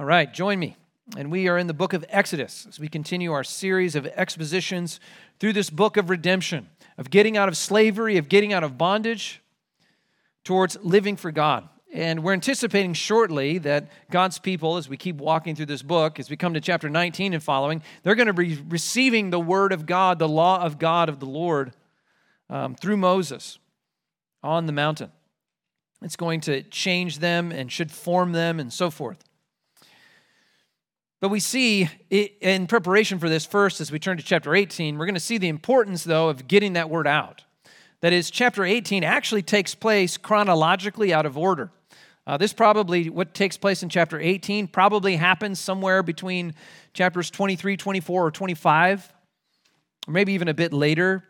All 0.00 0.06
right, 0.06 0.32
join 0.32 0.58
me. 0.58 0.78
And 1.18 1.30
we 1.30 1.46
are 1.48 1.58
in 1.58 1.66
the 1.66 1.74
book 1.74 1.92
of 1.92 2.06
Exodus 2.08 2.64
as 2.66 2.80
we 2.80 2.88
continue 2.88 3.32
our 3.32 3.44
series 3.44 3.94
of 3.94 4.06
expositions 4.06 4.98
through 5.38 5.52
this 5.52 5.68
book 5.68 5.98
of 5.98 6.08
redemption, 6.08 6.70
of 6.96 7.10
getting 7.10 7.36
out 7.36 7.48
of 7.48 7.56
slavery, 7.58 8.16
of 8.16 8.30
getting 8.30 8.50
out 8.50 8.64
of 8.64 8.78
bondage 8.78 9.42
towards 10.42 10.78
living 10.82 11.16
for 11.16 11.30
God. 11.30 11.68
And 11.92 12.24
we're 12.24 12.32
anticipating 12.32 12.94
shortly 12.94 13.58
that 13.58 13.90
God's 14.10 14.38
people, 14.38 14.78
as 14.78 14.88
we 14.88 14.96
keep 14.96 15.16
walking 15.16 15.54
through 15.54 15.66
this 15.66 15.82
book, 15.82 16.18
as 16.18 16.30
we 16.30 16.36
come 16.38 16.54
to 16.54 16.62
chapter 16.62 16.88
19 16.88 17.34
and 17.34 17.42
following, 17.42 17.82
they're 18.02 18.14
going 18.14 18.26
to 18.26 18.32
be 18.32 18.58
receiving 18.70 19.28
the 19.28 19.38
word 19.38 19.70
of 19.70 19.84
God, 19.84 20.18
the 20.18 20.26
law 20.26 20.62
of 20.62 20.78
God 20.78 21.10
of 21.10 21.20
the 21.20 21.26
Lord, 21.26 21.74
um, 22.48 22.74
through 22.74 22.96
Moses 22.96 23.58
on 24.42 24.64
the 24.64 24.72
mountain. 24.72 25.12
It's 26.00 26.16
going 26.16 26.40
to 26.42 26.62
change 26.62 27.18
them 27.18 27.52
and 27.52 27.70
should 27.70 27.92
form 27.92 28.32
them 28.32 28.58
and 28.58 28.72
so 28.72 28.88
forth. 28.88 29.22
But 31.20 31.28
we 31.28 31.40
see 31.40 31.88
in 32.08 32.66
preparation 32.66 33.18
for 33.18 33.28
this 33.28 33.44
first, 33.44 33.80
as 33.82 33.92
we 33.92 33.98
turn 33.98 34.16
to 34.16 34.22
chapter 34.22 34.54
18, 34.54 34.96
we're 34.96 35.04
going 35.04 35.14
to 35.14 35.20
see 35.20 35.36
the 35.36 35.48
importance, 35.48 36.02
though, 36.02 36.30
of 36.30 36.48
getting 36.48 36.72
that 36.72 36.88
word 36.88 37.06
out. 37.06 37.44
That 38.00 38.14
is, 38.14 38.30
chapter 38.30 38.64
18 38.64 39.04
actually 39.04 39.42
takes 39.42 39.74
place 39.74 40.16
chronologically 40.16 41.12
out 41.12 41.26
of 41.26 41.36
order. 41.36 41.70
Uh, 42.26 42.38
this 42.38 42.54
probably, 42.54 43.10
what 43.10 43.34
takes 43.34 43.58
place 43.58 43.82
in 43.82 43.90
chapter 43.90 44.18
18, 44.18 44.68
probably 44.68 45.16
happens 45.16 45.58
somewhere 45.58 46.02
between 46.02 46.54
chapters 46.94 47.30
23, 47.30 47.76
24, 47.76 48.26
or 48.26 48.30
25, 48.30 49.12
or 50.08 50.12
maybe 50.12 50.32
even 50.32 50.48
a 50.48 50.54
bit 50.54 50.72
later. 50.72 51.24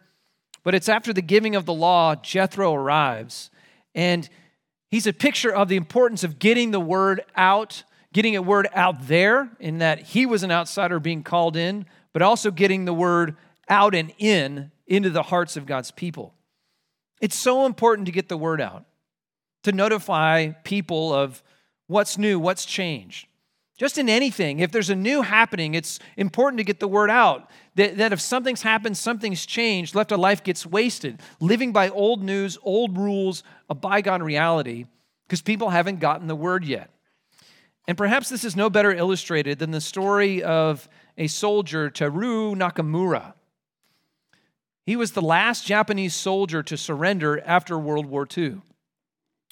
But 0.63 0.77
it's 0.77 0.89
after 0.89 1.13
the 1.13 1.23
giving 1.23 1.57
of 1.57 1.67
the 1.67 1.75
law, 1.75 2.15
Jethro 2.15 2.73
arrives, 2.75 3.51
and 3.95 4.29
He's 4.91 5.07
a 5.07 5.13
picture 5.13 5.53
of 5.53 5.69
the 5.69 5.77
importance 5.77 6.25
of 6.25 6.39
getting 6.39 6.73
the 6.73 6.81
word 6.81 7.23
out, 7.37 7.85
getting 8.13 8.37
a 8.37 8.43
word 8.43 8.69
out 8.75 9.07
there, 9.07 9.51
in 9.61 9.79
that 9.79 10.01
he 10.01 10.27
was 10.27 10.43
an 10.43 10.51
outsider 10.51 10.99
being 10.99 11.23
called 11.23 11.57
in, 11.57 11.87
but 12.13 12.23
also 12.23 12.51
getting 12.51 12.85
the 12.85 12.95
word 12.95 13.37
out 13.69 13.95
and 13.95 14.13
in 14.19 14.73
into 14.87 15.11
the 15.11 15.23
hearts 15.23 15.57
of 15.57 15.67
God's 15.67 15.91
people. 15.91 16.35
It's 17.21 17.37
so 17.37 17.67
important 17.67 18.07
to 18.07 18.13
get 18.13 18.29
the 18.29 18.37
word 18.37 18.61
out, 18.61 18.85
to 19.63 19.73
notify 19.73 20.49
people 20.65 21.13
of 21.15 21.43
what's 21.87 22.19
new, 22.19 22.41
what's 22.41 22.65
changed. 22.65 23.27
Just 23.79 23.97
in 23.97 24.11
anything, 24.11 24.59
if 24.59 24.73
there's 24.73 24.91
a 24.91 24.95
new 24.95 25.23
happening, 25.23 25.75
it's 25.75 26.01
important 26.17 26.59
to 26.59 26.65
get 26.65 26.81
the 26.81 26.89
word 26.89 27.09
out 27.09 27.49
that, 27.77 27.97
that 27.97 28.13
if 28.13 28.21
something's 28.21 28.61
happened, 28.61 28.97
something's 28.97 29.47
changed, 29.47 29.95
left 29.95 30.13
a 30.13 30.19
life 30.19 30.45
gets 30.45 30.67
wasted. 30.67 31.21
Living 31.41 31.73
by 31.73 31.89
old 31.89 32.23
news, 32.23 32.59
old 32.63 32.99
rules, 32.99 33.43
a 33.71 33.75
bygone 33.75 34.23
reality, 34.23 34.85
because 35.27 35.41
people 35.41 35.71
haven't 35.71 35.99
gotten 35.99 36.27
the 36.27 36.37
word 36.37 36.65
yet. 36.65 36.91
And 37.89 37.97
perhaps 37.99 38.29
this 38.29 38.45
is 38.45 38.57
no 38.57 38.71
better 38.71 38.93
illustrated 38.93 39.59
than 39.59 39.71
the 39.71 39.81
story 39.81 40.43
of 40.43 40.89
a 41.17 41.27
soldier, 41.27 41.91
Teru 41.91 42.55
Nakamura. 42.55 43.35
He 44.87 44.97
was 44.97 45.13
the 45.13 45.23
last 45.23 45.67
Japanese 45.67 46.15
soldier 46.15 46.63
to 46.63 46.77
surrender 46.77 47.41
after 47.45 47.79
World 47.79 48.07
War 48.07 48.27
II. 48.37 48.61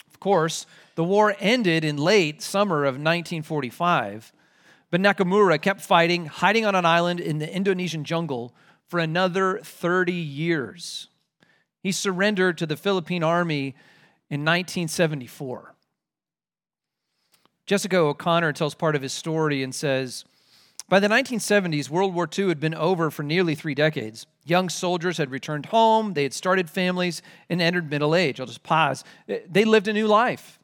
Of 0.08 0.20
course, 0.20 0.66
the 0.94 1.04
war 1.04 1.36
ended 1.38 1.84
in 1.84 1.96
late 1.96 2.42
summer 2.42 2.84
of 2.84 2.94
1945, 2.94 4.32
but 4.90 5.00
Nakamura 5.00 5.60
kept 5.60 5.80
fighting, 5.80 6.26
hiding 6.26 6.64
on 6.64 6.74
an 6.74 6.84
island 6.84 7.20
in 7.20 7.38
the 7.38 7.54
Indonesian 7.54 8.02
jungle 8.02 8.52
for 8.88 8.98
another 8.98 9.60
30 9.62 10.12
years. 10.12 11.08
He 11.82 11.92
surrendered 11.92 12.58
to 12.58 12.66
the 12.66 12.76
Philippine 12.76 13.22
army 13.22 13.76
in 14.28 14.44
1974. 14.44 15.74
Jessica 17.68 17.98
O'Connor 17.98 18.54
tells 18.54 18.74
part 18.74 18.96
of 18.96 19.02
his 19.02 19.12
story 19.12 19.62
and 19.62 19.74
says, 19.74 20.24
by 20.88 21.00
the 21.00 21.08
1970s, 21.08 21.90
World 21.90 22.14
War 22.14 22.26
II 22.26 22.48
had 22.48 22.60
been 22.60 22.74
over 22.74 23.10
for 23.10 23.22
nearly 23.22 23.54
three 23.54 23.74
decades. 23.74 24.26
Young 24.46 24.70
soldiers 24.70 25.18
had 25.18 25.30
returned 25.30 25.66
home, 25.66 26.14
they 26.14 26.22
had 26.22 26.32
started 26.32 26.70
families, 26.70 27.20
and 27.50 27.60
entered 27.60 27.90
middle 27.90 28.14
age. 28.14 28.40
I'll 28.40 28.46
just 28.46 28.62
pause. 28.62 29.04
Eh, 29.28 29.40
they 29.46 29.66
lived 29.66 29.86
a 29.86 29.92
new 29.92 30.06
life. 30.06 30.58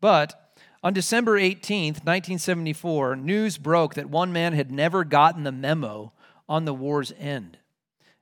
But 0.00 0.58
on 0.82 0.94
December 0.94 1.38
18th, 1.38 2.02
1974, 2.02 3.14
news 3.14 3.56
broke 3.56 3.94
that 3.94 4.10
one 4.10 4.32
man 4.32 4.52
had 4.52 4.72
never 4.72 5.04
gotten 5.04 5.44
the 5.44 5.52
memo 5.52 6.12
on 6.48 6.64
the 6.64 6.74
war's 6.74 7.12
end. 7.20 7.58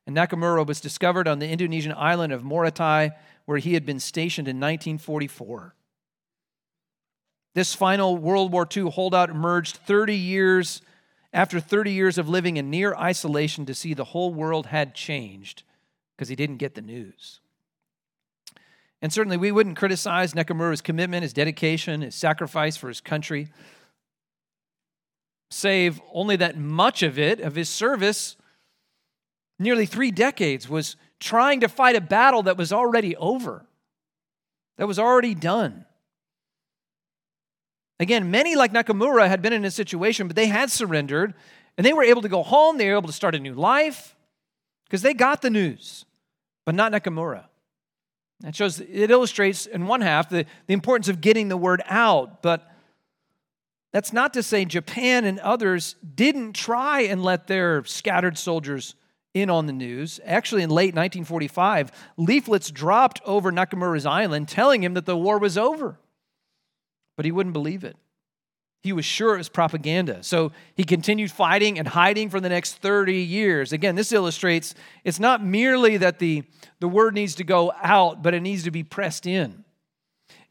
And 0.07 0.15
Nakamura 0.15 0.67
was 0.67 0.83
discovered 0.83 1.27
on 1.27 1.39
the 1.39 1.49
Indonesian 1.49 1.95
island 1.97 2.35
of 2.35 2.43
Morotai, 2.43 3.13
where 3.47 3.57
he 3.57 3.73
had 3.73 3.87
been 3.87 3.99
stationed 3.99 4.47
in 4.47 4.57
1944. 4.57 5.75
This 7.55 7.75
final 7.75 8.17
World 8.17 8.53
War 8.53 8.67
II 8.75 8.91
holdout 8.91 9.31
emerged 9.31 9.77
30 9.77 10.17
years 10.17 10.81
after 11.33 11.61
30 11.61 11.93
years 11.93 12.19
of 12.19 12.29
living 12.29 12.57
in 12.57 12.71
near 12.71 12.95
isolation 12.95 13.67
to 13.67 13.75
see 13.75 13.95
the 13.95 14.05
whole 14.05 14.33
world 14.33 14.67
had 14.67 14.95
changed 14.95 15.63
because 16.17 16.29
he 16.29 16.37
didn't 16.37 16.59
get 16.59 16.75
the 16.75 16.83
news. 16.83 17.41
And 19.01 19.13
certainly 19.13 19.37
we 19.37 19.51
wouldn't 19.51 19.77
criticize 19.77 20.33
Nakamura's 20.33 20.81
commitment, 20.81 21.23
his 21.23 21.33
dedication, 21.33 22.03
his 22.03 22.15
sacrifice 22.15 22.77
for 22.77 22.89
his 22.89 23.01
country, 23.01 23.49
save 25.51 26.01
only 26.13 26.37
that 26.37 26.57
much 26.57 27.03
of 27.03 27.19
it, 27.19 27.41
of 27.41 27.55
his 27.55 27.69
service, 27.69 28.37
nearly 29.59 29.87
three 29.87 30.11
decades, 30.11 30.69
was 30.69 30.97
trying 31.19 31.61
to 31.61 31.69
fight 31.69 31.97
a 31.97 32.01
battle 32.01 32.43
that 32.45 32.57
was 32.57 32.73
already 32.73 33.17
over, 33.17 33.67
that 34.77 34.87
was 34.87 34.99
already 34.99 35.35
done. 35.35 35.85
Again, 38.03 38.33
many 38.33 38.57
like 38.57 38.73
Nakamura 38.73 39.29
had 39.29 39.43
been 39.43 39.53
in 39.53 39.65
a 39.65 39.71
situation, 39.71 40.27
but 40.27 40.35
they 40.35 40.49
had 40.49 40.73
surrendered 40.73 41.35
and 41.79 41.87
they 41.87 41.93
were 41.93 42.03
able 42.03 42.21
to 42.23 42.29
go 42.29 42.43
home. 42.43 42.77
They 42.77 42.89
were 42.91 42.97
able 42.97 43.07
to 43.07 43.13
start 43.13 43.37
a 43.37 43.39
new 43.39 43.55
life 43.55 44.17
because 44.85 45.03
they 45.03 45.15
got 45.15 45.41
the 45.41 45.51
news, 45.51 46.05
but 46.67 46.75
not 46.75 46.91
Nakamura. 46.91 47.45
It 48.45 48.57
shows, 48.57 48.81
it 48.81 49.13
illustrates 49.13 49.67
in 49.67 49.87
one 49.87 50.01
half 50.01 50.29
the, 50.29 50.47
the 50.67 50.75
importance 50.75 51.07
of 51.07 51.21
getting 51.21 51.49
the 51.49 51.57
word 51.57 51.81
out, 51.87 52.43
but 52.43 52.69
that's 53.93 54.13
not 54.13 54.35
to 54.35 54.43
say 54.43 54.65
Japan 54.65 55.25
and 55.25 55.39
others 55.39 55.95
didn't 56.17 56.55
try 56.55 57.03
and 57.03 57.23
let 57.23 57.47
their 57.47 57.85
scattered 57.85 58.37
soldiers 58.37 58.97
in 59.33 59.49
on 59.49 59.67
the 59.67 59.73
news. 59.73 60.19
Actually, 60.25 60.65
in 60.65 60.71
late 60.71 60.97
1945, 60.97 61.93
leaflets 62.17 62.73
dropped 62.73 63.21
over 63.25 63.53
Nakamura's 63.53 64.07
island 64.07 64.49
telling 64.49 64.83
him 64.83 64.95
that 64.95 65.07
the 65.07 65.17
war 65.17 65.39
was 65.39 65.57
over, 65.57 66.01
but 67.23 67.27
he 67.27 67.31
wouldn't 67.31 67.53
believe 67.53 67.85
it. 67.85 67.97
He 68.83 68.93
was 68.93 69.05
sure 69.05 69.37
it 69.37 69.39
was 69.39 69.49
propaganda. 69.49 70.25
So 70.25 70.51
he 70.75 70.83
continued 70.83 71.31
fighting 71.31 71.79
and 71.79 71.87
hiding 71.87 72.31
for 72.31 72.41
the 72.41 72.49
next 72.49 72.79
30 72.79 73.15
years. 73.15 73.73
Again, 73.73 73.95
this 73.95 74.11
illustrates 74.11 74.75
it's 75.05 75.21
not 75.21 75.41
merely 75.41 75.99
that 75.99 76.19
the, 76.19 76.43
the 76.81 76.89
word 76.89 77.15
needs 77.15 77.37
to 77.37 77.45
go 77.45 77.73
out, 77.81 78.25
but 78.25 78.35
it 78.35 78.41
needs 78.41 78.65
to 78.65 78.73
be 78.73 78.83
pressed 78.83 79.25
in. 79.25 79.65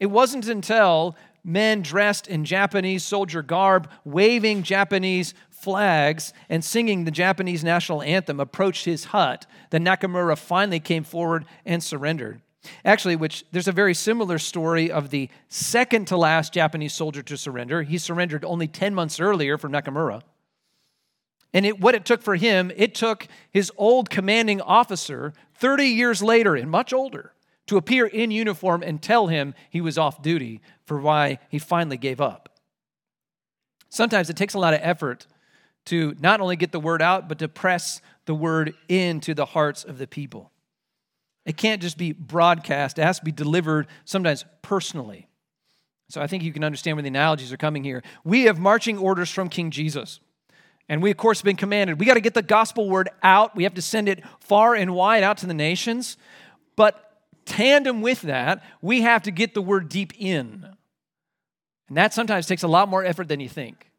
It 0.00 0.06
wasn't 0.06 0.48
until 0.48 1.14
men 1.44 1.82
dressed 1.82 2.26
in 2.26 2.46
Japanese 2.46 3.04
soldier 3.04 3.42
garb, 3.42 3.90
waving 4.06 4.62
Japanese 4.62 5.34
flags, 5.50 6.32
and 6.48 6.64
singing 6.64 7.04
the 7.04 7.10
Japanese 7.10 7.62
national 7.62 8.00
anthem 8.00 8.40
approached 8.40 8.86
his 8.86 9.04
hut 9.04 9.44
that 9.68 9.82
Nakamura 9.82 10.38
finally 10.38 10.80
came 10.80 11.04
forward 11.04 11.44
and 11.66 11.84
surrendered. 11.84 12.40
Actually, 12.84 13.16
which 13.16 13.44
there's 13.50 13.68
a 13.68 13.72
very 13.72 13.94
similar 13.94 14.38
story 14.38 14.90
of 14.90 15.10
the 15.10 15.28
second 15.48 16.06
to 16.06 16.16
last 16.16 16.52
Japanese 16.52 16.92
soldier 16.92 17.22
to 17.22 17.36
surrender. 17.36 17.82
He 17.82 17.98
surrendered 17.98 18.44
only 18.44 18.68
10 18.68 18.94
months 18.94 19.18
earlier 19.18 19.58
from 19.58 19.72
Nakamura. 19.72 20.22
And 21.52 21.66
it, 21.66 21.80
what 21.80 21.94
it 21.94 22.04
took 22.04 22.22
for 22.22 22.36
him, 22.36 22.72
it 22.76 22.94
took 22.94 23.26
his 23.50 23.70
old 23.76 24.10
commanding 24.10 24.60
officer 24.60 25.34
30 25.54 25.86
years 25.86 26.22
later 26.22 26.54
and 26.54 26.70
much 26.70 26.92
older 26.92 27.32
to 27.66 27.76
appear 27.76 28.06
in 28.06 28.30
uniform 28.30 28.82
and 28.82 29.02
tell 29.02 29.26
him 29.26 29.54
he 29.68 29.80
was 29.80 29.98
off 29.98 30.22
duty 30.22 30.60
for 30.84 30.98
why 30.98 31.38
he 31.48 31.58
finally 31.58 31.96
gave 31.96 32.20
up. 32.20 32.48
Sometimes 33.88 34.30
it 34.30 34.36
takes 34.36 34.54
a 34.54 34.58
lot 34.58 34.72
of 34.74 34.80
effort 34.82 35.26
to 35.86 36.14
not 36.20 36.40
only 36.40 36.56
get 36.56 36.72
the 36.72 36.80
word 36.80 37.02
out, 37.02 37.28
but 37.28 37.38
to 37.40 37.48
press 37.48 38.00
the 38.24 38.34
word 38.34 38.74
into 38.88 39.34
the 39.34 39.46
hearts 39.46 39.84
of 39.84 39.98
the 39.98 40.06
people. 40.06 40.51
It 41.44 41.56
can't 41.56 41.82
just 41.82 41.98
be 41.98 42.12
broadcast, 42.12 42.98
it 42.98 43.02
has 43.02 43.18
to 43.18 43.24
be 43.24 43.32
delivered 43.32 43.86
sometimes 44.04 44.44
personally. 44.62 45.28
So 46.08 46.20
I 46.20 46.26
think 46.26 46.42
you 46.42 46.52
can 46.52 46.62
understand 46.62 46.96
where 46.96 47.02
the 47.02 47.08
analogies 47.08 47.52
are 47.52 47.56
coming 47.56 47.82
here. 47.82 48.02
We 48.22 48.44
have 48.44 48.58
marching 48.58 48.98
orders 48.98 49.30
from 49.30 49.48
King 49.48 49.70
Jesus. 49.70 50.20
And 50.88 51.02
we, 51.02 51.10
of 51.10 51.16
course, 51.16 51.38
have 51.38 51.44
been 51.44 51.56
commanded. 51.56 51.98
We 51.98 52.04
got 52.04 52.14
to 52.14 52.20
get 52.20 52.34
the 52.34 52.42
gospel 52.42 52.90
word 52.90 53.08
out. 53.22 53.56
We 53.56 53.62
have 53.64 53.74
to 53.74 53.82
send 53.82 54.10
it 54.10 54.22
far 54.40 54.74
and 54.74 54.94
wide 54.94 55.22
out 55.22 55.38
to 55.38 55.46
the 55.46 55.54
nations. 55.54 56.18
But 56.76 57.22
tandem 57.46 58.02
with 58.02 58.22
that, 58.22 58.62
we 58.82 59.00
have 59.00 59.22
to 59.22 59.30
get 59.30 59.54
the 59.54 59.62
word 59.62 59.88
deep 59.88 60.12
in. 60.18 60.66
And 61.88 61.96
that 61.96 62.12
sometimes 62.12 62.46
takes 62.46 62.62
a 62.62 62.68
lot 62.68 62.88
more 62.88 63.04
effort 63.04 63.28
than 63.28 63.40
you 63.40 63.48
think. 63.48 63.90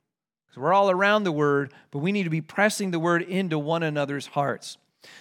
Because 0.46 0.62
we're 0.62 0.74
all 0.74 0.92
around 0.92 1.24
the 1.24 1.32
word, 1.32 1.74
but 1.90 2.00
we 2.00 2.12
need 2.12 2.24
to 2.24 2.30
be 2.30 2.42
pressing 2.42 2.92
the 2.92 3.00
word 3.00 3.24
into 3.24 3.58
one 3.58 3.82
another's 3.82 4.28
hearts. 4.28 4.78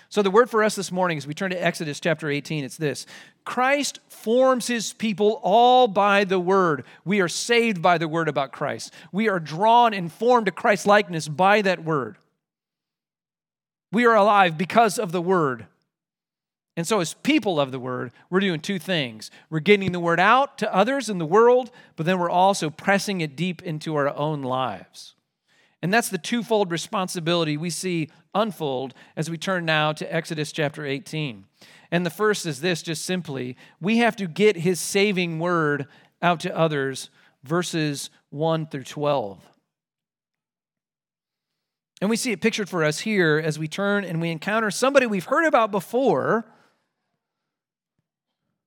So, 0.08 0.22
the 0.22 0.30
word 0.30 0.50
for 0.50 0.62
us 0.62 0.74
this 0.74 0.92
morning, 0.92 1.18
as 1.18 1.26
we 1.26 1.34
turn 1.34 1.50
to 1.50 1.64
Exodus 1.64 2.00
chapter 2.00 2.28
18, 2.28 2.64
it's 2.64 2.76
this 2.76 3.06
Christ 3.44 4.00
forms 4.08 4.66
his 4.66 4.92
people 4.92 5.40
all 5.42 5.88
by 5.88 6.24
the 6.24 6.38
word. 6.38 6.84
We 7.04 7.20
are 7.20 7.28
saved 7.28 7.82
by 7.82 7.98
the 7.98 8.08
word 8.08 8.28
about 8.28 8.52
Christ. 8.52 8.92
We 9.10 9.28
are 9.28 9.40
drawn 9.40 9.94
and 9.94 10.12
formed 10.12 10.46
to 10.46 10.52
Christ's 10.52 10.86
likeness 10.86 11.28
by 11.28 11.62
that 11.62 11.84
word. 11.84 12.16
We 13.90 14.06
are 14.06 14.14
alive 14.14 14.56
because 14.56 14.98
of 14.98 15.12
the 15.12 15.22
word. 15.22 15.66
And 16.76 16.86
so, 16.86 17.00
as 17.00 17.14
people 17.14 17.60
of 17.60 17.70
the 17.70 17.78
word, 17.78 18.12
we're 18.30 18.40
doing 18.40 18.60
two 18.60 18.78
things. 18.78 19.30
We're 19.50 19.60
getting 19.60 19.92
the 19.92 20.00
word 20.00 20.20
out 20.20 20.56
to 20.58 20.74
others 20.74 21.10
in 21.10 21.18
the 21.18 21.26
world, 21.26 21.70
but 21.96 22.06
then 22.06 22.18
we're 22.18 22.30
also 22.30 22.70
pressing 22.70 23.20
it 23.20 23.36
deep 23.36 23.62
into 23.62 23.94
our 23.94 24.08
own 24.16 24.42
lives. 24.42 25.14
And 25.82 25.92
that's 25.92 26.08
the 26.08 26.18
twofold 26.18 26.70
responsibility 26.70 27.56
we 27.56 27.70
see 27.70 28.08
unfold 28.34 28.94
as 29.16 29.28
we 29.28 29.36
turn 29.36 29.64
now 29.64 29.92
to 29.92 30.14
Exodus 30.14 30.52
chapter 30.52 30.86
18. 30.86 31.44
And 31.90 32.06
the 32.06 32.10
first 32.10 32.46
is 32.46 32.60
this 32.60 32.82
just 32.82 33.04
simply 33.04 33.56
we 33.80 33.98
have 33.98 34.16
to 34.16 34.26
get 34.26 34.56
his 34.56 34.78
saving 34.78 35.40
word 35.40 35.86
out 36.22 36.38
to 36.40 36.56
others, 36.56 37.10
verses 37.42 38.10
1 38.30 38.68
through 38.68 38.84
12. 38.84 39.40
And 42.00 42.08
we 42.10 42.16
see 42.16 42.32
it 42.32 42.40
pictured 42.40 42.68
for 42.68 42.84
us 42.84 43.00
here 43.00 43.40
as 43.44 43.58
we 43.58 43.68
turn 43.68 44.04
and 44.04 44.20
we 44.20 44.30
encounter 44.30 44.70
somebody 44.70 45.06
we've 45.06 45.24
heard 45.24 45.46
about 45.46 45.70
before, 45.70 46.46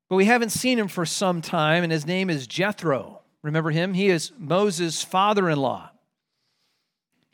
but 0.09 0.15
we 0.15 0.25
haven't 0.25 0.51
seen 0.51 0.77
him 0.77 0.87
for 0.87 1.05
some 1.05 1.41
time, 1.41 1.83
and 1.83 1.91
his 1.91 2.05
name 2.05 2.29
is 2.29 2.45
Jethro. 2.45 3.23
Remember 3.41 3.71
him? 3.71 3.93
He 3.93 4.07
is 4.07 4.31
Moses' 4.37 5.03
father 5.03 5.49
in 5.49 5.57
law. 5.59 5.89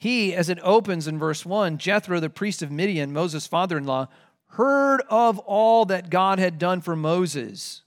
He, 0.01 0.33
as 0.33 0.50
it 0.50 0.57
opens 0.63 1.07
in 1.07 1.19
verse 1.19 1.45
1, 1.45 1.77
Jethro, 1.77 2.19
the 2.19 2.27
priest 2.27 2.63
of 2.63 2.71
Midian, 2.71 3.13
Moses' 3.13 3.45
father 3.45 3.77
in 3.77 3.86
law, 3.86 4.07
heard 4.48 5.03
of 5.12 5.38
all 5.38 5.86
that 5.86 6.09
God 6.09 6.39
had 6.39 6.57
done 6.57 6.81
for 6.81 6.95
Moses. 6.95 7.83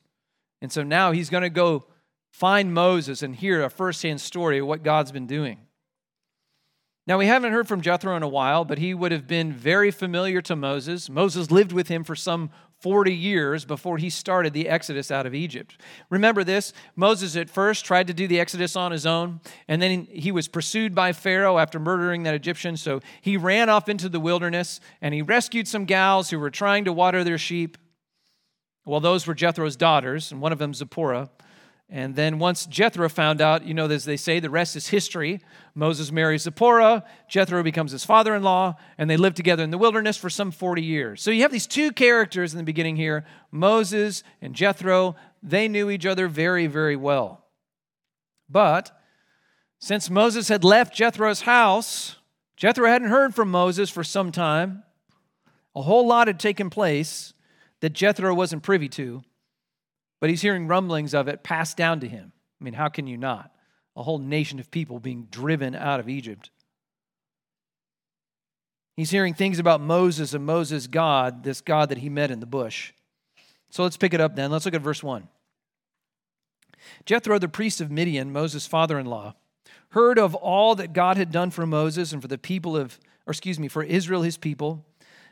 And 0.62 0.70
so 0.70 0.84
now 0.84 1.10
he's 1.10 1.28
going 1.28 1.42
to 1.42 1.50
go 1.50 1.86
find 2.30 2.72
Moses 2.72 3.24
and 3.24 3.34
hear 3.34 3.64
a 3.64 3.68
firsthand 3.68 4.20
story 4.20 4.60
of 4.60 4.66
what 4.68 4.84
God's 4.84 5.10
been 5.10 5.26
doing. 5.26 5.58
Now, 7.04 7.18
we 7.18 7.26
haven't 7.26 7.52
heard 7.52 7.66
from 7.66 7.80
Jethro 7.80 8.16
in 8.16 8.22
a 8.22 8.28
while, 8.28 8.64
but 8.64 8.78
he 8.78 8.94
would 8.94 9.10
have 9.10 9.26
been 9.26 9.52
very 9.52 9.90
familiar 9.90 10.40
to 10.42 10.54
Moses. 10.54 11.10
Moses 11.10 11.50
lived 11.50 11.72
with 11.72 11.88
him 11.88 12.04
for 12.04 12.14
some 12.14 12.48
40 12.84 13.14
years 13.14 13.64
before 13.64 13.96
he 13.96 14.10
started 14.10 14.52
the 14.52 14.68
exodus 14.68 15.10
out 15.10 15.24
of 15.24 15.34
Egypt. 15.34 15.80
Remember 16.10 16.44
this 16.44 16.74
Moses 16.94 17.34
at 17.34 17.48
first 17.48 17.86
tried 17.86 18.08
to 18.08 18.12
do 18.12 18.28
the 18.28 18.38
exodus 18.38 18.76
on 18.76 18.92
his 18.92 19.06
own, 19.06 19.40
and 19.68 19.80
then 19.80 20.06
he 20.10 20.30
was 20.30 20.48
pursued 20.48 20.94
by 20.94 21.14
Pharaoh 21.14 21.56
after 21.56 21.78
murdering 21.78 22.24
that 22.24 22.34
Egyptian. 22.34 22.76
So 22.76 23.00
he 23.22 23.38
ran 23.38 23.70
off 23.70 23.88
into 23.88 24.10
the 24.10 24.20
wilderness 24.20 24.80
and 25.00 25.14
he 25.14 25.22
rescued 25.22 25.66
some 25.66 25.86
gals 25.86 26.28
who 26.28 26.38
were 26.38 26.50
trying 26.50 26.84
to 26.84 26.92
water 26.92 27.24
their 27.24 27.38
sheep. 27.38 27.78
Well, 28.84 29.00
those 29.00 29.26
were 29.26 29.32
Jethro's 29.32 29.76
daughters, 29.76 30.30
and 30.30 30.42
one 30.42 30.52
of 30.52 30.58
them, 30.58 30.74
Zipporah. 30.74 31.30
And 31.94 32.16
then 32.16 32.40
once 32.40 32.66
Jethro 32.66 33.08
found 33.08 33.40
out, 33.40 33.64
you 33.64 33.72
know, 33.72 33.88
as 33.88 34.04
they 34.04 34.16
say, 34.16 34.40
the 34.40 34.50
rest 34.50 34.74
is 34.74 34.88
history. 34.88 35.40
Moses 35.76 36.10
marries 36.10 36.42
Zipporah, 36.42 37.04
Jethro 37.28 37.62
becomes 37.62 37.92
his 37.92 38.04
father 38.04 38.34
in 38.34 38.42
law, 38.42 38.74
and 38.98 39.08
they 39.08 39.16
live 39.16 39.34
together 39.34 39.62
in 39.62 39.70
the 39.70 39.78
wilderness 39.78 40.16
for 40.16 40.28
some 40.28 40.50
40 40.50 40.82
years. 40.82 41.22
So 41.22 41.30
you 41.30 41.42
have 41.42 41.52
these 41.52 41.68
two 41.68 41.92
characters 41.92 42.52
in 42.52 42.58
the 42.58 42.64
beginning 42.64 42.96
here 42.96 43.24
Moses 43.52 44.24
and 44.42 44.56
Jethro. 44.56 45.14
They 45.40 45.68
knew 45.68 45.88
each 45.88 46.04
other 46.04 46.26
very, 46.26 46.66
very 46.66 46.96
well. 46.96 47.44
But 48.48 48.90
since 49.78 50.10
Moses 50.10 50.48
had 50.48 50.64
left 50.64 50.96
Jethro's 50.96 51.42
house, 51.42 52.16
Jethro 52.56 52.88
hadn't 52.88 53.10
heard 53.10 53.36
from 53.36 53.52
Moses 53.52 53.88
for 53.88 54.02
some 54.02 54.32
time. 54.32 54.82
A 55.76 55.82
whole 55.82 56.08
lot 56.08 56.26
had 56.26 56.40
taken 56.40 56.70
place 56.70 57.34
that 57.78 57.92
Jethro 57.92 58.34
wasn't 58.34 58.64
privy 58.64 58.88
to 58.88 59.22
but 60.20 60.30
he's 60.30 60.42
hearing 60.42 60.66
rumblings 60.66 61.14
of 61.14 61.28
it 61.28 61.42
passed 61.42 61.76
down 61.76 62.00
to 62.00 62.08
him. 62.08 62.32
I 62.60 62.64
mean, 62.64 62.74
how 62.74 62.88
can 62.88 63.06
you 63.06 63.16
not? 63.16 63.50
A 63.96 64.02
whole 64.02 64.18
nation 64.18 64.58
of 64.58 64.70
people 64.70 64.98
being 64.98 65.28
driven 65.30 65.74
out 65.74 66.00
of 66.00 66.08
Egypt. 66.08 66.50
He's 68.96 69.10
hearing 69.10 69.34
things 69.34 69.58
about 69.58 69.80
Moses 69.80 70.34
and 70.34 70.46
Moses' 70.46 70.86
God, 70.86 71.42
this 71.42 71.60
God 71.60 71.88
that 71.88 71.98
he 71.98 72.08
met 72.08 72.30
in 72.30 72.40
the 72.40 72.46
bush. 72.46 72.92
So 73.70 73.82
let's 73.82 73.96
pick 73.96 74.14
it 74.14 74.20
up 74.20 74.36
then. 74.36 74.50
Let's 74.50 74.64
look 74.64 74.74
at 74.74 74.82
verse 74.82 75.02
1. 75.02 75.28
Jethro, 77.06 77.38
the 77.38 77.48
priest 77.48 77.80
of 77.80 77.90
Midian, 77.90 78.32
Moses' 78.32 78.66
father 78.66 78.98
in 78.98 79.06
law, 79.06 79.34
heard 79.90 80.18
of 80.18 80.34
all 80.34 80.74
that 80.76 80.92
God 80.92 81.16
had 81.16 81.32
done 81.32 81.50
for 81.50 81.66
Moses 81.66 82.12
and 82.12 82.22
for 82.22 82.28
the 82.28 82.38
people 82.38 82.76
of, 82.76 82.98
or 83.26 83.32
excuse 83.32 83.58
me, 83.58 83.68
for 83.68 83.82
Israel, 83.82 84.22
his 84.22 84.36
people, 84.36 84.84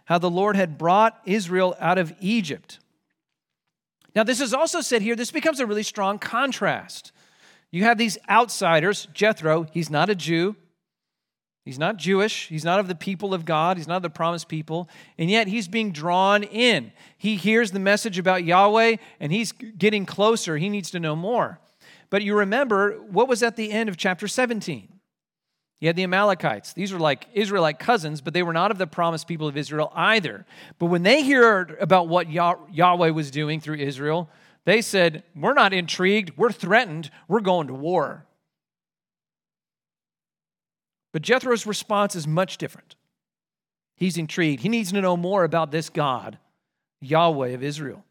how 0.07 0.19
the 0.19 0.31
Lord 0.31 0.57
had 0.57 0.79
brought 0.79 1.21
Israel 1.25 1.77
out 1.79 1.99
of 1.99 2.13
Egypt 2.21 2.79
now, 4.15 4.25
this 4.25 4.41
is 4.41 4.53
also 4.53 4.81
said 4.81 5.03
here, 5.03 5.17
this 5.17 5.31
becomes 5.31 5.61
a 5.61 5.67
really 5.67 5.83
strong 5.83 6.19
contrast. 6.19 7.13
You 7.71 7.85
have 7.85 7.97
these 7.97 8.19
outsiders, 8.29 9.09
Jethro, 9.15 9.67
he's 9.73 9.89
not 9.89 10.11
a 10.11 10.15
Jew. 10.15 10.57
He's 11.65 11.79
not 11.79 11.97
Jewish. 11.97 12.49
He's 12.49 12.65
not 12.65 12.81
of 12.81 12.89
the 12.89 12.95
people 12.95 13.33
of 13.33 13.45
God. 13.45 13.77
He's 13.77 13.87
not 13.87 13.97
of 13.99 14.03
the 14.03 14.11
promised 14.11 14.49
people. 14.49 14.89
And 15.17 15.31
yet 15.31 15.47
he's 15.47 15.69
being 15.69 15.93
drawn 15.93 16.43
in. 16.43 16.93
He 17.17 17.37
hears 17.37 17.71
the 17.71 17.79
message 17.79 18.19
about 18.19 18.45
Yahweh 18.45 18.97
and 19.21 19.33
he's 19.33 19.53
getting 19.53 20.05
closer. 20.05 20.57
He 20.57 20.69
needs 20.69 20.91
to 20.91 21.01
know 21.01 21.15
more. 21.15 21.61
But 22.11 22.23
you 22.23 22.37
remember 22.37 22.99
what 23.11 23.29
was 23.29 23.43
at 23.45 23.57
the 23.57 23.71
end 23.71 23.89
of 23.89 23.97
chapter 23.97 24.27
17? 24.27 24.89
You 25.83 25.89
had 25.89 25.97
the 25.97 26.05
Amalekites. 26.05 26.75
These 26.75 26.93
were 26.93 27.01
like 27.01 27.27
Israelite 27.35 27.81
cousins, 27.81 28.21
but 28.21 28.35
they 28.35 28.45
were 28.45 28.53
not 28.53 28.71
of 28.71 28.79
the 28.79 28.87
promised 28.87 29.27
people 29.27 29.49
of 29.49 29.57
Israel 29.57 29.93
either. 29.97 30.47
But 30.79 30.87
when 30.87 31.03
they 31.03 31.29
heard 31.29 31.77
about 31.81 32.07
what 32.07 32.31
Yahweh 32.31 33.11
was 33.11 33.33
doing 33.33 33.61
through 33.61 33.79
Israel, 33.79 34.31
they 34.65 34.81
said, 34.81 35.25
We're 35.35 35.55
not 35.55 35.73
intrigued. 35.73 36.37
We're 36.37 36.53
threatened. 36.53 37.11
We're 37.27 37.41
going 37.41 37.67
to 37.67 37.75
war. 37.75 38.25
But 41.13 41.23
Jethro's 41.23 41.67
response 41.67 42.15
is 42.15 42.29
much 42.29 42.59
different. 42.59 42.95
He's 43.97 44.17
intrigued. 44.17 44.63
He 44.63 44.69
needs 44.69 44.93
to 44.93 45.01
know 45.01 45.17
more 45.17 45.43
about 45.43 45.73
this 45.73 45.91
God, 45.91 46.39
Yahweh 47.01 47.49
of 47.49 47.65
Israel. 47.65 48.05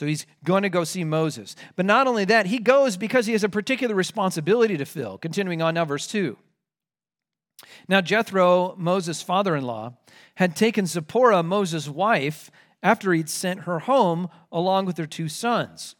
So 0.00 0.06
he's 0.06 0.24
going 0.44 0.62
to 0.62 0.70
go 0.70 0.84
see 0.84 1.04
Moses. 1.04 1.54
But 1.76 1.84
not 1.84 2.06
only 2.06 2.24
that, 2.24 2.46
he 2.46 2.58
goes 2.58 2.96
because 2.96 3.26
he 3.26 3.32
has 3.32 3.44
a 3.44 3.50
particular 3.50 3.94
responsibility 3.94 4.78
to 4.78 4.86
fill. 4.86 5.18
Continuing 5.18 5.60
on 5.60 5.74
now, 5.74 5.84
verse 5.84 6.06
2. 6.06 6.38
Now, 7.86 8.00
Jethro, 8.00 8.74
Moses' 8.78 9.20
father 9.20 9.54
in 9.54 9.64
law, 9.64 9.98
had 10.36 10.56
taken 10.56 10.86
Zipporah, 10.86 11.42
Moses' 11.42 11.86
wife, 11.86 12.50
after 12.82 13.12
he'd 13.12 13.28
sent 13.28 13.64
her 13.64 13.80
home 13.80 14.30
along 14.50 14.86
with 14.86 14.96
her 14.96 15.04
two 15.04 15.28
sons. 15.28 15.96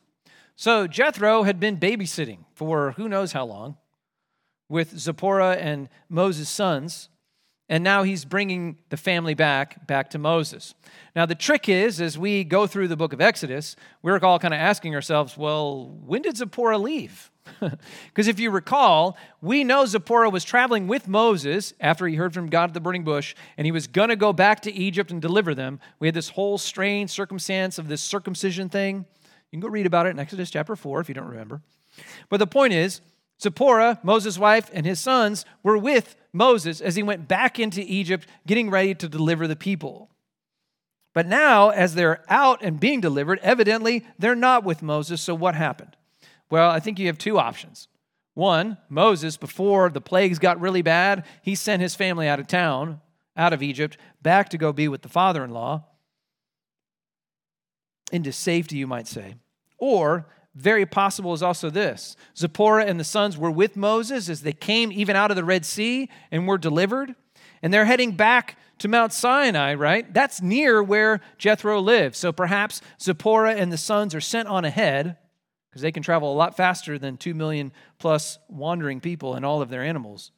So 0.57 0.87
Jethro 0.87 1.43
had 1.43 1.61
been 1.61 1.77
babysitting 1.77 2.47
for 2.55 2.93
who 2.93 3.07
knows 3.07 3.33
how 3.33 3.45
long 3.45 3.77
with 4.71 4.99
Zipporah 4.99 5.57
and 5.57 5.91
Moses' 6.09 6.49
sons 6.49 7.11
and 7.71 7.85
now 7.85 8.03
he's 8.03 8.25
bringing 8.25 8.77
the 8.91 8.97
family 8.97 9.33
back 9.33 9.87
back 9.87 10.11
to 10.11 10.19
Moses. 10.19 10.75
Now 11.15 11.25
the 11.25 11.37
trick 11.37 11.69
is 11.69 12.01
as 12.01 12.19
we 12.19 12.45
go 12.45 12.67
through 12.67 12.89
the 12.89 12.97
book 12.97 13.13
of 13.15 13.21
Exodus, 13.21 13.77
we're 14.03 14.19
all 14.19 14.41
kind 14.41 14.53
of 14.53 14.59
asking 14.59 14.95
ourselves, 14.95 15.39
well, 15.39 15.87
when 16.05 16.21
did 16.21 16.37
Zipporah 16.37 16.77
leave? 16.77 17.31
Because 18.09 18.29
if 18.29 18.39
you 18.39 18.51
recall, 18.51 19.17
we 19.41 19.65
know 19.65 19.87
Zipporah 19.87 20.31
was 20.31 20.45
traveling 20.45 20.87
with 20.87 21.09
Moses 21.09 21.73
after 21.81 22.07
he 22.07 22.17
heard 22.17 22.35
from 22.35 22.49
God 22.49 22.71
at 22.71 22.75
the 22.75 22.81
burning 22.81 23.03
bush, 23.03 23.35
and 23.57 23.65
he 23.65 23.73
was 23.73 23.87
going 23.87 24.11
to 24.11 24.17
go 24.17 24.33
back 24.33 24.61
to 24.63 24.73
Egypt 24.73 25.11
and 25.11 25.23
deliver 25.23 25.55
them. 25.55 25.81
We 25.99 26.07
had 26.07 26.15
this 26.15 26.29
whole 26.29 26.59
strange 26.59 27.11
circumstance 27.11 27.79
of 27.79 27.89
this 27.89 28.03
circumcision 28.03 28.69
thing. 28.69 29.07
You 29.51 29.59
can 29.59 29.61
go 29.61 29.69
read 29.69 29.87
about 29.87 30.07
it 30.07 30.11
in 30.11 30.19
Exodus 30.19 30.51
chapter 30.51 30.77
4 30.77 31.01
if 31.01 31.09
you 31.09 31.15
don't 31.15 31.29
remember. 31.29 31.63
But 32.29 32.39
the 32.39 32.47
point 32.47 32.73
is, 32.73 33.01
Zipporah, 33.41 33.99
Moses' 34.03 34.39
wife, 34.39 34.71
and 34.73 34.85
his 34.85 35.01
sons 35.01 35.45
were 35.63 35.79
with 35.79 36.17
Moses 36.33 36.81
as 36.81 36.97
he 36.97 37.03
went 37.03 37.29
back 37.29 37.59
into 37.59 37.81
Egypt, 37.81 38.27
getting 38.47 38.71
ready 38.71 38.95
to 38.95 39.09
deliver 39.09 39.47
the 39.47 39.57
people. 39.57 40.11
But 41.13 41.27
now, 41.27 41.71
as 41.71 41.95
they're 41.95 42.25
out 42.29 42.63
and 42.63 42.79
being 42.79 43.01
delivered, 43.01 43.41
evidently 43.43 44.07
they're 44.19 44.35
not 44.35 44.65
with 44.65 44.83
Moses. 44.83 45.21
So 45.21 45.35
what 45.35 45.55
happened? 45.55 45.97
Well, 46.51 46.71
I 46.71 46.81
think 46.81 46.99
you 46.99 47.07
have 47.07 47.19
two 47.19 47.39
options. 47.39 47.89
One, 48.35 48.79
Moses, 48.89 49.37
before 49.37 49.91
the 49.91 50.01
plagues 50.01 50.39
got 50.39 50.61
really 50.61 50.83
bad, 50.83 51.25
he 51.43 51.55
sent 51.55 51.83
his 51.83 51.95
family 51.95 52.29
out 52.29 52.41
of 52.41 52.47
town, 52.47 53.01
out 53.37 53.53
of 53.53 53.63
Egypt, 53.63 53.97
back 54.23 54.49
to 54.51 54.59
go 54.59 54.73
be 54.73 54.87
with 54.87 55.03
the 55.03 55.09
father 55.09 55.43
in 55.45 55.51
law, 55.51 55.85
into 58.13 58.33
safety, 58.33 58.77
you 58.77 58.87
might 58.87 59.09
say. 59.09 59.35
Or 59.79 60.27
very 60.55 60.85
possible 60.85 61.33
is 61.33 61.43
also 61.43 61.71
this 61.71 62.17
Zipporah 62.37 62.85
and 62.85 62.99
the 62.99 63.05
sons 63.05 63.39
were 63.39 63.51
with 63.51 63.77
Moses 63.77 64.29
as 64.29 64.43
they 64.43 64.53
came 64.53 64.91
even 64.93 65.17
out 65.17 65.31
of 65.31 65.37
the 65.37 65.45
Red 65.45 65.65
Sea 65.65 66.09
and 66.31 66.47
were 66.47 66.59
delivered. 66.59 67.15
And 67.63 67.73
they're 67.73 67.85
heading 67.85 68.13
back 68.13 68.59
to 68.79 68.89
Mount 68.89 69.13
Sinai, 69.13 69.75
right? 69.75 70.13
That's 70.13 70.41
near 70.41 70.83
where 70.83 71.21
Jethro 71.39 71.81
lives. 71.81 72.19
So 72.19 72.33
perhaps 72.33 72.81
Zipporah 73.01 73.55
and 73.55 73.71
the 73.71 73.77
sons 73.77 74.15
are 74.15 74.21
sent 74.21 74.49
on 74.49 74.65
ahead 74.65 75.19
because 75.71 75.83
they 75.83 75.93
can 75.93 76.03
travel 76.03 76.33
a 76.33 76.35
lot 76.35 76.57
faster 76.57 76.99
than 76.99 77.17
2 77.17 77.35
million 77.35 77.73
plus 77.99 78.39
wandering 78.49 79.01
people 79.01 79.35
and 79.35 79.45
all 79.45 79.63
of 79.63 79.69
their 79.69 79.85
animals. 79.85 80.33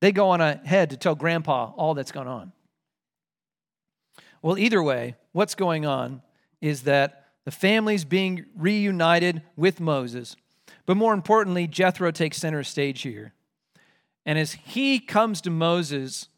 They 0.00 0.12
go 0.12 0.30
on 0.30 0.40
ahead 0.40 0.90
to 0.90 0.96
tell 0.96 1.14
grandpa 1.14 1.72
all 1.76 1.94
that's 1.94 2.12
gone 2.12 2.28
on. 2.28 2.52
Well, 4.42 4.58
either 4.58 4.82
way, 4.82 5.16
what's 5.32 5.54
going 5.54 5.86
on 5.86 6.22
is 6.60 6.82
that 6.82 7.21
the 7.44 7.50
families 7.50 8.04
being 8.04 8.44
reunited 8.56 9.42
with 9.56 9.80
Moses. 9.80 10.36
But 10.86 10.96
more 10.96 11.14
importantly, 11.14 11.66
Jethro 11.66 12.10
takes 12.10 12.38
center 12.38 12.62
stage 12.62 13.02
here. 13.02 13.32
And 14.24 14.38
as 14.38 14.52
he 14.52 15.00
comes 15.00 15.40
to 15.42 15.50
Moses, 15.50 16.28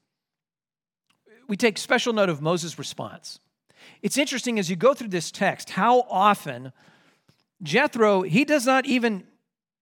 we 1.49 1.56
take 1.56 1.76
special 1.78 2.12
note 2.12 2.28
of 2.28 2.40
Moses' 2.40 2.78
response. 2.78 3.38
It's 4.02 4.16
interesting 4.16 4.58
as 4.58 4.70
you 4.70 4.76
go 4.76 4.94
through 4.94 5.08
this 5.08 5.30
text 5.30 5.70
how 5.70 6.00
often 6.11 6.73
Jethro, 7.62 8.23
he 8.23 8.44
does 8.44 8.66
not 8.66 8.87
even, 8.87 9.25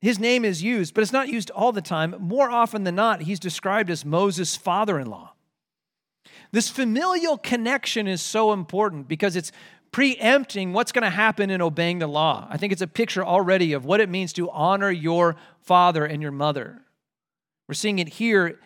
his 0.01 0.19
name 0.19 0.45
is 0.45 0.63
used, 0.63 0.95
but 0.95 1.03
it's 1.03 1.13
not 1.13 1.29
used 1.29 1.51
all 1.51 1.73
the 1.73 1.83
time. 1.83 2.15
More 2.19 2.51
often 2.51 2.85
than 2.85 2.95
not, 2.95 3.23
he's 3.23 3.41
described 3.41 3.91
as 3.91 4.05
Moses' 4.05 4.57
father 4.57 4.99
in 4.99 5.07
law. 5.09 5.32
This 6.53 6.69
familial 6.69 7.39
connection 7.39 8.07
is 8.07 8.21
so 8.21 8.53
important 8.53 9.09
because 9.09 9.37
it's 9.37 9.53
preempting 9.91 10.73
what's 10.73 10.93
going 10.93 11.03
to 11.03 11.11
happen 11.11 11.51
in 11.51 11.61
obeying 11.61 11.99
the 11.99 12.07
law. 12.07 12.47
I 12.51 12.57
think 12.57 12.73
it's 12.73 12.83
a 12.83 12.87
picture 12.87 13.25
already 13.25 13.73
of 13.75 13.85
what 13.85 14.01
it 14.01 14.09
means 14.09 14.33
to 14.35 14.51
honor 14.51 14.91
your 14.91 15.37
father 15.61 16.05
and 16.05 16.23
your 16.23 16.33
mother. 16.33 16.83
We're 17.69 17.75
seeing 17.75 17.99
it 17.99 18.09
here 18.09 18.59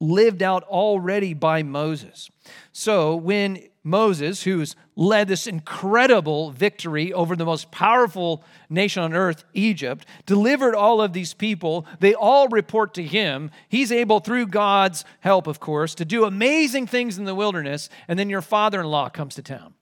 lived 0.00 0.42
out 0.42 0.62
already 0.64 1.34
by 1.34 1.62
Moses. 1.62 2.30
So 2.72 3.16
when 3.16 3.68
Moses, 3.82 4.42
who's 4.44 4.76
led 4.96 5.28
this 5.28 5.46
incredible 5.46 6.50
victory 6.50 7.12
over 7.12 7.36
the 7.36 7.44
most 7.44 7.70
powerful 7.70 8.42
nation 8.70 9.02
on 9.02 9.12
earth, 9.12 9.44
Egypt, 9.52 10.06
delivered 10.24 10.74
all 10.74 11.02
of 11.02 11.12
these 11.12 11.34
people. 11.34 11.86
They 12.00 12.14
all 12.14 12.48
report 12.48 12.94
to 12.94 13.02
him. 13.02 13.50
He's 13.68 13.92
able, 13.92 14.20
through 14.20 14.46
God's 14.46 15.04
help, 15.20 15.46
of 15.46 15.60
course, 15.60 15.94
to 15.96 16.04
do 16.04 16.24
amazing 16.24 16.86
things 16.86 17.18
in 17.18 17.24
the 17.24 17.34
wilderness. 17.34 17.90
And 18.08 18.18
then 18.18 18.30
your 18.30 18.42
father 18.42 18.80
in 18.80 18.86
law 18.86 19.10
comes 19.10 19.34
to 19.34 19.42
town. 19.42 19.74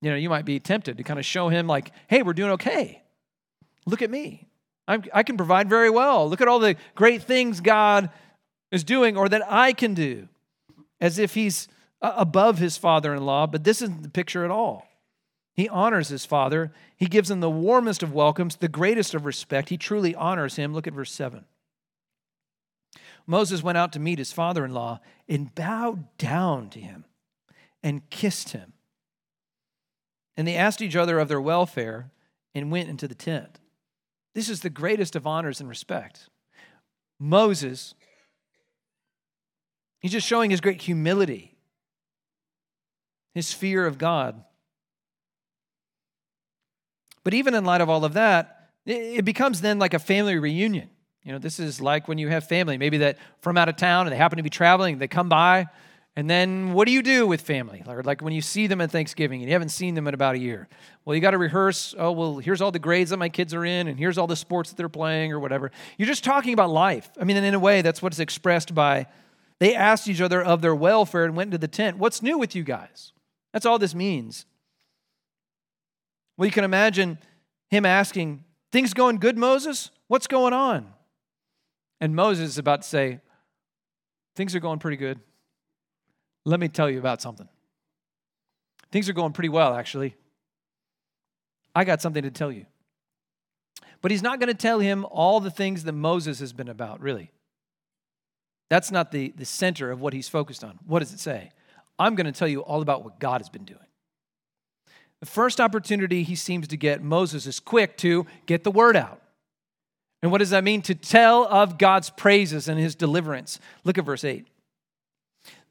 You 0.00 0.10
know, 0.10 0.16
you 0.16 0.30
might 0.30 0.46
be 0.46 0.58
tempted 0.58 0.96
to 0.96 1.04
kind 1.04 1.18
of 1.18 1.26
show 1.26 1.48
him, 1.48 1.66
like, 1.66 1.92
hey, 2.08 2.22
we're 2.22 2.32
doing 2.32 2.52
okay. 2.52 3.02
Look 3.86 4.02
at 4.02 4.10
me. 4.10 4.48
I'm, 4.92 5.04
i 5.12 5.22
can 5.22 5.36
provide 5.36 5.68
very 5.68 5.90
well. 5.90 6.28
Look 6.28 6.40
at 6.40 6.48
all 6.48 6.58
the 6.58 6.76
great 6.94 7.22
things 7.22 7.60
God 7.60 8.10
is 8.70 8.84
doing 8.84 9.16
or 9.16 9.28
that 9.28 9.42
I 9.50 9.72
can 9.72 9.94
do, 9.94 10.28
as 11.00 11.18
if 11.18 11.34
he's 11.34 11.68
uh, 12.00 12.12
above 12.16 12.58
his 12.58 12.76
father 12.76 13.14
in 13.14 13.24
law, 13.24 13.46
but 13.46 13.64
this 13.64 13.80
isn't 13.80 14.02
the 14.02 14.10
picture 14.10 14.44
at 14.44 14.50
all. 14.50 14.86
He 15.54 15.68
honors 15.68 16.08
his 16.08 16.24
father. 16.24 16.72
He 16.96 17.06
gives 17.06 17.30
him 17.30 17.40
the 17.40 17.50
warmest 17.50 18.02
of 18.02 18.12
welcomes, 18.12 18.56
the 18.56 18.68
greatest 18.68 19.14
of 19.14 19.26
respect. 19.26 19.68
He 19.68 19.76
truly 19.76 20.14
honors 20.14 20.56
him. 20.56 20.72
Look 20.72 20.86
at 20.86 20.94
verse 20.94 21.12
7. 21.12 21.44
Moses 23.26 23.62
went 23.62 23.78
out 23.78 23.92
to 23.92 24.00
meet 24.00 24.18
his 24.18 24.32
father 24.32 24.64
in 24.64 24.72
law 24.72 25.00
and 25.28 25.54
bowed 25.54 26.16
down 26.18 26.70
to 26.70 26.80
him 26.80 27.04
and 27.82 28.08
kissed 28.10 28.50
him. 28.50 28.72
And 30.36 30.48
they 30.48 30.56
asked 30.56 30.82
each 30.82 30.96
other 30.96 31.18
of 31.18 31.28
their 31.28 31.40
welfare 31.40 32.10
and 32.54 32.72
went 32.72 32.88
into 32.88 33.06
the 33.06 33.14
tent. 33.14 33.60
This 34.34 34.48
is 34.48 34.60
the 34.60 34.70
greatest 34.70 35.16
of 35.16 35.26
honors 35.26 35.60
and 35.60 35.68
respect. 35.68 36.28
Moses, 37.18 37.94
he's 40.00 40.12
just 40.12 40.26
showing 40.26 40.50
his 40.50 40.60
great 40.60 40.80
humility 40.80 41.52
his 43.34 43.52
fear 43.52 43.86
of 43.86 43.98
God. 43.98 44.42
But 47.24 47.34
even 47.34 47.54
in 47.54 47.64
light 47.64 47.80
of 47.80 47.88
all 47.88 48.04
of 48.04 48.14
that, 48.14 48.70
it 48.84 49.24
becomes 49.24 49.60
then 49.60 49.78
like 49.78 49.94
a 49.94 49.98
family 49.98 50.38
reunion. 50.38 50.90
You 51.22 51.32
know, 51.32 51.38
this 51.38 51.60
is 51.60 51.80
like 51.80 52.08
when 52.08 52.18
you 52.18 52.28
have 52.28 52.48
family, 52.48 52.78
maybe 52.78 52.98
that 52.98 53.18
from 53.38 53.56
out 53.56 53.68
of 53.68 53.76
town 53.76 54.06
and 54.06 54.12
they 54.12 54.16
happen 54.16 54.38
to 54.38 54.42
be 54.42 54.50
traveling, 54.50 54.98
they 54.98 55.06
come 55.06 55.28
by, 55.28 55.66
and 56.14 56.28
then 56.28 56.74
what 56.74 56.86
do 56.86 56.92
you 56.92 57.02
do 57.02 57.26
with 57.26 57.40
family? 57.40 57.82
Like 57.86 58.20
when 58.20 58.34
you 58.34 58.42
see 58.42 58.66
them 58.66 58.80
at 58.80 58.90
Thanksgiving 58.90 59.40
and 59.40 59.48
you 59.48 59.54
haven't 59.54 59.70
seen 59.70 59.94
them 59.94 60.06
in 60.06 60.12
about 60.12 60.34
a 60.34 60.38
year. 60.38 60.68
Well, 61.04 61.14
you 61.14 61.22
got 61.22 61.30
to 61.30 61.38
rehearse, 61.38 61.94
oh, 61.98 62.12
well, 62.12 62.36
here's 62.36 62.60
all 62.60 62.70
the 62.70 62.78
grades 62.78 63.10
that 63.10 63.16
my 63.16 63.30
kids 63.30 63.54
are 63.54 63.64
in, 63.64 63.88
and 63.88 63.98
here's 63.98 64.18
all 64.18 64.26
the 64.26 64.36
sports 64.36 64.70
that 64.70 64.76
they're 64.76 64.90
playing, 64.90 65.32
or 65.32 65.40
whatever. 65.40 65.70
You're 65.96 66.06
just 66.06 66.22
talking 66.22 66.52
about 66.52 66.70
life. 66.70 67.10
I 67.20 67.24
mean, 67.24 67.36
in 67.38 67.54
a 67.54 67.58
way, 67.58 67.82
that's 67.82 68.02
what's 68.02 68.18
expressed 68.18 68.74
by 68.74 69.06
they 69.62 69.76
asked 69.76 70.08
each 70.08 70.20
other 70.20 70.42
of 70.42 70.60
their 70.60 70.74
welfare 70.74 71.24
and 71.24 71.36
went 71.36 71.48
into 71.48 71.58
the 71.58 71.68
tent. 71.68 71.96
What's 71.96 72.20
new 72.20 72.36
with 72.36 72.56
you 72.56 72.64
guys? 72.64 73.12
That's 73.52 73.64
all 73.64 73.78
this 73.78 73.94
means. 73.94 74.44
Well, 76.36 76.46
you 76.46 76.52
can 76.52 76.64
imagine 76.64 77.18
him 77.70 77.86
asking, 77.86 78.42
Things 78.72 78.92
going 78.92 79.18
good, 79.18 79.38
Moses? 79.38 79.90
What's 80.08 80.26
going 80.26 80.52
on? 80.52 80.92
And 82.00 82.16
Moses 82.16 82.48
is 82.48 82.58
about 82.58 82.82
to 82.82 82.88
say, 82.88 83.20
Things 84.34 84.54
are 84.56 84.60
going 84.60 84.80
pretty 84.80 84.96
good. 84.96 85.20
Let 86.44 86.60
me 86.60 86.68
tell 86.68 86.90
you 86.90 86.98
about 86.98 87.22
something. 87.22 87.48
Things 88.90 89.08
are 89.08 89.12
going 89.14 89.32
pretty 89.32 89.48
well, 89.48 89.74
actually. 89.74 90.16
I 91.74 91.84
got 91.84 92.02
something 92.02 92.22
to 92.22 92.30
tell 92.30 92.52
you. 92.52 92.66
But 94.02 94.10
he's 94.10 94.22
not 94.22 94.40
going 94.40 94.48
to 94.48 94.54
tell 94.54 94.80
him 94.80 95.06
all 95.10 95.40
the 95.40 95.50
things 95.50 95.84
that 95.84 95.92
Moses 95.92 96.40
has 96.40 96.52
been 96.52 96.68
about, 96.68 97.00
really. 97.00 97.30
That's 98.68 98.90
not 98.90 99.12
the, 99.12 99.32
the 99.36 99.44
center 99.44 99.90
of 99.90 100.00
what 100.00 100.12
he's 100.12 100.28
focused 100.28 100.64
on. 100.64 100.78
What 100.86 100.98
does 100.98 101.12
it 101.12 101.20
say? 101.20 101.52
I'm 101.98 102.14
going 102.14 102.26
to 102.26 102.32
tell 102.32 102.48
you 102.48 102.60
all 102.60 102.82
about 102.82 103.04
what 103.04 103.20
God 103.20 103.40
has 103.40 103.48
been 103.48 103.64
doing. 103.64 103.78
The 105.20 105.26
first 105.26 105.60
opportunity 105.60 106.24
he 106.24 106.34
seems 106.34 106.66
to 106.68 106.76
get, 106.76 107.02
Moses 107.02 107.46
is 107.46 107.60
quick 107.60 107.96
to 107.98 108.26
get 108.46 108.64
the 108.64 108.72
word 108.72 108.96
out. 108.96 109.20
And 110.22 110.32
what 110.32 110.38
does 110.38 110.50
that 110.50 110.64
mean? 110.64 110.82
To 110.82 110.94
tell 110.94 111.44
of 111.44 111.78
God's 111.78 112.10
praises 112.10 112.68
and 112.68 112.78
his 112.78 112.94
deliverance. 112.94 113.60
Look 113.84 113.98
at 113.98 114.04
verse 114.04 114.24
8. 114.24 114.46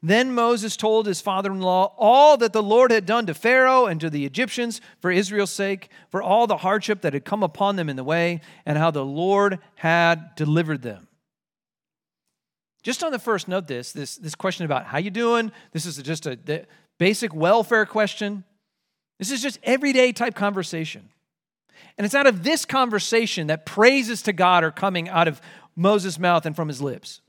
Then 0.02 0.34
Moses 0.34 0.76
told 0.76 1.06
his 1.06 1.20
father 1.20 1.52
in 1.52 1.60
law 1.60 1.94
all 1.96 2.36
that 2.38 2.52
the 2.52 2.62
Lord 2.62 2.90
had 2.90 3.06
done 3.06 3.26
to 3.26 3.34
Pharaoh 3.34 3.86
and 3.86 4.00
to 4.00 4.10
the 4.10 4.26
Egyptians 4.26 4.80
for 5.00 5.12
Israel's 5.12 5.52
sake, 5.52 5.90
for 6.10 6.20
all 6.20 6.48
the 6.48 6.56
hardship 6.56 7.02
that 7.02 7.12
had 7.12 7.24
come 7.24 7.44
upon 7.44 7.76
them 7.76 7.88
in 7.88 7.94
the 7.94 8.02
way, 8.02 8.40
and 8.66 8.76
how 8.76 8.90
the 8.90 9.04
Lord 9.04 9.60
had 9.76 10.34
delivered 10.34 10.82
them. 10.82 11.06
Just 12.82 13.04
on 13.04 13.12
the 13.12 13.20
first 13.20 13.46
note, 13.46 13.68
this 13.68 13.92
this 13.92 14.16
this 14.16 14.34
question 14.34 14.64
about 14.64 14.86
how 14.86 14.98
you 14.98 15.10
doing. 15.10 15.52
This 15.70 15.86
is 15.86 15.98
just 15.98 16.26
a 16.26 16.66
basic 16.98 17.32
welfare 17.32 17.86
question. 17.86 18.42
This 19.20 19.30
is 19.30 19.40
just 19.40 19.60
everyday 19.62 20.10
type 20.10 20.34
conversation, 20.34 21.10
and 21.96 22.04
it's 22.04 22.16
out 22.16 22.26
of 22.26 22.42
this 22.42 22.64
conversation 22.64 23.46
that 23.46 23.66
praises 23.66 24.20
to 24.22 24.32
God 24.32 24.64
are 24.64 24.72
coming 24.72 25.08
out 25.08 25.28
of 25.28 25.40
Moses' 25.76 26.18
mouth 26.18 26.44
and 26.44 26.56
from 26.56 26.66
his 26.66 26.82
lips. 26.82 27.20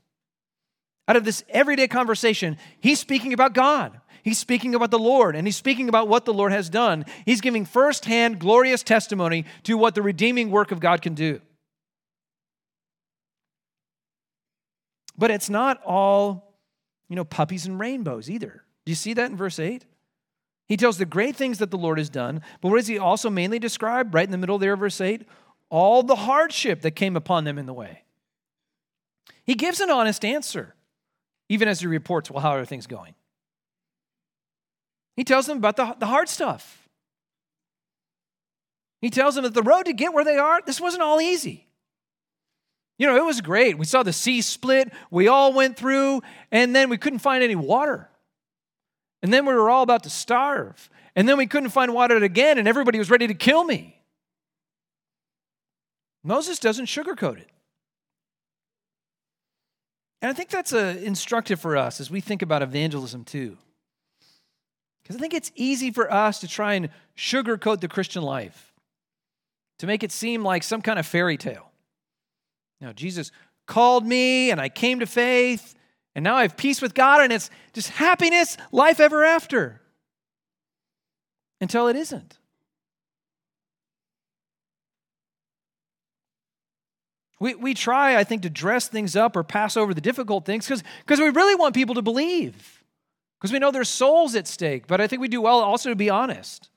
Out 1.06 1.16
of 1.16 1.24
this 1.24 1.44
everyday 1.48 1.88
conversation, 1.88 2.56
he's 2.80 2.98
speaking 2.98 3.32
about 3.32 3.52
God. 3.52 4.00
He's 4.22 4.38
speaking 4.38 4.74
about 4.74 4.90
the 4.90 4.98
Lord, 4.98 5.36
and 5.36 5.46
he's 5.46 5.56
speaking 5.56 5.90
about 5.90 6.08
what 6.08 6.24
the 6.24 6.32
Lord 6.32 6.50
has 6.50 6.70
done. 6.70 7.04
He's 7.26 7.42
giving 7.42 7.66
firsthand, 7.66 8.38
glorious 8.38 8.82
testimony 8.82 9.44
to 9.64 9.76
what 9.76 9.94
the 9.94 10.00
redeeming 10.00 10.50
work 10.50 10.72
of 10.72 10.80
God 10.80 11.02
can 11.02 11.12
do. 11.14 11.42
But 15.16 15.30
it's 15.30 15.50
not 15.50 15.82
all, 15.84 16.54
you 17.08 17.16
know, 17.16 17.24
puppies 17.24 17.66
and 17.66 17.78
rainbows 17.78 18.30
either. 18.30 18.64
Do 18.86 18.90
you 18.90 18.96
see 18.96 19.12
that 19.12 19.30
in 19.30 19.36
verse 19.36 19.58
8? 19.58 19.84
He 20.66 20.78
tells 20.78 20.96
the 20.96 21.04
great 21.04 21.36
things 21.36 21.58
that 21.58 21.70
the 21.70 21.76
Lord 21.76 21.98
has 21.98 22.08
done, 22.08 22.40
but 22.62 22.70
what 22.70 22.78
does 22.78 22.86
he 22.86 22.98
also 22.98 23.28
mainly 23.28 23.58
describe 23.58 24.14
right 24.14 24.24
in 24.24 24.32
the 24.32 24.38
middle 24.38 24.58
there, 24.58 24.76
verse 24.76 25.00
8? 25.00 25.28
All 25.68 26.02
the 26.02 26.16
hardship 26.16 26.80
that 26.80 26.92
came 26.92 27.16
upon 27.16 27.44
them 27.44 27.58
in 27.58 27.66
the 27.66 27.74
way. 27.74 28.04
He 29.44 29.54
gives 29.54 29.80
an 29.80 29.90
honest 29.90 30.24
answer, 30.24 30.73
even 31.54 31.68
as 31.68 31.80
he 31.80 31.86
reports, 31.86 32.30
well, 32.30 32.40
how 32.40 32.50
are 32.50 32.64
things 32.64 32.86
going? 32.86 33.14
He 35.16 35.24
tells 35.24 35.46
them 35.46 35.58
about 35.58 35.76
the, 35.76 35.96
the 36.00 36.06
hard 36.06 36.28
stuff. 36.28 36.88
He 39.00 39.08
tells 39.08 39.36
them 39.36 39.44
that 39.44 39.54
the 39.54 39.62
road 39.62 39.84
to 39.84 39.92
get 39.92 40.12
where 40.12 40.24
they 40.24 40.36
are, 40.36 40.60
this 40.66 40.80
wasn't 40.80 41.02
all 41.02 41.20
easy. 41.20 41.66
You 42.98 43.06
know, 43.06 43.16
it 43.16 43.24
was 43.24 43.40
great. 43.40 43.78
We 43.78 43.84
saw 43.84 44.02
the 44.02 44.12
sea 44.12 44.40
split, 44.40 44.92
we 45.10 45.28
all 45.28 45.52
went 45.52 45.76
through, 45.76 46.22
and 46.50 46.74
then 46.74 46.88
we 46.88 46.98
couldn't 46.98 47.20
find 47.20 47.44
any 47.44 47.56
water. 47.56 48.08
And 49.22 49.32
then 49.32 49.46
we 49.46 49.54
were 49.54 49.70
all 49.70 49.82
about 49.82 50.02
to 50.02 50.10
starve. 50.10 50.90
And 51.14 51.28
then 51.28 51.38
we 51.38 51.46
couldn't 51.46 51.70
find 51.70 51.94
water 51.94 52.16
again, 52.16 52.58
and 52.58 52.66
everybody 52.66 52.98
was 52.98 53.10
ready 53.10 53.28
to 53.28 53.34
kill 53.34 53.62
me. 53.62 54.02
Moses 56.24 56.58
doesn't 56.58 56.86
sugarcoat 56.86 57.38
it. 57.38 57.50
And 60.24 60.30
I 60.30 60.32
think 60.32 60.48
that's 60.48 60.72
uh, 60.72 60.96
instructive 61.02 61.60
for 61.60 61.76
us 61.76 62.00
as 62.00 62.10
we 62.10 62.22
think 62.22 62.40
about 62.40 62.62
evangelism 62.62 63.24
too. 63.24 63.58
Because 65.02 65.16
I 65.16 65.18
think 65.18 65.34
it's 65.34 65.52
easy 65.54 65.90
for 65.90 66.10
us 66.10 66.38
to 66.38 66.48
try 66.48 66.72
and 66.72 66.88
sugarcoat 67.14 67.82
the 67.82 67.88
Christian 67.88 68.22
life, 68.22 68.72
to 69.80 69.86
make 69.86 70.02
it 70.02 70.10
seem 70.10 70.42
like 70.42 70.62
some 70.62 70.80
kind 70.80 70.98
of 70.98 71.04
fairy 71.04 71.36
tale. 71.36 71.70
Now, 72.80 72.94
Jesus 72.94 73.32
called 73.66 74.06
me 74.06 74.50
and 74.50 74.62
I 74.62 74.70
came 74.70 75.00
to 75.00 75.06
faith, 75.06 75.74
and 76.14 76.22
now 76.22 76.36
I 76.36 76.42
have 76.42 76.56
peace 76.56 76.80
with 76.80 76.94
God, 76.94 77.20
and 77.20 77.30
it's 77.30 77.50
just 77.74 77.90
happiness, 77.90 78.56
life 78.72 79.00
ever 79.00 79.24
after. 79.24 79.82
Until 81.60 81.86
it 81.88 81.96
isn't. 81.96 82.38
We, 87.44 87.54
we 87.54 87.74
try, 87.74 88.16
I 88.16 88.24
think, 88.24 88.40
to 88.44 88.48
dress 88.48 88.88
things 88.88 89.14
up 89.14 89.36
or 89.36 89.44
pass 89.44 89.76
over 89.76 89.92
the 89.92 90.00
difficult 90.00 90.46
things 90.46 90.66
because 90.66 91.20
we 91.20 91.28
really 91.28 91.54
want 91.54 91.74
people 91.74 91.94
to 91.96 92.00
believe. 92.00 92.82
because 93.38 93.52
we 93.52 93.58
know 93.58 93.70
there's 93.70 93.90
souls 93.90 94.34
at 94.34 94.48
stake, 94.48 94.86
but 94.86 94.98
I 94.98 95.06
think 95.06 95.20
we 95.20 95.28
do 95.28 95.42
well 95.42 95.60
also 95.60 95.90
to 95.90 95.94
be 95.94 96.08
honest. 96.08 96.70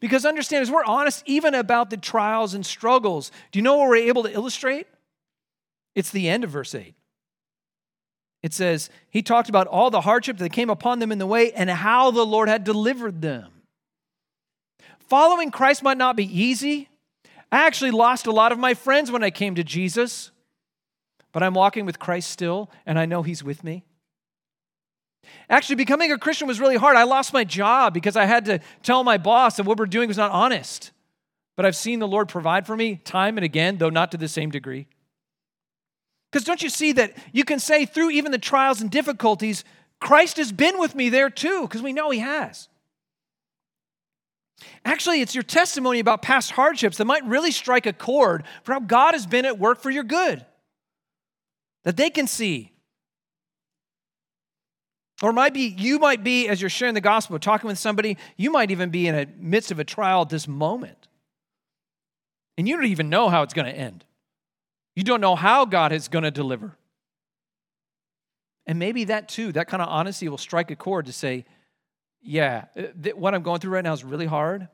Because 0.00 0.26
understand, 0.26 0.62
as 0.62 0.72
we're 0.72 0.82
honest 0.82 1.22
even 1.24 1.54
about 1.54 1.90
the 1.90 1.96
trials 1.96 2.52
and 2.52 2.66
struggles, 2.66 3.30
do 3.52 3.60
you 3.60 3.62
know 3.62 3.76
what 3.76 3.88
we're 3.88 4.08
able 4.08 4.24
to 4.24 4.32
illustrate? 4.32 4.88
It's 5.94 6.10
the 6.10 6.28
end 6.28 6.42
of 6.42 6.50
verse 6.50 6.74
8. 6.74 6.96
It 8.42 8.52
says, 8.52 8.90
He 9.08 9.22
talked 9.22 9.48
about 9.48 9.68
all 9.68 9.90
the 9.90 10.00
hardship 10.00 10.38
that 10.38 10.50
came 10.50 10.68
upon 10.68 10.98
them 10.98 11.12
in 11.12 11.18
the 11.18 11.28
way 11.28 11.52
and 11.52 11.70
how 11.70 12.10
the 12.10 12.26
Lord 12.26 12.48
had 12.48 12.64
delivered 12.64 13.22
them. 13.22 13.52
Following 14.98 15.52
Christ 15.52 15.84
might 15.84 15.96
not 15.96 16.16
be 16.16 16.24
easy. 16.24 16.88
I 17.50 17.66
actually 17.66 17.90
lost 17.90 18.26
a 18.26 18.32
lot 18.32 18.52
of 18.52 18.58
my 18.58 18.74
friends 18.74 19.10
when 19.10 19.22
I 19.22 19.30
came 19.30 19.54
to 19.54 19.64
Jesus, 19.64 20.30
but 21.32 21.42
I'm 21.42 21.54
walking 21.54 21.86
with 21.86 21.98
Christ 21.98 22.30
still, 22.30 22.70
and 22.84 22.98
I 22.98 23.06
know 23.06 23.22
He's 23.22 23.42
with 23.42 23.64
me. 23.64 23.84
Actually, 25.50 25.76
becoming 25.76 26.12
a 26.12 26.18
Christian 26.18 26.46
was 26.46 26.60
really 26.60 26.76
hard. 26.76 26.96
I 26.96 27.04
lost 27.04 27.32
my 27.32 27.44
job 27.44 27.94
because 27.94 28.16
I 28.16 28.24
had 28.24 28.44
to 28.46 28.60
tell 28.82 29.04
my 29.04 29.18
boss 29.18 29.56
that 29.56 29.66
what 29.66 29.78
we're 29.78 29.86
doing 29.86 30.08
was 30.08 30.16
not 30.16 30.30
honest. 30.30 30.90
But 31.56 31.66
I've 31.66 31.76
seen 31.76 31.98
the 31.98 32.08
Lord 32.08 32.28
provide 32.28 32.66
for 32.66 32.76
me 32.76 32.96
time 32.96 33.36
and 33.36 33.44
again, 33.44 33.78
though 33.78 33.90
not 33.90 34.12
to 34.12 34.16
the 34.16 34.28
same 34.28 34.50
degree. 34.50 34.86
Because 36.30 36.44
don't 36.44 36.62
you 36.62 36.68
see 36.68 36.92
that 36.92 37.16
you 37.32 37.44
can 37.44 37.58
say 37.58 37.84
through 37.86 38.10
even 38.10 38.32
the 38.32 38.38
trials 38.38 38.80
and 38.80 38.90
difficulties, 38.90 39.64
Christ 40.00 40.36
has 40.36 40.52
been 40.52 40.78
with 40.78 40.94
me 40.94 41.08
there 41.08 41.30
too, 41.30 41.62
because 41.62 41.82
we 41.82 41.92
know 41.92 42.10
He 42.10 42.20
has. 42.20 42.68
Actually, 44.84 45.20
it's 45.20 45.34
your 45.34 45.44
testimony 45.44 46.00
about 46.00 46.22
past 46.22 46.50
hardships 46.50 46.96
that 46.96 47.04
might 47.04 47.24
really 47.24 47.50
strike 47.50 47.86
a 47.86 47.92
chord 47.92 48.44
for 48.64 48.72
how 48.72 48.80
God 48.80 49.14
has 49.14 49.26
been 49.26 49.44
at 49.44 49.58
work 49.58 49.80
for 49.80 49.90
your 49.90 50.04
good. 50.04 50.44
That 51.84 51.96
they 51.96 52.10
can 52.10 52.26
see 52.26 52.72
or 55.20 55.32
might 55.32 55.52
be, 55.52 55.74
you 55.76 55.98
might 55.98 56.22
be, 56.22 56.48
as 56.48 56.60
you're 56.60 56.70
sharing 56.70 56.94
the 56.94 57.00
gospel, 57.00 57.38
talking 57.38 57.66
with 57.66 57.78
somebody, 57.78 58.16
you 58.36 58.50
might 58.50 58.70
even 58.70 58.90
be 58.90 59.08
in 59.08 59.16
the 59.16 59.28
midst 59.38 59.70
of 59.70 59.78
a 59.78 59.84
trial 59.84 60.22
at 60.22 60.28
this 60.28 60.46
moment. 60.46 61.08
And 62.56 62.68
you 62.68 62.76
don't 62.76 62.86
even 62.86 63.08
know 63.08 63.28
how 63.28 63.42
it's 63.42 63.54
going 63.54 63.66
to 63.66 63.76
end. 63.76 64.04
You 64.94 65.02
don't 65.02 65.20
know 65.20 65.34
how 65.34 65.64
God 65.64 65.92
is 65.92 66.08
going 66.08 66.24
to 66.24 66.30
deliver. 66.30 66.76
And 68.66 68.78
maybe 68.78 69.04
that 69.04 69.28
too, 69.28 69.50
that 69.52 69.66
kind 69.66 69.82
of 69.82 69.88
honesty 69.88 70.28
will 70.28 70.38
strike 70.38 70.70
a 70.70 70.76
chord 70.76 71.06
to 71.06 71.12
say, 71.12 71.46
yeah, 72.22 72.66
uh, 72.76 73.10
what 73.14 73.34
I'm 73.34 73.42
going 73.42 73.60
through 73.60 73.72
right 73.72 73.84
now 73.84 73.92
is 73.92 74.04
really 74.04 74.26
hard. 74.26 74.68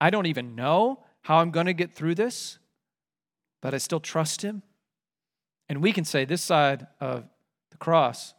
I 0.00 0.10
don't 0.10 0.26
even 0.26 0.54
know 0.54 1.04
how 1.22 1.38
I'm 1.38 1.50
going 1.50 1.66
to 1.66 1.72
get 1.74 1.94
through 1.94 2.14
this, 2.14 2.58
but 3.62 3.74
I 3.74 3.78
still 3.78 4.00
trust 4.00 4.42
Him. 4.42 4.62
And 5.68 5.82
we 5.82 5.92
can 5.92 6.04
say, 6.04 6.24
this 6.24 6.42
side 6.42 6.86
of 7.00 7.24
the 7.70 7.78
cross, 7.78 8.34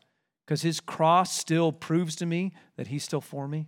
because 0.45 0.61
his 0.61 0.79
cross 0.79 1.35
still 1.35 1.71
proves 1.71 2.15
to 2.17 2.25
me 2.25 2.53
that 2.77 2.87
he's 2.87 3.03
still 3.03 3.21
for 3.21 3.47
me. 3.47 3.67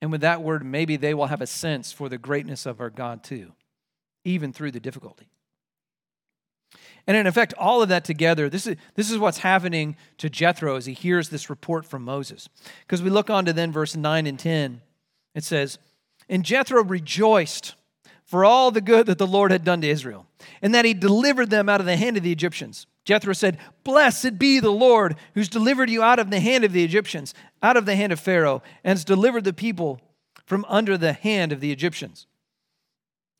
And 0.00 0.10
with 0.10 0.22
that 0.22 0.42
word, 0.42 0.64
maybe 0.64 0.96
they 0.96 1.14
will 1.14 1.26
have 1.26 1.42
a 1.42 1.46
sense 1.46 1.92
for 1.92 2.08
the 2.08 2.18
greatness 2.18 2.66
of 2.66 2.80
our 2.80 2.90
God 2.90 3.22
too, 3.22 3.52
even 4.24 4.52
through 4.52 4.70
the 4.70 4.80
difficulty. 4.80 5.28
And 7.06 7.16
in 7.16 7.26
effect, 7.26 7.54
all 7.54 7.82
of 7.82 7.88
that 7.88 8.04
together, 8.04 8.48
this 8.48 8.66
is, 8.66 8.76
this 8.94 9.10
is 9.10 9.18
what's 9.18 9.38
happening 9.38 9.96
to 10.18 10.28
Jethro 10.28 10.76
as 10.76 10.86
he 10.86 10.92
hears 10.92 11.28
this 11.28 11.48
report 11.48 11.86
from 11.86 12.02
Moses. 12.02 12.48
Because 12.80 13.02
we 13.02 13.10
look 13.10 13.30
on 13.30 13.44
to 13.44 13.52
then 13.52 13.70
verse 13.70 13.94
9 13.94 14.26
and 14.26 14.38
10, 14.38 14.80
it 15.34 15.44
says, 15.44 15.78
And 16.28 16.44
Jethro 16.44 16.82
rejoiced 16.82 17.74
for 18.24 18.44
all 18.44 18.72
the 18.72 18.80
good 18.80 19.06
that 19.06 19.18
the 19.18 19.26
Lord 19.26 19.52
had 19.52 19.62
done 19.62 19.80
to 19.82 19.88
Israel, 19.88 20.26
and 20.60 20.74
that 20.74 20.84
he 20.84 20.94
delivered 20.94 21.50
them 21.50 21.68
out 21.68 21.80
of 21.80 21.86
the 21.86 21.96
hand 21.96 22.16
of 22.16 22.24
the 22.24 22.32
Egyptians. 22.32 22.88
Jethro 23.04 23.32
said, 23.32 23.58
Blessed 23.84 24.36
be 24.36 24.58
the 24.58 24.72
Lord 24.72 25.14
who's 25.34 25.48
delivered 25.48 25.88
you 25.88 26.02
out 26.02 26.18
of 26.18 26.30
the 26.30 26.40
hand 26.40 26.64
of 26.64 26.72
the 26.72 26.82
Egyptians, 26.82 27.34
out 27.62 27.76
of 27.76 27.86
the 27.86 27.94
hand 27.94 28.12
of 28.12 28.18
Pharaoh, 28.18 28.64
and 28.82 28.98
has 28.98 29.04
delivered 29.04 29.44
the 29.44 29.52
people 29.52 30.00
from 30.44 30.64
under 30.68 30.98
the 30.98 31.12
hand 31.12 31.52
of 31.52 31.60
the 31.60 31.70
Egyptians. 31.70 32.26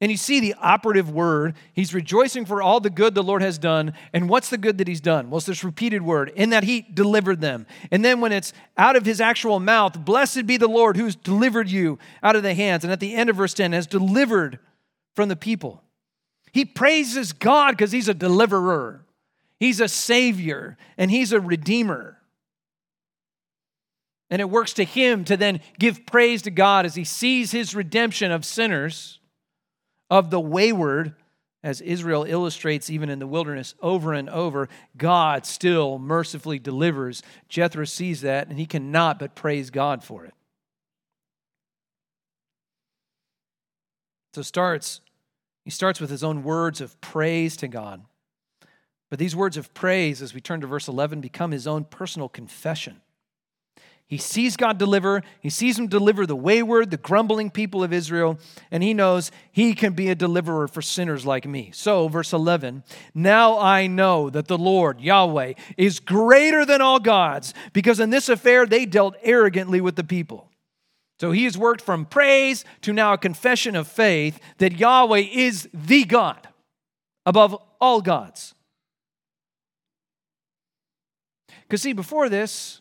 And 0.00 0.10
you 0.10 0.18
see 0.18 0.40
the 0.40 0.54
operative 0.60 1.10
word. 1.10 1.54
He's 1.72 1.94
rejoicing 1.94 2.44
for 2.44 2.60
all 2.60 2.80
the 2.80 2.90
good 2.90 3.14
the 3.14 3.22
Lord 3.22 3.40
has 3.40 3.56
done. 3.56 3.94
And 4.12 4.28
what's 4.28 4.50
the 4.50 4.58
good 4.58 4.76
that 4.78 4.88
he's 4.88 5.00
done? 5.00 5.30
Well, 5.30 5.38
it's 5.38 5.46
this 5.46 5.64
repeated 5.64 6.02
word, 6.02 6.32
in 6.36 6.50
that 6.50 6.64
he 6.64 6.82
delivered 6.82 7.40
them. 7.40 7.66
And 7.90 8.04
then 8.04 8.20
when 8.20 8.32
it's 8.32 8.52
out 8.76 8.96
of 8.96 9.06
his 9.06 9.22
actual 9.22 9.58
mouth, 9.58 10.04
blessed 10.04 10.46
be 10.46 10.58
the 10.58 10.68
Lord 10.68 10.98
who's 10.98 11.16
delivered 11.16 11.70
you 11.70 11.98
out 12.22 12.36
of 12.36 12.42
the 12.42 12.52
hands. 12.52 12.84
And 12.84 12.92
at 12.92 13.00
the 13.00 13.14
end 13.14 13.30
of 13.30 13.36
verse 13.36 13.54
10, 13.54 13.72
has 13.72 13.86
delivered 13.86 14.58
from 15.14 15.30
the 15.30 15.36
people. 15.36 15.82
He 16.52 16.66
praises 16.66 17.32
God 17.32 17.72
because 17.72 17.92
he's 17.92 18.08
a 18.08 18.14
deliverer. 18.14 19.06
He's 19.58 19.80
a 19.80 19.88
savior 19.88 20.76
and 20.98 21.10
he's 21.10 21.32
a 21.32 21.40
redeemer. 21.40 22.18
And 24.28 24.40
it 24.40 24.50
works 24.50 24.74
to 24.74 24.84
him 24.84 25.24
to 25.24 25.36
then 25.36 25.60
give 25.78 26.04
praise 26.04 26.42
to 26.42 26.50
God 26.50 26.84
as 26.84 26.96
he 26.96 27.04
sees 27.04 27.52
his 27.52 27.74
redemption 27.74 28.32
of 28.32 28.44
sinners, 28.44 29.20
of 30.10 30.30
the 30.30 30.40
wayward, 30.40 31.14
as 31.62 31.80
Israel 31.80 32.24
illustrates 32.24 32.90
even 32.90 33.10
in 33.10 33.18
the 33.18 33.26
wilderness 33.26 33.74
over 33.82 34.12
and 34.12 34.30
over. 34.30 34.68
God 34.96 35.44
still 35.46 35.98
mercifully 35.98 36.58
delivers. 36.58 37.22
Jethro 37.48 37.84
sees 37.84 38.20
that 38.20 38.48
and 38.48 38.58
he 38.58 38.66
cannot 38.66 39.18
but 39.18 39.34
praise 39.34 39.70
God 39.70 40.04
for 40.04 40.24
it. 40.24 40.34
So 44.34 44.42
starts 44.42 45.00
he 45.64 45.70
starts 45.70 46.00
with 46.00 46.10
his 46.10 46.22
own 46.22 46.44
words 46.44 46.80
of 46.80 47.00
praise 47.00 47.56
to 47.56 47.66
God. 47.66 48.04
But 49.10 49.18
these 49.18 49.34
words 49.34 49.56
of 49.56 49.74
praise, 49.74 50.22
as 50.22 50.32
we 50.32 50.40
turn 50.40 50.60
to 50.60 50.66
verse 50.68 50.86
11, 50.86 51.20
become 51.20 51.50
his 51.50 51.66
own 51.66 51.84
personal 51.84 52.28
confession. 52.28 53.00
He 54.08 54.18
sees 54.18 54.56
God 54.56 54.78
deliver. 54.78 55.22
He 55.40 55.50
sees 55.50 55.76
him 55.78 55.88
deliver 55.88 56.26
the 56.26 56.36
wayward, 56.36 56.90
the 56.90 56.96
grumbling 56.96 57.50
people 57.50 57.82
of 57.82 57.92
Israel, 57.92 58.38
and 58.70 58.82
he 58.82 58.94
knows 58.94 59.32
he 59.50 59.74
can 59.74 59.94
be 59.94 60.08
a 60.08 60.14
deliverer 60.14 60.68
for 60.68 60.80
sinners 60.80 61.26
like 61.26 61.44
me. 61.44 61.70
So, 61.74 62.06
verse 62.06 62.32
11 62.32 62.84
Now 63.14 63.58
I 63.58 63.88
know 63.88 64.30
that 64.30 64.46
the 64.46 64.58
Lord, 64.58 65.00
Yahweh, 65.00 65.54
is 65.76 65.98
greater 65.98 66.64
than 66.64 66.80
all 66.80 67.00
gods, 67.00 67.52
because 67.72 67.98
in 67.98 68.10
this 68.10 68.28
affair 68.28 68.64
they 68.64 68.86
dealt 68.86 69.16
arrogantly 69.22 69.80
with 69.80 69.96
the 69.96 70.04
people. 70.04 70.50
So 71.18 71.32
he 71.32 71.44
has 71.44 71.56
worked 71.56 71.80
from 71.80 72.04
praise 72.04 72.64
to 72.82 72.92
now 72.92 73.14
a 73.14 73.18
confession 73.18 73.74
of 73.74 73.88
faith 73.88 74.38
that 74.58 74.78
Yahweh 74.78 75.24
is 75.32 75.68
the 75.72 76.04
God 76.04 76.46
above 77.24 77.60
all 77.80 78.02
gods. 78.02 78.54
Because, 81.62 81.82
see, 81.82 81.94
before 81.94 82.28
this, 82.28 82.80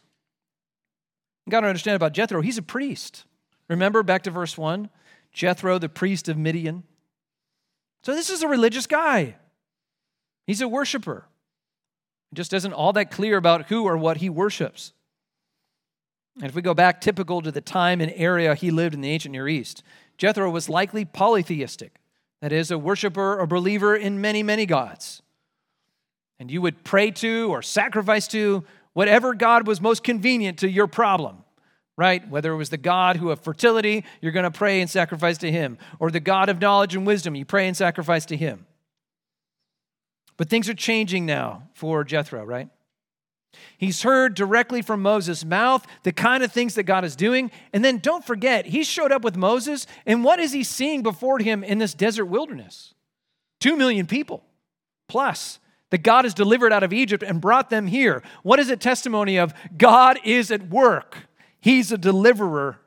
you 1.45 1.51
got 1.51 1.61
to 1.61 1.67
understand 1.67 1.95
about 1.95 2.13
Jethro, 2.13 2.41
he's 2.41 2.57
a 2.57 2.63
priest. 2.63 3.25
Remember 3.67 4.03
back 4.03 4.23
to 4.23 4.31
verse 4.31 4.57
1? 4.57 4.89
Jethro, 5.31 5.77
the 5.77 5.89
priest 5.89 6.29
of 6.29 6.37
Midian. 6.37 6.83
So, 8.03 8.13
this 8.13 8.29
is 8.29 8.43
a 8.43 8.47
religious 8.47 8.87
guy. 8.87 9.35
He's 10.47 10.61
a 10.61 10.67
worshiper. 10.67 11.25
He 12.29 12.35
just 12.35 12.53
isn't 12.53 12.73
all 12.73 12.93
that 12.93 13.11
clear 13.11 13.37
about 13.37 13.65
who 13.65 13.85
or 13.85 13.97
what 13.97 14.17
he 14.17 14.29
worships. 14.29 14.93
And 16.35 16.45
if 16.45 16.55
we 16.55 16.61
go 16.61 16.73
back 16.73 17.01
typical 17.01 17.41
to 17.41 17.51
the 17.51 17.61
time 17.61 18.01
and 18.01 18.11
area 18.15 18.55
he 18.55 18.69
lived 18.69 18.93
in 18.93 19.01
the 19.01 19.09
ancient 19.09 19.31
Near 19.31 19.47
East, 19.47 19.83
Jethro 20.17 20.49
was 20.49 20.69
likely 20.69 21.05
polytheistic. 21.05 21.95
That 22.41 22.51
is, 22.51 22.69
a 22.69 22.77
worshiper 22.77 23.39
or 23.39 23.47
believer 23.47 23.95
in 23.95 24.21
many, 24.21 24.43
many 24.43 24.65
gods 24.65 25.21
and 26.39 26.51
you 26.51 26.61
would 26.61 26.83
pray 26.83 27.11
to 27.11 27.49
or 27.49 27.61
sacrifice 27.61 28.27
to 28.29 28.63
whatever 28.95 29.35
God 29.35 29.67
was 29.67 29.79
most 29.79 30.03
convenient 30.03 30.59
to 30.59 30.69
your 30.69 30.87
problem, 30.87 31.43
right? 31.97 32.27
Whether 32.27 32.51
it 32.51 32.57
was 32.57 32.69
the 32.69 32.77
God 32.77 33.17
who 33.17 33.29
of 33.29 33.41
fertility, 33.41 34.03
you're 34.21 34.31
going 34.31 34.51
to 34.51 34.57
pray 34.57 34.81
and 34.81 34.89
sacrifice 34.89 35.37
to 35.39 35.51
him, 35.51 35.77
or 35.99 36.09
the 36.09 36.19
God 36.19 36.49
of 36.49 36.59
knowledge 36.59 36.95
and 36.95 37.05
wisdom, 37.05 37.35
you 37.35 37.45
pray 37.45 37.67
and 37.67 37.77
sacrifice 37.77 38.25
to 38.27 38.37
him. 38.37 38.65
But 40.37 40.49
things 40.49 40.67
are 40.69 40.73
changing 40.73 41.25
now 41.25 41.69
for 41.73 42.03
Jethro, 42.03 42.43
right? 42.43 42.69
He's 43.77 44.01
heard 44.01 44.33
directly 44.33 44.81
from 44.81 45.01
Moses' 45.01 45.43
mouth 45.45 45.85
the 46.03 46.11
kind 46.11 46.41
of 46.43 46.51
things 46.51 46.75
that 46.75 46.83
God 46.83 47.03
is 47.03 47.15
doing. 47.15 47.51
And 47.73 47.83
then 47.83 47.99
don't 47.99 48.25
forget, 48.25 48.65
he 48.65 48.83
showed 48.83 49.11
up 49.11 49.23
with 49.23 49.35
Moses, 49.35 49.87
and 50.05 50.23
what 50.23 50.39
is 50.39 50.51
he 50.53 50.63
seeing 50.63 51.03
before 51.03 51.39
him 51.39 51.63
in 51.63 51.79
this 51.79 51.93
desert 51.93 52.25
wilderness? 52.25 52.93
Two 53.59 53.75
million 53.75 54.07
people 54.07 54.43
plus 55.07 55.59
that 55.91 56.03
God 56.03 56.25
has 56.25 56.33
delivered 56.33 56.73
out 56.73 56.83
of 56.83 56.93
Egypt 56.93 57.23
and 57.23 57.39
brought 57.39 57.69
them 57.69 57.87
here. 57.87 58.23
What 58.43 58.59
is 58.59 58.69
it 58.69 58.79
testimony 58.79 59.37
of? 59.37 59.53
God 59.77 60.19
is 60.23 60.51
at 60.51 60.69
work. 60.69 61.27
He's 61.59 61.91
a 61.91 61.97
deliverer. 61.97 62.79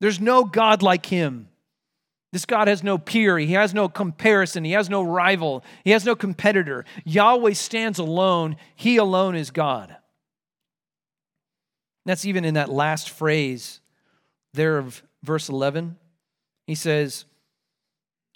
There's 0.00 0.20
no 0.20 0.44
God 0.44 0.82
like 0.82 1.06
him. 1.06 1.48
This 2.32 2.46
God 2.46 2.66
has 2.66 2.82
no 2.82 2.98
peer. 2.98 3.38
He 3.38 3.52
has 3.52 3.72
no 3.72 3.88
comparison. 3.88 4.64
He 4.64 4.72
has 4.72 4.90
no 4.90 5.02
rival. 5.02 5.64
He 5.84 5.92
has 5.92 6.04
no 6.04 6.16
competitor. 6.16 6.84
Yahweh 7.04 7.52
stands 7.52 7.98
alone. 7.98 8.56
He 8.74 8.96
alone 8.96 9.36
is 9.36 9.50
God. 9.50 9.96
That's 12.06 12.24
even 12.24 12.44
in 12.44 12.54
that 12.54 12.68
last 12.68 13.10
phrase 13.10 13.80
there 14.52 14.78
of 14.78 15.02
verse 15.22 15.48
11. 15.48 15.96
He 16.66 16.74
says, 16.74 17.24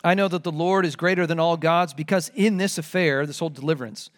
I 0.05 0.15
know 0.15 0.29
that 0.29 0.45
the 0.45 0.53
Lord 0.53 0.87
is 0.87 0.97
greater 0.97 1.27
than 1.27 1.41
all 1.41 1.57
gods 1.57 1.93
because 1.93 2.31
in 2.35 2.57
this 2.57 2.79
affair, 2.79 3.27
this 3.27 3.41
whole 3.41 3.51
deliverance, 3.51 4.11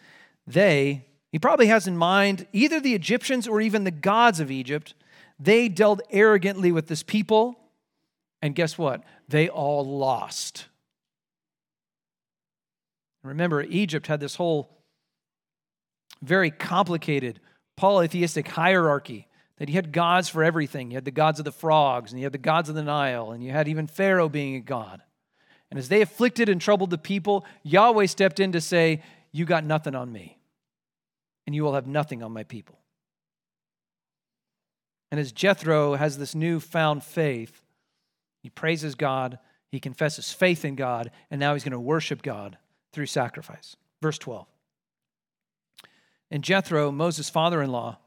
they, 0.47 1.07
he 1.33 1.39
probably 1.39 1.69
has 1.69 1.87
in 1.87 1.97
mind 1.97 2.47
either 2.53 2.81
the 2.81 2.95
Egyptians 2.95 3.49
or 3.49 3.61
even 3.61 3.85
the 3.85 3.91
gods 3.91 4.41
of 4.41 4.51
Egypt, 4.51 4.95
they 5.39 5.69
dealt 5.69 6.03
arrogantly 6.11 6.71
with 6.71 6.87
this 6.87 7.03
people. 7.03 7.59
And 8.43 8.55
guess 8.55 8.77
what? 8.77 9.03
They 9.29 9.49
all 9.49 9.87
lost. 9.87 10.67
Remember, 13.23 13.63
Egypt 13.63 14.07
had 14.07 14.21
this 14.21 14.35
whole 14.35 14.71
very 16.23 16.51
complicated 16.51 17.41
polytheistic 17.77 18.49
hierarchy 18.49 19.27
that 19.57 19.69
you 19.69 19.75
had 19.75 19.93
gods 19.93 20.29
for 20.29 20.43
everything. 20.43 20.91
You 20.91 20.97
had 20.97 21.05
the 21.05 21.11
gods 21.11 21.39
of 21.39 21.45
the 21.45 21.53
frogs, 21.53 22.13
and 22.13 22.21
you 22.21 22.25
had 22.25 22.33
the 22.33 22.39
gods 22.39 22.69
of 22.69 22.75
the 22.75 22.83
Nile, 22.83 23.31
and 23.31 23.45
you 23.45 23.53
had 23.53 23.69
even 23.69 23.87
Pharaoh 23.87 24.29
being 24.29 24.57
a 24.57 24.61
god. 24.61 25.03
And 25.71 25.79
as 25.79 25.89
they 25.89 26.03
afflicted 26.03 26.49
and 26.49 26.61
troubled 26.61 26.91
the 26.91 26.99
people, 26.99 27.45
Yahweh 27.63 28.07
stepped 28.07 28.41
in 28.41 28.53
to 28.53 28.61
say, 28.61 29.03
You 29.33 29.45
got 29.45 29.65
nothing 29.65 29.95
on 29.95 30.13
me, 30.13 30.39
and 31.47 31.55
you 31.55 31.63
will 31.63 31.75
have 31.75 31.87
nothing 31.87 32.23
on 32.23 32.33
my 32.33 32.43
people. 32.43 32.79
And 35.11 35.19
as 35.19 35.33
Jethro 35.33 35.95
has 35.95 36.19
this 36.19 36.35
newfound 36.35 37.03
faith, 37.03 37.63
he 38.43 38.51
praises 38.51 38.95
God, 38.95 39.39
he 39.71 39.81
confesses 39.81 40.33
faith 40.33 40.65
in 40.65 40.77
God, 40.77 41.11
and 41.31 41.39
now 41.39 41.55
he's 41.55 41.65
going 41.65 41.73
to 41.73 41.81
worship 41.81 42.23
God 42.23 42.59
through 42.93 43.07
sacrifice. 43.07 43.77
Verse 44.03 44.19
12. 44.19 44.47
And 46.31 46.45
Jethro, 46.45 46.91
Moses' 46.93 47.29
father 47.29 47.61
in 47.63 47.71
law, 47.71 47.99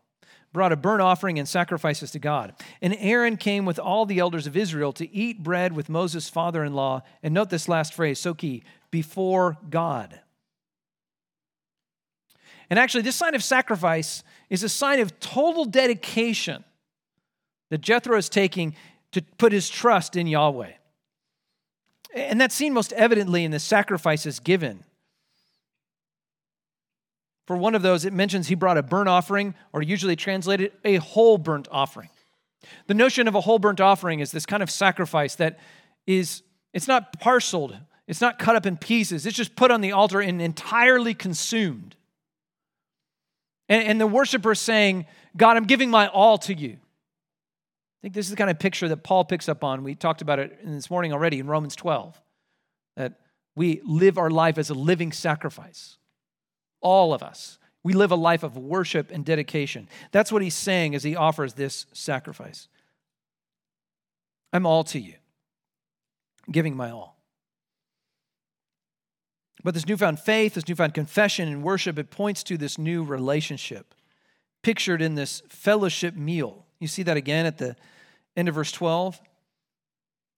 brought 0.54 0.72
a 0.72 0.78
burnt 0.78 1.02
offering 1.02 1.40
and 1.40 1.50
sacrifices 1.50 2.12
to 2.12 2.20
God. 2.20 2.54
And 2.82 2.96
Aaron 3.00 3.38
came 3.38 3.66
with 3.66 3.80
all 3.80 4.06
the 4.06 4.20
elders 4.20 4.48
of 4.48 4.56
Israel 4.56 4.94
to 4.94 5.14
eat 5.14 5.44
bread 5.44 5.74
with 5.74 5.90
Moses' 5.90 6.30
father 6.30 6.64
in 6.64 6.74
law. 6.74 7.02
And 7.24 7.34
note 7.34 7.50
this 7.50 7.68
last 7.68 7.94
phrase, 7.94 8.20
so 8.20 8.34
key, 8.34 8.64
before 8.92 9.58
God. 9.70 10.20
And 12.70 12.80
actually, 12.80 13.02
this 13.02 13.16
sign 13.16 13.36
of 13.36 13.44
sacrifice 13.44 14.24
is 14.50 14.64
a 14.64 14.70
sign 14.70 15.00
of 15.00 15.20
total 15.20 15.66
dedication 15.66 16.64
that 17.70 17.82
Jethro 17.82 18.18
is 18.18 18.30
taking 18.30 18.76
to 19.12 19.22
put 19.38 19.52
his 19.52 19.70
trust 19.70 20.16
in 20.16 20.28
Yahweh. 20.28 20.72
And 22.16 22.40
that's 22.40 22.56
seen 22.56 22.74
most 22.74 22.94
evidently 22.94 23.44
in 23.44 23.52
the 23.52 23.60
sacrifices 23.60 24.40
given. 24.40 24.84
For 27.46 27.58
one 27.58 27.76
of 27.76 27.82
those, 27.82 28.06
it 28.06 28.14
mentions 28.14 28.48
he 28.48 28.56
brought 28.56 28.78
a 28.78 28.84
burnt 28.84 29.10
offering, 29.10 29.54
or 29.74 29.82
usually 29.82 30.16
translated 30.16 30.72
a 30.86 30.96
whole 30.96 31.38
burnt 31.38 31.68
offering. 31.72 32.10
The 32.88 32.94
notion 32.94 33.28
of 33.28 33.36
a 33.36 33.42
whole 33.42 33.60
burnt 33.60 33.82
offering 33.82 34.22
is 34.22 34.32
this 34.32 34.46
kind 34.46 34.64
of 34.64 34.72
sacrifice 34.72 35.36
that 35.36 35.60
is, 36.08 36.44
it's 36.74 36.88
not 36.88 37.20
parceled, 37.20 37.78
it's 38.08 38.22
not 38.22 38.40
cut 38.40 38.56
up 38.56 38.66
in 38.66 38.78
pieces, 38.78 39.26
it's 39.26 39.36
just 39.36 39.56
put 39.56 39.72
on 39.72 39.82
the 39.82 39.92
altar 39.92 40.22
and 40.22 40.42
entirely 40.42 41.14
consumed. 41.14 41.96
And, 43.68 43.84
and 43.88 44.02
the 44.02 44.08
worshiper 44.08 44.56
saying, 44.56 45.06
God, 45.36 45.58
I'm 45.58 45.66
giving 45.66 45.90
my 45.90 46.08
all 46.08 46.38
to 46.40 46.54
you. 46.54 46.72
I 46.72 48.00
think 48.02 48.14
this 48.14 48.26
is 48.26 48.32
the 48.32 48.38
kind 48.38 48.50
of 48.50 48.60
picture 48.60 48.88
that 48.88 49.04
Paul 49.04 49.26
picks 49.26 49.50
up 49.50 49.64
on. 49.64 49.84
We 49.84 49.96
talked 49.96 50.22
about 50.22 50.40
it 50.40 50.60
this 50.66 50.90
morning 50.90 51.12
already 51.12 51.40
in 51.40 51.48
Romans 51.48 51.76
12, 51.76 52.22
that 52.96 53.20
we 53.56 53.82
live 53.84 54.18
our 54.18 54.30
life 54.30 54.58
as 54.58 54.70
a 54.70 54.74
living 54.74 55.12
sacrifice 55.12 55.98
all 56.84 57.14
of 57.14 57.24
us. 57.24 57.58
We 57.84 57.94
live 57.94 58.12
a 58.12 58.16
life 58.16 58.44
of 58.44 58.56
worship 58.56 59.12
and 59.12 59.26
dedication. 59.26 59.90
That's 60.12 60.32
what 60.32 60.42
he's 60.42 60.54
saying 60.54 60.96
as 60.96 61.04
he 61.04 61.16
offers 61.16 61.54
this 61.54 61.86
sacrifice. 61.92 62.68
I'm 64.54 64.66
all 64.66 64.84
to 64.86 65.00
you, 65.00 65.16
giving 66.52 66.78
my 66.78 66.92
all. 66.92 67.18
But 69.64 69.74
this 69.74 69.88
newfound 69.88 70.20
faith, 70.20 70.54
this 70.54 70.68
newfound 70.68 70.94
confession 70.94 71.48
and 71.48 71.64
worship, 71.64 71.98
it 71.98 72.12
points 72.12 72.44
to 72.44 72.58
this 72.58 72.78
new 72.78 73.04
relationship 73.04 73.96
pictured 74.62 75.02
in 75.02 75.16
this 75.16 75.44
fellowship 75.50 76.16
meal. 76.16 76.66
You 76.80 76.88
see 76.88 77.04
that 77.04 77.18
again 77.18 77.46
at 77.46 77.58
the 77.58 77.76
end 78.36 78.48
of 78.48 78.56
verse 78.56 78.72
12. 78.72 79.22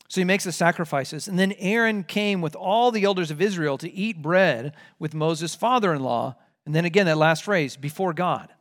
So 0.08 0.22
he 0.22 0.26
makes 0.26 0.44
the 0.44 0.52
sacrifices. 0.52 1.28
And 1.28 1.38
then 1.38 1.54
Aaron 1.58 2.04
came 2.04 2.42
with 2.42 2.56
all 2.56 2.92
the 2.92 3.04
elders 3.04 3.32
of 3.32 3.42
Israel 3.42 3.78
to 3.80 3.92
eat 3.92 4.22
bread 4.22 4.74
with 5.00 5.14
Moses' 5.14 5.56
father 5.56 5.94
in 5.94 6.04
law. 6.04 6.36
And 6.66 6.76
then 6.76 6.86
again, 6.86 7.06
that 7.08 7.18
last 7.18 7.44
phrase, 7.44 7.76
before 7.76 8.14
God. 8.14 8.54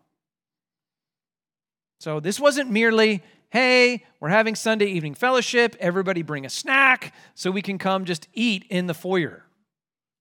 So 2.01 2.21
this 2.21 2.41
wasn't 2.41 2.71
merely, 2.71 3.23
hey, 3.51 4.05
we're 4.21 4.29
having 4.29 4.55
Sunday 4.55 4.87
evening 4.87 5.15
fellowship. 5.15 5.77
Everybody 5.81 6.23
bring 6.23 6.45
a 6.45 6.51
snack 6.51 7.15
so 7.35 7.51
we 7.51 7.63
can 7.63 7.79
come 7.79 8.05
just 8.05 8.29
eat 8.35 8.67
in 8.69 8.87
the 8.87 8.95
foyer. 8.95 9.45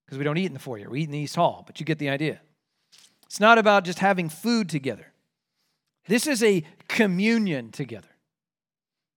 Because 0.06 0.18
we 0.18 0.24
don't 0.24 0.38
eat 0.38 0.46
in 0.46 0.54
the 0.54 0.60
foyer, 0.60 0.90
we 0.90 1.02
eat 1.02 1.06
in 1.06 1.12
the 1.12 1.20
East 1.20 1.36
Hall, 1.36 1.64
but 1.66 1.80
you 1.80 1.86
get 1.86 1.98
the 1.98 2.10
idea. 2.10 2.42
It's 3.26 3.40
not 3.40 3.58
about 3.58 3.84
just 3.84 4.00
having 4.00 4.30
food 4.30 4.70
together, 4.70 5.08
this 6.08 6.28
is 6.28 6.44
a 6.44 6.64
communion 6.88 7.72
together. 7.72 8.13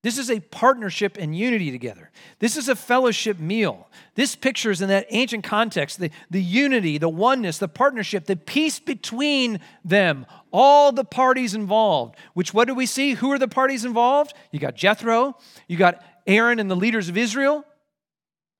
This 0.07 0.19
is 0.19 0.31
a 0.31 0.39
partnership 0.39 1.19
and 1.19 1.37
unity 1.37 1.73
together. 1.73 2.13
This 2.39 2.57
is 2.57 2.69
a 2.69 2.77
fellowship 2.77 3.41
meal. 3.41 3.89
This 4.15 4.37
pictures 4.37 4.81
in 4.81 4.87
that 4.87 5.09
ancient 5.11 5.43
context 5.43 5.99
the, 5.99 6.13
the 6.31 6.41
unity, 6.41 6.97
the 6.97 7.09
oneness, 7.09 7.59
the 7.59 7.67
partnership, 7.67 8.27
the 8.27 8.37
peace 8.37 8.79
between 8.79 9.59
them, 9.85 10.25
all 10.53 10.93
the 10.93 11.03
parties 11.03 11.57
involved. 11.57 12.15
Which, 12.35 12.55
what 12.55 12.69
do 12.69 12.75
we 12.77 12.87
see? 12.87 13.15
Who 13.15 13.33
are 13.33 13.39
the 13.41 13.49
parties 13.49 13.85
involved? 13.85 14.33
You 14.53 14.61
got 14.61 14.77
Jethro, 14.77 15.39
you 15.67 15.77
got 15.77 16.01
Aaron 16.25 16.61
and 16.61 16.71
the 16.71 16.77
leaders 16.77 17.09
of 17.09 17.17
Israel, 17.17 17.65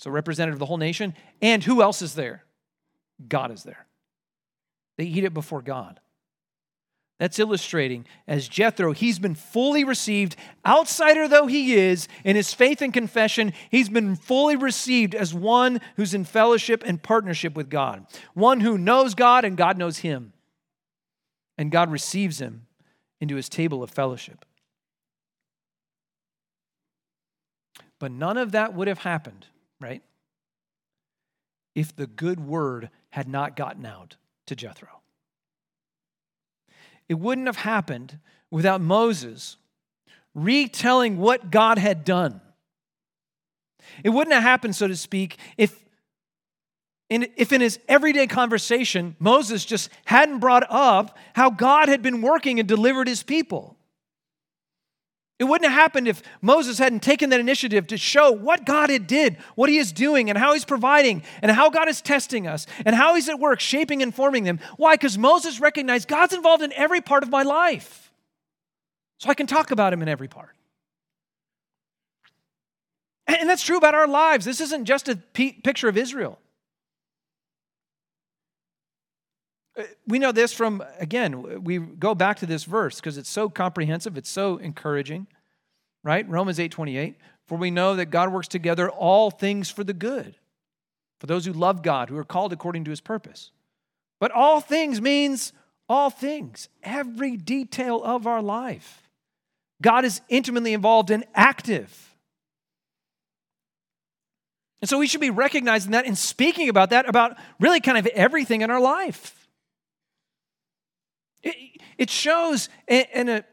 so 0.01 0.11
representative 0.11 0.57
of 0.57 0.59
the 0.59 0.67
whole 0.67 0.79
nation. 0.79 1.15
And 1.41 1.63
who 1.63 1.81
else 1.81 2.03
is 2.03 2.17
there? 2.17 2.43
God 3.29 3.53
is 3.53 3.63
there. 3.63 3.87
They 4.99 5.05
eat 5.05 5.23
it 5.23 5.33
before 5.33 5.63
God. 5.63 6.01
That's 7.19 7.39
illustrating 7.39 8.05
as 8.29 8.47
Jethro, 8.47 8.93
he's 8.93 9.19
been 9.19 9.35
fully 9.35 9.85
received, 9.85 10.37
outsider 10.67 11.27
though 11.27 11.47
he 11.47 11.75
is, 11.75 12.09
in 12.25 12.37
his 12.37 12.53
faith 12.53 12.83
and 12.83 12.93
confession, 12.93 13.55
he's 13.71 13.89
been 13.89 14.17
fully 14.17 14.55
received 14.55 15.15
as 15.15 15.33
one 15.33 15.81
who's 15.97 16.13
in 16.13 16.25
fellowship 16.25 16.83
and 16.85 17.03
partnership 17.03 17.55
with 17.55 17.71
God, 17.71 18.07
one 18.35 18.61
who 18.61 18.77
knows 18.77 19.15
God 19.15 19.47
and 19.47 19.57
God 19.57 19.79
knows 19.79 19.99
him. 19.99 20.35
And 21.57 21.71
God 21.71 21.91
receives 21.91 22.39
him 22.39 22.67
into 23.19 23.37
his 23.37 23.49
table 23.49 23.83
of 23.83 23.91
fellowship. 23.91 24.45
But 27.99 28.13
none 28.13 28.37
of 28.37 28.53
that 28.53 28.75
would 28.75 28.89
have 28.89 28.99
happened, 28.99 29.47
right? 29.81 30.03
If 31.75 31.97
the 31.97 32.07
good 32.07 32.41
word 32.41 32.91
had 33.09 33.27
not 33.27 33.57
gotten 33.57 33.87
out 33.87 34.17
to 34.49 34.55
Jethro. 34.55 35.01
It 37.09 37.15
wouldn't 37.15 37.47
have 37.47 37.57
happened 37.57 38.19
without 38.51 38.81
Moses 38.81 39.57
retelling 40.35 41.17
what 41.17 41.51
God 41.51 41.79
had 41.79 42.05
done. 42.05 42.41
It 44.05 44.11
wouldn't 44.11 44.35
have 44.35 44.43
happened, 44.43 44.77
so 44.77 44.87
to 44.87 44.97
speak, 44.97 45.39
if 45.57 45.83
in, 47.09 47.29
if 47.37 47.53
in 47.53 47.61
his 47.61 47.79
everyday 47.89 48.27
conversation, 48.27 49.15
Moses 49.21 49.65
just 49.65 49.91
hadn't 50.05 50.41
brought 50.41 50.65
up 50.69 51.17
how 51.35 51.51
God 51.51 51.89
had 51.89 52.03
been 52.03 52.21
working 52.21 52.59
and 52.59 52.69
delivered 52.69 53.07
his 53.07 53.23
people. 53.23 53.76
It 55.39 55.45
wouldn't 55.45 55.71
have 55.71 55.79
happened 55.79 56.09
if 56.09 56.23
Moses 56.41 56.79
hadn't 56.79 57.03
taken 57.03 57.29
that 57.31 57.41
initiative 57.41 57.87
to 57.89 57.99
show 57.99 58.33
what 58.33 58.65
God 58.65 58.89
had 58.89 59.07
did, 59.07 59.37
what 59.55 59.69
he 59.69 59.77
is 59.77 59.93
doing, 59.93 60.31
and 60.31 60.39
how 60.39 60.55
he's 60.55 60.65
providing, 60.65 61.23
and 61.43 61.53
how 61.53 61.69
God 61.69 61.89
is 61.89 62.01
testing 62.01 62.47
us, 62.47 62.67
and 62.87 62.97
how 62.97 63.15
he's 63.15 63.29
at 63.29 63.39
work 63.39 63.61
shaping 63.61 64.03
and 64.03 64.15
forming 64.15 64.45
them. 64.45 64.61
Why? 64.79 64.95
Because 64.95 65.19
Moses 65.19 65.61
recognized 65.61 66.09
God's 66.09 66.33
involved 66.33 66.63
in 66.63 66.73
every 66.73 67.03
part 67.03 67.23
of 67.23 67.29
my 67.29 67.43
life. 67.43 68.11
So 69.19 69.29
I 69.29 69.35
can 69.35 69.47
talk 69.47 69.71
about 69.71 69.93
him 69.93 70.01
in 70.01 70.09
every 70.09 70.29
part. 70.29 70.57
And 73.27 73.49
that's 73.49 73.63
true 73.63 73.77
about 73.77 73.95
our 73.95 74.07
lives. 74.07 74.45
This 74.45 74.61
isn't 74.61 74.85
just 74.85 75.09
a 75.09 75.17
picture 75.17 75.89
of 75.89 75.97
Israel. 75.97 76.39
Uh, 76.39 76.43
Uh, 79.77 79.83
we 80.07 80.19
know 80.19 80.33
this 80.33 80.53
from, 80.53 80.83
again, 80.99 81.63
we 81.65 81.79
go 81.79 82.15
back 82.15 82.39
to 82.39 82.47
this 82.47 82.65
verse 82.65 82.97
because 82.97 83.19
it's 83.19 83.29
so 83.29 83.49
comprehensive, 83.49 84.17
it's 84.17 84.31
so 84.31 84.57
encouraging, 84.57 85.27
right? 86.03 86.29
Romans 86.29 86.59
8 86.59 86.71
28. 86.71 87.17
For 87.47 87.57
we 87.57 87.71
know 87.71 87.95
that 87.95 88.07
God 88.07 88.33
works 88.33 88.49
together 88.49 88.91
all 88.91 89.31
things 89.31 89.71
for 89.71 89.85
the 89.85 89.93
good, 89.93 90.35
for 91.21 91.27
those 91.27 91.47
who 91.47 91.53
love 91.53 91.83
God, 91.83 92.09
who 92.09 92.17
are 92.17 92.25
called 92.25 92.53
according 92.53 92.85
to 92.85 92.91
his 92.91 93.01
purpose. 93.01 93.53
But 94.19 94.33
all 94.33 94.61
things 94.61 95.01
means 95.01 95.53
all 95.89 96.11
things, 96.11 96.69
every 96.83 97.37
detail 97.37 98.03
of 98.03 98.27
our 98.27 98.43
life. 98.43 99.09
God 99.81 100.05
is 100.05 100.21
intimately 100.29 100.73
involved 100.73 101.11
and 101.11 101.25
active. 101.35 102.15
And 104.81 104.89
so 104.89 104.99
we 104.99 105.07
should 105.07 105.21
be 105.21 105.31
recognizing 105.31 105.93
that 105.93 106.07
and 106.07 106.19
speaking 106.19 106.69
about 106.69 106.91
that, 106.91 107.09
about 107.09 107.37
really 107.61 107.81
kind 107.81 107.99
of 107.99 108.07
everything 108.09 108.63
in 108.63 108.71
our 108.71 108.81
life. 108.81 109.36
It, 111.99 112.11
shows 112.11 112.69
in 112.87 113.29
a, 113.29 113.45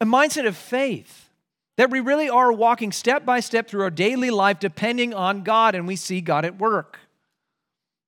a 0.00 0.06
mindset 0.06 0.46
of 0.46 0.56
faith 0.56 1.28
that 1.76 1.90
we 1.90 2.00
really 2.00 2.28
are 2.28 2.52
walking 2.52 2.92
step 2.92 3.24
by 3.24 3.40
step 3.40 3.68
through 3.68 3.82
our 3.82 3.90
daily 3.90 4.30
life 4.30 4.58
depending 4.60 5.12
on 5.12 5.42
God 5.42 5.74
and 5.74 5.86
we 5.86 5.96
see 5.96 6.20
God 6.20 6.44
at 6.44 6.58
work. 6.58 6.98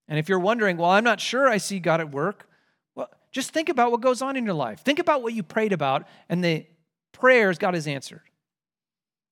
And 0.08 0.18
if 0.18 0.28
you're 0.28 0.38
wondering, 0.38 0.76
well, 0.76 0.90
I'm 0.90 1.04
not 1.04 1.20
sure 1.20 1.48
I 1.48 1.56
see 1.56 1.80
God 1.80 2.00
at 2.00 2.10
work, 2.12 2.48
well, 2.94 3.10
Just 3.32 3.50
think 3.50 3.68
about 3.68 3.90
what 3.90 4.00
goes 4.00 4.22
on 4.22 4.36
in 4.36 4.44
your 4.44 4.54
life. 4.54 4.80
Think 4.80 4.98
about 4.98 5.22
what 5.22 5.34
you 5.34 5.42
prayed 5.42 5.72
about 5.72 6.06
and 6.28 6.44
the 6.44 6.66
prayers 7.12 7.58
God 7.58 7.74
has 7.74 7.86
answered. 7.86 8.22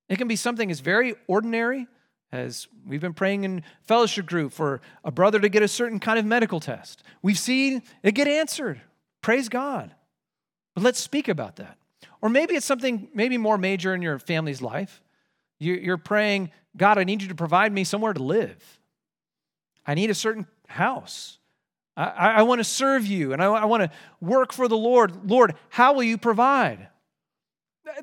It 0.08 0.18
can 0.18 0.28
be 0.28 0.36
something 0.36 0.70
as 0.70 0.80
very 0.80 1.14
ordinary 1.26 1.86
as 2.32 2.66
we've 2.84 3.00
been 3.00 3.14
praying 3.14 3.44
in 3.44 3.62
fellowship 3.82 4.26
group 4.26 4.52
for 4.52 4.80
a 5.04 5.12
brother 5.12 5.38
to 5.38 5.48
get 5.48 5.62
a 5.62 5.68
certain 5.68 6.00
kind 6.00 6.18
of 6.18 6.24
medical 6.24 6.58
test. 6.58 7.04
We've 7.22 7.38
seen 7.38 7.82
it 8.02 8.12
get 8.12 8.26
answered. 8.26 8.80
Praise 9.24 9.48
God. 9.48 9.90
But 10.74 10.84
let's 10.84 11.00
speak 11.00 11.28
about 11.28 11.56
that. 11.56 11.78
Or 12.20 12.28
maybe 12.28 12.56
it's 12.56 12.66
something 12.66 13.08
maybe 13.14 13.38
more 13.38 13.56
major 13.56 13.94
in 13.94 14.02
your 14.02 14.18
family's 14.18 14.60
life. 14.60 15.00
You're 15.58 15.96
praying, 15.96 16.50
God, 16.76 16.98
I 16.98 17.04
need 17.04 17.22
you 17.22 17.28
to 17.28 17.34
provide 17.34 17.72
me 17.72 17.84
somewhere 17.84 18.12
to 18.12 18.22
live. 18.22 18.62
I 19.86 19.94
need 19.94 20.10
a 20.10 20.14
certain 20.14 20.46
house. 20.66 21.38
I, 21.96 22.32
I 22.32 22.42
want 22.42 22.58
to 22.58 22.64
serve 22.64 23.06
you 23.06 23.32
and 23.32 23.42
I, 23.42 23.46
I 23.46 23.64
want 23.64 23.84
to 23.84 23.90
work 24.20 24.52
for 24.52 24.68
the 24.68 24.76
Lord. 24.76 25.30
Lord, 25.30 25.54
how 25.70 25.94
will 25.94 26.02
you 26.02 26.18
provide? 26.18 26.88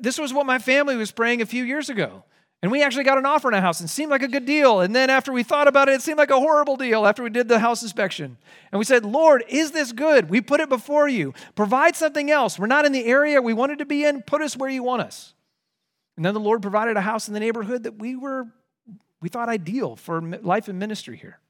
This 0.00 0.18
was 0.18 0.32
what 0.32 0.44
my 0.44 0.58
family 0.58 0.96
was 0.96 1.12
praying 1.12 1.40
a 1.40 1.46
few 1.46 1.62
years 1.62 1.88
ago. 1.88 2.24
And 2.62 2.70
we 2.70 2.84
actually 2.84 3.02
got 3.02 3.18
an 3.18 3.26
offer 3.26 3.48
on 3.48 3.54
a 3.54 3.60
house 3.60 3.80
and 3.80 3.90
seemed 3.90 4.12
like 4.12 4.22
a 4.22 4.28
good 4.28 4.44
deal. 4.44 4.80
And 4.80 4.94
then 4.94 5.10
after 5.10 5.32
we 5.32 5.42
thought 5.42 5.66
about 5.66 5.88
it, 5.88 5.96
it 5.96 6.02
seemed 6.02 6.18
like 6.18 6.30
a 6.30 6.38
horrible 6.38 6.76
deal 6.76 7.04
after 7.06 7.24
we 7.24 7.30
did 7.30 7.48
the 7.48 7.58
house 7.58 7.82
inspection. 7.82 8.38
And 8.70 8.78
we 8.78 8.84
said, 8.84 9.04
Lord, 9.04 9.42
is 9.48 9.72
this 9.72 9.90
good? 9.90 10.30
We 10.30 10.40
put 10.40 10.60
it 10.60 10.68
before 10.68 11.08
you. 11.08 11.34
Provide 11.56 11.96
something 11.96 12.30
else. 12.30 12.60
We're 12.60 12.68
not 12.68 12.84
in 12.84 12.92
the 12.92 13.04
area 13.04 13.42
we 13.42 13.52
wanted 13.52 13.78
to 13.80 13.84
be 13.84 14.04
in. 14.04 14.22
Put 14.22 14.42
us 14.42 14.56
where 14.56 14.70
you 14.70 14.84
want 14.84 15.02
us. 15.02 15.34
And 16.16 16.24
then 16.24 16.34
the 16.34 16.40
Lord 16.40 16.62
provided 16.62 16.96
a 16.96 17.00
house 17.00 17.26
in 17.26 17.34
the 17.34 17.40
neighborhood 17.40 17.82
that 17.82 17.98
we 17.98 18.14
were, 18.14 18.46
we 19.20 19.28
thought 19.28 19.48
ideal 19.48 19.96
for 19.96 20.20
life 20.20 20.68
and 20.68 20.78
ministry 20.78 21.16
here. 21.16 21.40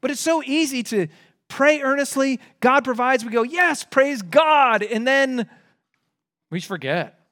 But 0.00 0.12
it's 0.12 0.20
so 0.20 0.40
easy 0.44 0.84
to 0.84 1.08
pray 1.48 1.80
earnestly. 1.80 2.38
God 2.60 2.84
provides. 2.84 3.24
We 3.24 3.32
go, 3.32 3.42
yes, 3.42 3.82
praise 3.82 4.22
God. 4.22 4.84
And 4.84 5.04
then 5.04 5.48
we 6.50 6.60
forget. 6.60 7.23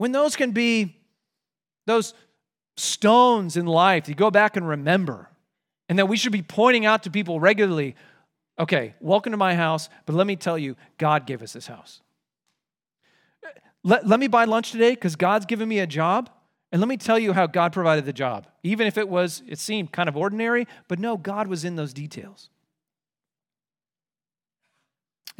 When 0.00 0.12
those 0.12 0.34
can 0.34 0.52
be 0.52 0.96
those 1.84 2.14
stones 2.78 3.58
in 3.58 3.66
life, 3.66 4.08
you 4.08 4.14
go 4.14 4.30
back 4.30 4.56
and 4.56 4.66
remember, 4.66 5.28
and 5.90 5.98
that 5.98 6.06
we 6.06 6.16
should 6.16 6.32
be 6.32 6.40
pointing 6.40 6.86
out 6.86 7.02
to 7.02 7.10
people 7.10 7.38
regularly 7.38 7.96
okay, 8.58 8.94
welcome 8.98 9.32
to 9.32 9.36
my 9.36 9.54
house, 9.54 9.90
but 10.06 10.14
let 10.14 10.26
me 10.26 10.36
tell 10.36 10.56
you, 10.56 10.74
God 10.96 11.26
gave 11.26 11.42
us 11.42 11.52
this 11.52 11.66
house. 11.66 12.00
Let, 13.84 14.06
let 14.06 14.18
me 14.18 14.26
buy 14.26 14.44
lunch 14.44 14.72
today 14.72 14.94
because 14.94 15.16
God's 15.16 15.44
given 15.44 15.68
me 15.68 15.80
a 15.80 15.86
job. 15.86 16.30
And 16.72 16.80
let 16.80 16.88
me 16.88 16.96
tell 16.96 17.18
you 17.18 17.34
how 17.34 17.46
God 17.46 17.74
provided 17.74 18.06
the 18.06 18.12
job. 18.14 18.46
Even 18.62 18.86
if 18.86 18.96
it 18.96 19.08
was, 19.08 19.42
it 19.46 19.58
seemed 19.58 19.92
kind 19.92 20.08
of 20.08 20.16
ordinary, 20.16 20.66
but 20.88 20.98
no, 20.98 21.18
God 21.18 21.46
was 21.46 21.62
in 21.62 21.76
those 21.76 21.92
details. 21.92 22.48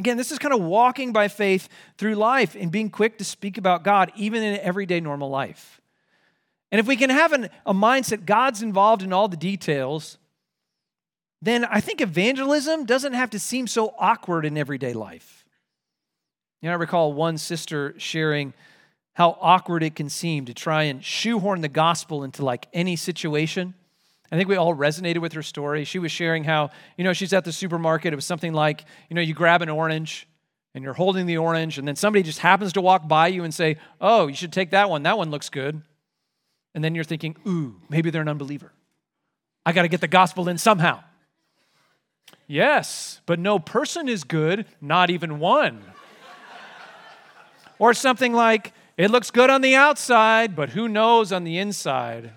Again, 0.00 0.16
this 0.16 0.32
is 0.32 0.38
kind 0.38 0.54
of 0.54 0.62
walking 0.62 1.12
by 1.12 1.28
faith 1.28 1.68
through 1.98 2.14
life 2.14 2.56
and 2.58 2.72
being 2.72 2.88
quick 2.88 3.18
to 3.18 3.24
speak 3.24 3.58
about 3.58 3.84
God, 3.84 4.10
even 4.16 4.42
in 4.42 4.58
everyday 4.60 4.98
normal 4.98 5.28
life. 5.28 5.78
And 6.72 6.80
if 6.80 6.86
we 6.86 6.96
can 6.96 7.10
have 7.10 7.34
an, 7.34 7.50
a 7.66 7.74
mindset, 7.74 8.24
God's 8.24 8.62
involved 8.62 9.02
in 9.02 9.12
all 9.12 9.28
the 9.28 9.36
details, 9.36 10.16
then 11.42 11.66
I 11.66 11.82
think 11.82 12.00
evangelism 12.00 12.86
doesn't 12.86 13.12
have 13.12 13.28
to 13.30 13.38
seem 13.38 13.66
so 13.66 13.94
awkward 13.98 14.46
in 14.46 14.56
everyday 14.56 14.94
life. 14.94 15.44
You 16.62 16.70
know, 16.70 16.72
I 16.72 16.78
recall 16.78 17.12
one 17.12 17.36
sister 17.36 17.92
sharing 17.98 18.54
how 19.12 19.36
awkward 19.38 19.82
it 19.82 19.96
can 19.96 20.08
seem 20.08 20.46
to 20.46 20.54
try 20.54 20.84
and 20.84 21.04
shoehorn 21.04 21.60
the 21.60 21.68
gospel 21.68 22.24
into 22.24 22.42
like 22.42 22.68
any 22.72 22.96
situation. 22.96 23.74
I 24.32 24.36
think 24.36 24.48
we 24.48 24.56
all 24.56 24.74
resonated 24.74 25.18
with 25.18 25.32
her 25.32 25.42
story. 25.42 25.84
She 25.84 25.98
was 25.98 26.12
sharing 26.12 26.44
how, 26.44 26.70
you 26.96 27.04
know, 27.04 27.12
she's 27.12 27.32
at 27.32 27.44
the 27.44 27.52
supermarket. 27.52 28.12
It 28.12 28.16
was 28.16 28.24
something 28.24 28.52
like, 28.52 28.84
you 29.08 29.16
know, 29.16 29.22
you 29.22 29.34
grab 29.34 29.60
an 29.60 29.68
orange 29.68 30.28
and 30.74 30.84
you're 30.84 30.94
holding 30.94 31.26
the 31.26 31.36
orange, 31.36 31.78
and 31.78 31.88
then 31.88 31.96
somebody 31.96 32.22
just 32.22 32.38
happens 32.38 32.72
to 32.74 32.80
walk 32.80 33.08
by 33.08 33.26
you 33.26 33.42
and 33.42 33.52
say, 33.52 33.76
Oh, 34.00 34.28
you 34.28 34.34
should 34.34 34.52
take 34.52 34.70
that 34.70 34.88
one. 34.88 35.02
That 35.02 35.18
one 35.18 35.30
looks 35.30 35.48
good. 35.48 35.82
And 36.74 36.84
then 36.84 36.94
you're 36.94 37.04
thinking, 37.04 37.36
Ooh, 37.46 37.80
maybe 37.88 38.10
they're 38.10 38.22
an 38.22 38.28
unbeliever. 38.28 38.72
I 39.66 39.72
got 39.72 39.82
to 39.82 39.88
get 39.88 40.00
the 40.00 40.08
gospel 40.08 40.48
in 40.48 40.58
somehow. 40.58 41.02
Yes, 42.46 43.20
but 43.26 43.38
no 43.38 43.58
person 43.58 44.08
is 44.08 44.22
good, 44.22 44.66
not 44.80 45.10
even 45.10 45.40
one. 45.40 45.82
or 47.80 47.92
something 47.92 48.32
like, 48.32 48.72
It 48.96 49.10
looks 49.10 49.32
good 49.32 49.50
on 49.50 49.62
the 49.62 49.74
outside, 49.74 50.54
but 50.54 50.70
who 50.70 50.86
knows 50.86 51.32
on 51.32 51.42
the 51.42 51.58
inside? 51.58 52.30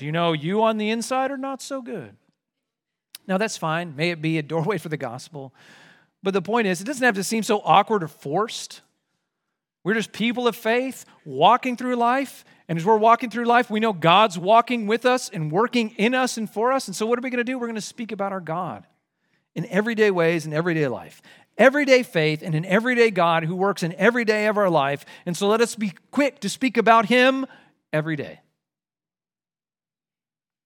Do 0.00 0.06
you 0.06 0.12
know 0.12 0.32
you 0.32 0.62
on 0.62 0.78
the 0.78 0.88
inside 0.88 1.30
are 1.30 1.36
not 1.36 1.60
so 1.60 1.82
good? 1.82 2.16
Now, 3.26 3.36
that's 3.36 3.58
fine. 3.58 3.94
May 3.96 4.08
it 4.08 4.22
be 4.22 4.38
a 4.38 4.42
doorway 4.42 4.78
for 4.78 4.88
the 4.88 4.96
gospel. 4.96 5.52
But 6.22 6.32
the 6.32 6.40
point 6.40 6.66
is, 6.66 6.80
it 6.80 6.84
doesn't 6.84 7.04
have 7.04 7.16
to 7.16 7.22
seem 7.22 7.42
so 7.42 7.60
awkward 7.66 8.02
or 8.02 8.08
forced. 8.08 8.80
We're 9.84 9.92
just 9.92 10.14
people 10.14 10.48
of 10.48 10.56
faith 10.56 11.04
walking 11.26 11.76
through 11.76 11.96
life. 11.96 12.46
And 12.66 12.78
as 12.78 12.84
we're 12.86 12.96
walking 12.96 13.28
through 13.28 13.44
life, 13.44 13.68
we 13.68 13.78
know 13.78 13.92
God's 13.92 14.38
walking 14.38 14.86
with 14.86 15.04
us 15.04 15.28
and 15.28 15.52
working 15.52 15.90
in 15.98 16.14
us 16.14 16.38
and 16.38 16.48
for 16.48 16.72
us. 16.72 16.88
And 16.88 16.96
so, 16.96 17.04
what 17.04 17.18
are 17.18 17.22
we 17.22 17.28
going 17.28 17.36
to 17.36 17.44
do? 17.44 17.58
We're 17.58 17.66
going 17.66 17.74
to 17.74 17.82
speak 17.82 18.10
about 18.10 18.32
our 18.32 18.40
God 18.40 18.86
in 19.54 19.66
everyday 19.66 20.10
ways 20.10 20.46
in 20.46 20.54
everyday 20.54 20.88
life. 20.88 21.20
Everyday 21.58 22.04
faith 22.04 22.40
and 22.42 22.54
an 22.54 22.64
everyday 22.64 23.10
God 23.10 23.44
who 23.44 23.54
works 23.54 23.82
in 23.82 23.92
every 23.96 24.24
day 24.24 24.46
of 24.46 24.56
our 24.56 24.70
life. 24.70 25.04
And 25.26 25.36
so, 25.36 25.46
let 25.46 25.60
us 25.60 25.74
be 25.74 25.92
quick 26.10 26.40
to 26.40 26.48
speak 26.48 26.78
about 26.78 27.04
Him 27.04 27.44
every 27.92 28.16
day. 28.16 28.40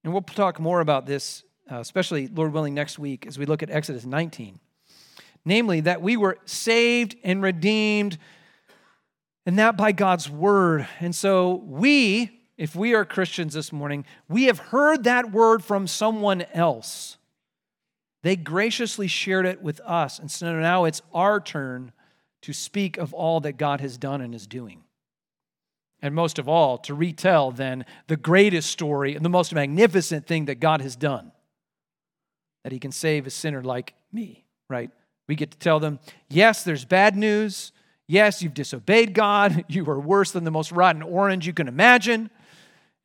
And 0.04 0.12
we'll 0.12 0.22
talk 0.22 0.60
more 0.60 0.80
about 0.80 1.06
this, 1.06 1.42
uh, 1.70 1.80
especially, 1.80 2.28
Lord 2.28 2.52
willing, 2.52 2.74
next 2.74 2.98
week 2.98 3.26
as 3.26 3.38
we 3.38 3.46
look 3.46 3.62
at 3.62 3.70
Exodus 3.70 4.04
19. 4.04 4.60
Namely, 5.46 5.80
that 5.80 6.02
we 6.02 6.16
were 6.16 6.38
saved 6.44 7.16
and 7.24 7.42
redeemed, 7.42 8.18
and 9.46 9.58
that 9.58 9.76
by 9.76 9.92
God's 9.92 10.30
word. 10.30 10.86
And 11.00 11.14
so, 11.14 11.54
we, 11.54 12.42
if 12.56 12.76
we 12.76 12.94
are 12.94 13.04
Christians 13.04 13.54
this 13.54 13.72
morning, 13.72 14.04
we 14.28 14.44
have 14.44 14.58
heard 14.58 15.04
that 15.04 15.32
word 15.32 15.64
from 15.64 15.86
someone 15.86 16.42
else. 16.52 17.16
They 18.22 18.36
graciously 18.36 19.06
shared 19.06 19.44
it 19.44 19.62
with 19.62 19.80
us. 19.80 20.18
And 20.18 20.30
so 20.30 20.58
now 20.58 20.84
it's 20.84 21.02
our 21.12 21.40
turn 21.40 21.92
to 22.42 22.52
speak 22.54 22.96
of 22.96 23.12
all 23.12 23.40
that 23.40 23.58
God 23.58 23.82
has 23.82 23.98
done 23.98 24.22
and 24.22 24.34
is 24.34 24.46
doing 24.46 24.83
and 26.04 26.14
most 26.14 26.38
of 26.38 26.50
all, 26.50 26.76
to 26.76 26.92
retell 26.92 27.50
then 27.50 27.86
the 28.08 28.16
greatest 28.18 28.70
story 28.70 29.16
and 29.16 29.24
the 29.24 29.30
most 29.30 29.54
magnificent 29.54 30.26
thing 30.26 30.44
that 30.44 30.60
God 30.60 30.82
has 30.82 30.96
done 30.96 31.32
that 32.62 32.72
He 32.72 32.78
can 32.78 32.92
save 32.92 33.26
a 33.26 33.30
sinner 33.30 33.62
like 33.62 33.94
me, 34.12 34.44
right? 34.68 34.90
We 35.28 35.34
get 35.34 35.50
to 35.52 35.58
tell 35.58 35.80
them, 35.80 35.98
yes, 36.28 36.62
there's 36.62 36.84
bad 36.84 37.16
news. 37.16 37.72
Yes, 38.06 38.42
you've 38.42 38.52
disobeyed 38.52 39.14
God. 39.14 39.64
You 39.68 39.88
are 39.88 39.98
worse 39.98 40.30
than 40.30 40.44
the 40.44 40.50
most 40.50 40.72
rotten 40.72 41.00
orange 41.00 41.46
you 41.46 41.54
can 41.54 41.68
imagine. 41.68 42.28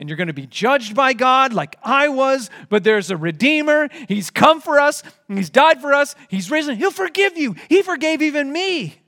And 0.02 0.10
you're 0.10 0.18
going 0.18 0.28
to 0.28 0.34
be 0.34 0.48
judged 0.48 0.94
by 0.94 1.14
God 1.14 1.54
like 1.54 1.78
I 1.82 2.10
was, 2.10 2.50
but 2.68 2.84
there's 2.84 3.12
a 3.12 3.18
Redeemer. 3.18 3.88
He's 4.10 4.30
come 4.30 4.60
for 4.60 4.78
us, 4.78 5.04
He's 5.30 5.50
died 5.50 5.80
for 5.80 5.94
us, 5.94 6.16
He's 6.28 6.52
risen. 6.52 6.76
He'll 6.76 6.92
forgive 6.92 7.38
you. 7.38 7.56
He 7.70 7.82
forgave 7.82 8.22
even 8.22 8.52
me. 8.52 8.99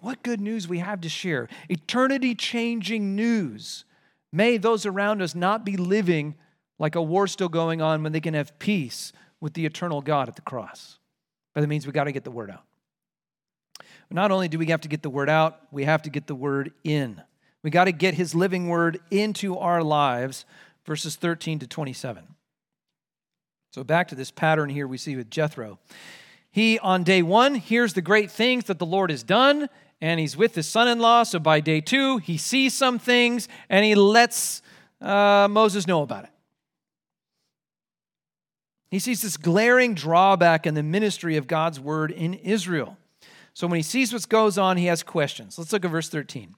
What 0.00 0.22
good 0.22 0.40
news 0.40 0.66
we 0.66 0.78
have 0.78 1.00
to 1.02 1.08
share. 1.08 1.48
Eternity 1.68 2.34
changing 2.34 3.14
news. 3.16 3.84
May 4.32 4.56
those 4.56 4.86
around 4.86 5.22
us 5.22 5.34
not 5.34 5.64
be 5.64 5.76
living 5.76 6.34
like 6.78 6.94
a 6.94 7.02
war 7.02 7.26
still 7.26 7.48
going 7.48 7.82
on 7.82 8.02
when 8.02 8.12
they 8.12 8.20
can 8.20 8.34
have 8.34 8.58
peace 8.58 9.12
with 9.40 9.54
the 9.54 9.66
eternal 9.66 10.00
God 10.00 10.28
at 10.28 10.36
the 10.36 10.42
cross. 10.42 10.98
But 11.54 11.62
that 11.62 11.66
means 11.66 11.86
we 11.86 11.92
got 11.92 12.04
to 12.04 12.12
get 12.12 12.24
the 12.24 12.30
word 12.30 12.50
out. 12.50 12.64
Not 14.10 14.32
only 14.32 14.48
do 14.48 14.58
we 14.58 14.66
have 14.66 14.80
to 14.80 14.88
get 14.88 15.02
the 15.02 15.10
word 15.10 15.28
out, 15.28 15.60
we 15.70 15.84
have 15.84 16.02
to 16.02 16.10
get 16.10 16.26
the 16.26 16.34
word 16.34 16.72
in. 16.82 17.22
We 17.62 17.70
got 17.70 17.84
to 17.84 17.92
get 17.92 18.14
his 18.14 18.34
living 18.34 18.68
word 18.68 18.98
into 19.10 19.56
our 19.56 19.82
lives, 19.82 20.44
verses 20.84 21.16
13 21.16 21.60
to 21.60 21.66
27. 21.66 22.24
So 23.72 23.84
back 23.84 24.08
to 24.08 24.14
this 24.16 24.30
pattern 24.30 24.68
here 24.68 24.88
we 24.88 24.98
see 24.98 25.14
with 25.14 25.30
Jethro. 25.30 25.78
He, 26.50 26.78
on 26.80 27.04
day 27.04 27.22
one, 27.22 27.54
hears 27.54 27.94
the 27.94 28.02
great 28.02 28.30
things 28.30 28.64
that 28.64 28.80
the 28.80 28.86
Lord 28.86 29.10
has 29.10 29.22
done, 29.22 29.68
and 30.00 30.18
he's 30.18 30.36
with 30.36 30.54
his 30.54 30.66
son 30.66 30.88
in 30.88 30.98
law. 30.98 31.22
So 31.22 31.38
by 31.38 31.60
day 31.60 31.80
two, 31.80 32.18
he 32.18 32.36
sees 32.36 32.74
some 32.74 32.98
things 32.98 33.48
and 33.68 33.84
he 33.84 33.94
lets 33.94 34.62
uh, 35.00 35.48
Moses 35.50 35.86
know 35.86 36.02
about 36.02 36.24
it. 36.24 36.30
He 38.90 38.98
sees 38.98 39.22
this 39.22 39.36
glaring 39.36 39.94
drawback 39.94 40.66
in 40.66 40.74
the 40.74 40.82
ministry 40.82 41.36
of 41.36 41.46
God's 41.46 41.78
word 41.78 42.10
in 42.10 42.34
Israel. 42.34 42.96
So 43.54 43.66
when 43.66 43.76
he 43.76 43.82
sees 43.82 44.12
what 44.12 44.28
goes 44.28 44.58
on, 44.58 44.76
he 44.76 44.86
has 44.86 45.02
questions. 45.02 45.58
Let's 45.58 45.72
look 45.72 45.84
at 45.84 45.90
verse 45.90 46.08
13. 46.08 46.54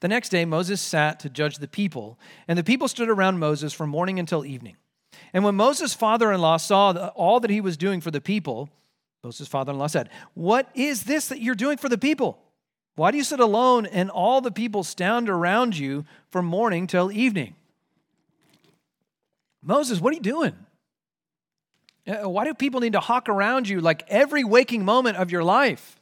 The 0.00 0.08
next 0.08 0.30
day, 0.30 0.44
Moses 0.44 0.80
sat 0.80 1.20
to 1.20 1.28
judge 1.28 1.58
the 1.58 1.68
people, 1.68 2.18
and 2.48 2.58
the 2.58 2.64
people 2.64 2.88
stood 2.88 3.10
around 3.10 3.38
Moses 3.38 3.72
from 3.72 3.90
morning 3.90 4.18
until 4.18 4.46
evening. 4.46 4.76
And 5.32 5.44
when 5.44 5.54
Moses' 5.54 5.94
father 5.94 6.32
in 6.32 6.40
law 6.40 6.56
saw 6.56 6.92
all 7.14 7.40
that 7.40 7.50
he 7.50 7.60
was 7.60 7.76
doing 7.76 8.00
for 8.00 8.10
the 8.10 8.20
people, 8.20 8.70
Moses' 9.22 9.48
father 9.48 9.72
in 9.72 9.78
law 9.78 9.86
said, 9.86 10.08
What 10.34 10.68
is 10.74 11.04
this 11.04 11.28
that 11.28 11.40
you're 11.40 11.54
doing 11.54 11.76
for 11.76 11.88
the 11.88 11.98
people? 11.98 12.38
Why 12.96 13.10
do 13.10 13.16
you 13.16 13.24
sit 13.24 13.40
alone 13.40 13.86
and 13.86 14.10
all 14.10 14.40
the 14.40 14.50
people 14.50 14.82
stand 14.82 15.28
around 15.28 15.78
you 15.78 16.04
from 16.30 16.46
morning 16.46 16.86
till 16.86 17.12
evening? 17.12 17.54
Moses, 19.62 20.00
what 20.00 20.12
are 20.12 20.16
you 20.16 20.22
doing? 20.22 20.54
Uh, 22.06 22.28
Why 22.28 22.44
do 22.44 22.54
people 22.54 22.80
need 22.80 22.94
to 22.94 23.00
hawk 23.00 23.28
around 23.28 23.68
you 23.68 23.80
like 23.80 24.04
every 24.08 24.44
waking 24.44 24.84
moment 24.84 25.16
of 25.16 25.30
your 25.30 25.44
life? 25.44 26.00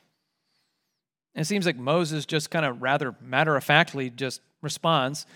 It 1.34 1.44
seems 1.44 1.66
like 1.66 1.76
Moses 1.76 2.26
just 2.26 2.50
kind 2.50 2.64
of 2.64 2.82
rather 2.82 3.14
matter 3.20 3.56
of 3.56 3.64
factly 3.64 4.10
just 4.10 4.40
responds. 4.62 5.26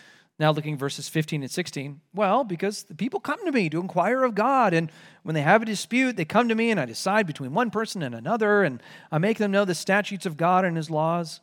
Now, 0.43 0.51
looking 0.51 0.77
verses 0.77 1.09
15 1.09 1.45
and 1.45 1.51
16. 1.53 2.01
Well, 2.13 2.43
because 2.43 2.83
the 2.83 2.97
people 2.97 3.21
come 3.21 3.39
to 3.45 3.53
me 3.53 3.71
to 3.71 3.79
inquire 3.79 4.25
of 4.25 4.35
God, 4.35 4.75
and 4.75 4.91
when 5.23 5.37
they 5.37 5.41
have 5.41 5.63
a 5.63 5.65
dispute, 5.65 6.17
they 6.17 6.25
come 6.25 6.49
to 6.49 6.57
me, 6.57 6.73
and 6.73 6.81
I 6.81 6.85
decide 6.85 7.29
between 7.29 7.55
one 7.55 7.71
person 7.71 8.03
and 8.03 8.13
another, 8.13 8.65
and 8.65 8.83
I 9.13 9.19
make 9.19 9.39
them 9.39 9.53
know 9.53 9.65
the 9.65 9.77
statutes 9.77 10.27
of 10.27 10.37
God 10.37 10.65
and 10.65 10.77
his 10.77 10.91
laws. 10.91 11.41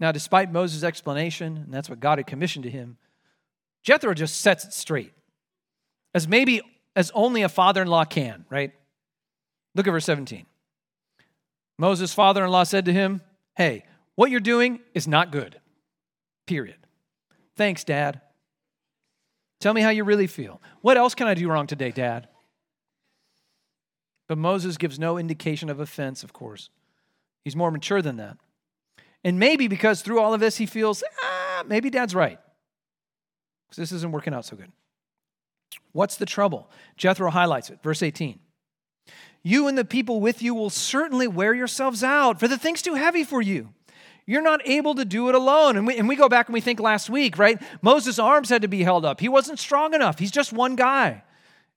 Now, 0.00 0.10
despite 0.10 0.50
Moses' 0.50 0.82
explanation, 0.82 1.58
and 1.58 1.70
that's 1.70 1.90
what 1.90 2.00
God 2.00 2.16
had 2.16 2.26
commissioned 2.26 2.62
to 2.62 2.70
him, 2.70 2.96
Jethro 3.82 4.14
just 4.14 4.40
sets 4.40 4.64
it 4.64 4.72
straight, 4.72 5.12
as 6.14 6.26
maybe 6.26 6.62
as 6.96 7.12
only 7.14 7.42
a 7.42 7.50
father 7.50 7.82
in 7.82 7.88
law 7.88 8.06
can, 8.06 8.46
right? 8.48 8.72
Look 9.74 9.86
at 9.86 9.90
verse 9.90 10.06
17. 10.06 10.46
Moses' 11.78 12.14
father 12.14 12.42
in 12.42 12.50
law 12.50 12.64
said 12.64 12.86
to 12.86 12.92
him, 12.94 13.20
Hey, 13.54 13.84
what 14.14 14.30
you're 14.30 14.40
doing 14.40 14.80
is 14.94 15.06
not 15.06 15.30
good. 15.30 15.60
Period. 16.46 16.78
Thanks, 17.56 17.84
Dad. 17.84 18.20
Tell 19.60 19.74
me 19.74 19.80
how 19.80 19.90
you 19.90 20.04
really 20.04 20.26
feel. 20.26 20.60
What 20.80 20.96
else 20.96 21.14
can 21.14 21.26
I 21.26 21.34
do 21.34 21.48
wrong 21.48 21.66
today, 21.66 21.90
Dad? 21.90 22.28
But 24.28 24.38
Moses 24.38 24.76
gives 24.76 24.98
no 24.98 25.18
indication 25.18 25.68
of 25.68 25.80
offense, 25.80 26.24
of 26.24 26.32
course. 26.32 26.70
He's 27.44 27.56
more 27.56 27.70
mature 27.70 28.02
than 28.02 28.16
that. 28.16 28.38
And 29.22 29.38
maybe 29.38 29.68
because 29.68 30.02
through 30.02 30.20
all 30.20 30.34
of 30.34 30.40
this, 30.40 30.56
he 30.56 30.66
feels, 30.66 31.02
ah, 31.22 31.64
maybe 31.66 31.90
Dad's 31.90 32.14
right. 32.14 32.38
Because 33.66 33.76
this 33.76 33.92
isn't 33.92 34.12
working 34.12 34.34
out 34.34 34.44
so 34.44 34.56
good. 34.56 34.72
What's 35.92 36.16
the 36.16 36.26
trouble? 36.26 36.70
Jethro 36.96 37.30
highlights 37.30 37.70
it. 37.70 37.82
Verse 37.82 38.02
18. 38.02 38.38
You 39.42 39.68
and 39.68 39.76
the 39.76 39.84
people 39.84 40.20
with 40.20 40.42
you 40.42 40.54
will 40.54 40.70
certainly 40.70 41.28
wear 41.28 41.54
yourselves 41.54 42.02
out, 42.02 42.40
for 42.40 42.48
the 42.48 42.58
thing's 42.58 42.82
too 42.82 42.94
heavy 42.94 43.24
for 43.24 43.42
you. 43.42 43.70
You're 44.26 44.42
not 44.42 44.66
able 44.66 44.94
to 44.94 45.04
do 45.04 45.28
it 45.28 45.34
alone. 45.34 45.76
And 45.76 45.86
we, 45.86 45.98
and 45.98 46.08
we 46.08 46.16
go 46.16 46.28
back 46.28 46.48
and 46.48 46.54
we 46.54 46.60
think 46.60 46.80
last 46.80 47.10
week, 47.10 47.38
right? 47.38 47.60
Moses' 47.82 48.18
arms 48.18 48.48
had 48.48 48.62
to 48.62 48.68
be 48.68 48.82
held 48.82 49.04
up. 49.04 49.20
He 49.20 49.28
wasn't 49.28 49.58
strong 49.58 49.94
enough. 49.94 50.18
He's 50.18 50.30
just 50.30 50.52
one 50.52 50.76
guy. 50.76 51.22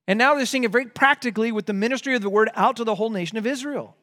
And 0.07 0.17
now 0.17 0.35
they're 0.35 0.45
seeing 0.45 0.63
it 0.63 0.71
very 0.71 0.85
practically 0.85 1.51
with 1.51 1.65
the 1.65 1.73
ministry 1.73 2.15
of 2.15 2.21
the 2.21 2.29
word 2.29 2.49
out 2.55 2.77
to 2.77 2.85
the 2.85 2.95
whole 2.95 3.09
nation 3.09 3.37
of 3.37 3.45
Israel. 3.45 3.95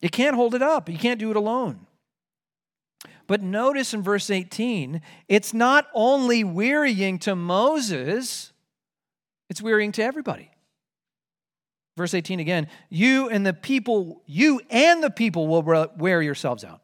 You 0.00 0.08
can't 0.08 0.34
hold 0.34 0.54
it 0.54 0.62
up, 0.62 0.88
you 0.88 0.98
can't 0.98 1.20
do 1.20 1.30
it 1.30 1.36
alone. 1.36 1.86
But 3.26 3.42
notice 3.42 3.94
in 3.94 4.02
verse 4.02 4.28
18, 4.28 5.02
it's 5.28 5.54
not 5.54 5.86
only 5.94 6.42
wearying 6.42 7.18
to 7.20 7.36
Moses, 7.36 8.52
it's 9.48 9.62
wearying 9.62 9.92
to 9.92 10.02
everybody. 10.02 10.50
Verse 12.00 12.14
18 12.14 12.40
again, 12.40 12.66
you 12.88 13.28
and 13.28 13.44
the 13.44 13.52
people, 13.52 14.22
you 14.24 14.62
and 14.70 15.04
the 15.04 15.10
people 15.10 15.46
will 15.46 15.90
wear 15.98 16.22
yourselves 16.22 16.64
out. 16.64 16.80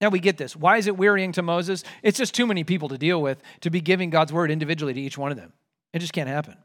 Now 0.00 0.08
we 0.08 0.18
get 0.18 0.36
this. 0.36 0.56
Why 0.56 0.78
is 0.78 0.88
it 0.88 0.96
wearying 0.96 1.30
to 1.30 1.42
Moses? 1.42 1.84
It's 2.02 2.18
just 2.18 2.34
too 2.34 2.44
many 2.44 2.64
people 2.64 2.88
to 2.88 2.98
deal 2.98 3.22
with 3.22 3.40
to 3.60 3.70
be 3.70 3.80
giving 3.80 4.10
God's 4.10 4.32
word 4.32 4.50
individually 4.50 4.94
to 4.94 5.00
each 5.00 5.16
one 5.16 5.30
of 5.30 5.36
them. 5.36 5.52
It 5.92 6.00
just 6.00 6.12
can't 6.12 6.28
happen. 6.28 6.56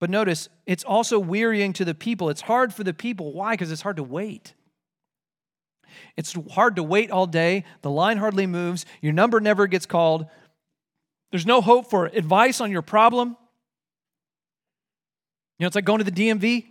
But 0.00 0.10
notice, 0.10 0.48
it's 0.66 0.82
also 0.82 1.20
wearying 1.20 1.72
to 1.74 1.84
the 1.84 1.94
people. 1.94 2.28
It's 2.30 2.40
hard 2.40 2.74
for 2.74 2.82
the 2.82 2.92
people. 2.92 3.32
Why? 3.32 3.52
Because 3.52 3.70
it's 3.70 3.82
hard 3.82 3.98
to 3.98 4.02
wait. 4.02 4.54
It's 6.16 6.34
hard 6.50 6.74
to 6.74 6.82
wait 6.82 7.12
all 7.12 7.28
day. 7.28 7.62
The 7.82 7.90
line 7.90 8.16
hardly 8.16 8.48
moves. 8.48 8.86
Your 9.00 9.12
number 9.12 9.38
never 9.38 9.68
gets 9.68 9.86
called. 9.86 10.26
There's 11.30 11.46
no 11.46 11.60
hope 11.60 11.90
for 11.90 12.06
advice 12.06 12.60
on 12.60 12.72
your 12.72 12.82
problem. 12.82 13.36
You 15.58 15.64
know, 15.64 15.66
it's 15.68 15.76
like 15.76 15.84
going 15.84 15.98
to 16.02 16.10
the 16.10 16.12
DMV. 16.12 16.66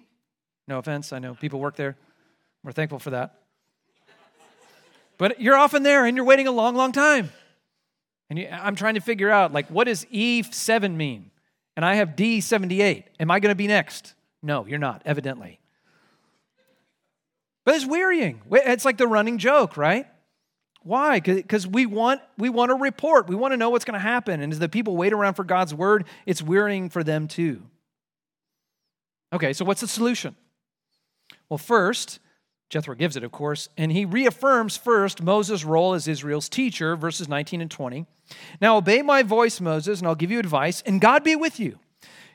No 0.67 0.79
offense, 0.79 1.13
I 1.13 1.19
know 1.19 1.35
people 1.35 1.59
work 1.59 1.75
there. 1.75 1.97
We're 2.63 2.71
thankful 2.71 2.99
for 2.99 3.11
that. 3.11 3.39
But 5.17 5.39
you're 5.41 5.57
often 5.57 5.83
there 5.83 6.05
and 6.05 6.17
you're 6.17 6.25
waiting 6.25 6.47
a 6.47 6.51
long, 6.51 6.75
long 6.75 6.91
time. 6.91 7.31
And 8.29 8.39
you, 8.39 8.47
I'm 8.49 8.75
trying 8.75 8.95
to 8.95 8.99
figure 8.99 9.29
out, 9.29 9.53
like, 9.53 9.69
what 9.69 9.85
does 9.85 10.05
E7 10.05 10.95
mean? 10.95 11.31
And 11.75 11.85
I 11.85 11.95
have 11.95 12.09
D78. 12.09 13.03
Am 13.19 13.31
I 13.31 13.39
going 13.39 13.51
to 13.51 13.55
be 13.55 13.67
next? 13.67 14.15
No, 14.41 14.65
you're 14.65 14.79
not, 14.79 15.01
evidently. 15.05 15.59
But 17.65 17.75
it's 17.75 17.85
wearying. 17.85 18.41
It's 18.51 18.85
like 18.85 18.97
the 18.97 19.07
running 19.07 19.37
joke, 19.37 19.77
right? 19.77 20.07
Why? 20.83 21.21
Because 21.21 21.65
we 21.65 21.85
want 21.85 22.21
we 22.37 22.49
want 22.49 22.71
a 22.71 22.75
report. 22.75 23.29
We 23.29 23.35
want 23.35 23.53
to 23.53 23.57
know 23.57 23.69
what's 23.69 23.85
going 23.85 23.93
to 23.93 23.99
happen. 23.99 24.41
And 24.41 24.51
as 24.51 24.59
the 24.59 24.67
people 24.67 24.97
wait 24.97 25.13
around 25.13 25.35
for 25.35 25.45
God's 25.45 25.73
word, 25.73 26.05
it's 26.25 26.41
wearying 26.41 26.89
for 26.89 27.03
them 27.03 27.29
too. 27.29 27.63
Okay, 29.33 29.51
so 29.51 29.65
what's 29.65 29.81
the 29.81 29.87
solution? 29.87 30.35
Well, 31.49 31.57
first, 31.57 32.19
Jethro 32.69 32.95
gives 32.95 33.17
it, 33.17 33.23
of 33.23 33.31
course, 33.31 33.67
and 33.77 33.91
he 33.91 34.05
reaffirms 34.05 34.77
first 34.77 35.21
Moses' 35.21 35.65
role 35.65 35.93
as 35.93 36.07
Israel's 36.07 36.47
teacher, 36.47 36.95
verses 36.95 37.27
19 37.27 37.59
and 37.59 37.69
20. 37.69 38.05
Now 38.61 38.77
obey 38.77 39.01
my 39.01 39.23
voice, 39.23 39.59
Moses, 39.59 39.99
and 39.99 40.07
I'll 40.07 40.15
give 40.15 40.31
you 40.31 40.39
advice, 40.39 40.83
and 40.85 41.01
God 41.01 41.23
be 41.23 41.35
with 41.35 41.59
you. 41.59 41.79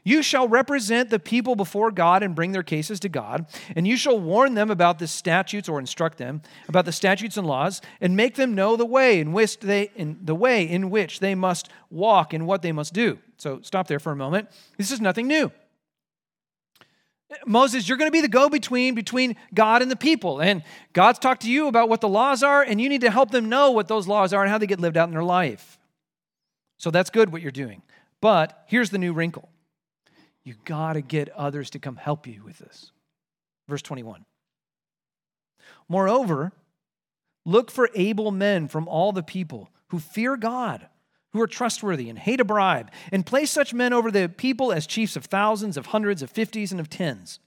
You 0.05 0.23
shall 0.23 0.49
represent 0.49 1.11
the 1.11 1.19
people 1.19 1.55
before 1.55 1.91
God 1.91 2.23
and 2.23 2.35
bring 2.35 2.53
their 2.53 2.63
cases 2.63 2.99
to 3.01 3.09
God, 3.09 3.47
and 3.77 3.87
you 3.87 3.97
shall 3.97 4.19
warn 4.19 4.55
them 4.55 4.71
about 4.71 4.99
the 4.99 5.07
statutes 5.07 5.69
or 5.69 5.79
instruct 5.79 6.19
them 6.19 6.41
about 6.69 6.85
the 6.85 6.93
statutes 6.93 7.37
and 7.37 7.47
laws, 7.47 7.81
and 8.01 8.17
make 8.17 8.35
them 8.35 8.55
know 8.55 8.77
the 8.77 8.87
way 8.87 9.21
in 9.21 9.33
which 9.33 9.59
they 9.61 9.91
in 9.97 10.19
the 10.23 10.35
way 10.35 10.63
in 10.63 10.91
which 10.91 11.21
they 11.21 11.35
must 11.35 11.69
walk 11.91 12.33
and 12.33 12.47
what 12.47 12.63
they 12.63 12.73
must 12.73 12.95
do. 12.95 13.19
So 13.37 13.61
stop 13.63 13.87
there 13.87 13.99
for 13.99 14.13
a 14.13 14.17
moment. 14.17 14.49
This 14.79 14.91
is 14.91 15.01
nothing 15.01 15.27
new. 15.27 15.53
Moses, 17.47 17.89
you're 17.89 17.99
going 17.99 18.09
to 18.09 18.13
be 18.13 18.23
the 18.23 18.29
go 18.29 18.49
between 18.49 18.95
between 18.95 19.37
God 19.53 19.83
and 19.83 19.91
the 19.91 19.97
people. 19.97 20.41
And 20.41 20.63
God's 20.93 21.19
talked 21.19 21.43
to 21.43 21.51
you 21.51 21.67
about 21.67 21.89
what 21.89 22.01
the 22.01 22.09
laws 22.09 22.43
are, 22.43 22.63
and 22.63 22.81
you 22.81 22.89
need 22.89 23.03
to 23.03 23.11
help 23.11 23.31
them 23.31 23.49
know 23.49 23.71
what 23.71 23.89
those 23.89 24.09
laws 24.09 24.33
are 24.33 24.43
and 24.43 24.51
how 24.51 24.59
they 24.59 24.67
get 24.67 24.81
lived 24.81 24.97
out 24.97 25.09
in 25.09 25.15
their 25.15 25.25
life. 25.25 25.79
So 26.79 26.91
that's 26.91 27.11
good 27.11 27.31
what 27.31 27.43
you're 27.43 27.51
doing. 27.51 27.83
But 28.21 28.65
here's 28.67 28.91
the 28.91 28.99
new 28.99 29.13
wrinkle 29.13 29.49
you 30.45 30.55
got 30.65 30.95
to 30.95 31.03
get 31.03 31.29
others 31.31 31.69
to 31.71 31.79
come 31.79 31.97
help 31.97 32.27
you 32.27 32.43
with 32.43 32.59
this. 32.59 32.91
Verse 33.69 33.83
21. 33.83 34.25
Moreover, 35.89 36.53
look 37.45 37.71
for 37.71 37.91
able 37.95 38.31
men 38.31 38.69
from 38.69 38.89
all 38.89 39.13
the 39.13 39.23
people 39.23 39.71
who 39.89 39.99
fear 39.99 40.37
God 40.37 40.87
who 41.33 41.41
are 41.41 41.47
trustworthy 41.47 42.09
and 42.09 42.19
hate 42.19 42.41
a 42.41 42.45
bribe, 42.45 42.91
and 43.13 43.27
place 43.27 43.51
such 43.51 43.75
men 43.75 43.93
over 43.93 44.11
the 44.11 44.29
people 44.29 44.73
as 44.73 44.87
chiefs 44.87 45.17
of 45.17 45.27
thousands, 45.27 45.77
of 45.77 45.87
hundreds, 45.87 46.23
of 46.23 46.31
fifties, 46.31 46.73
and 46.73 46.81
of 46.81 46.89
tens. 46.89 47.39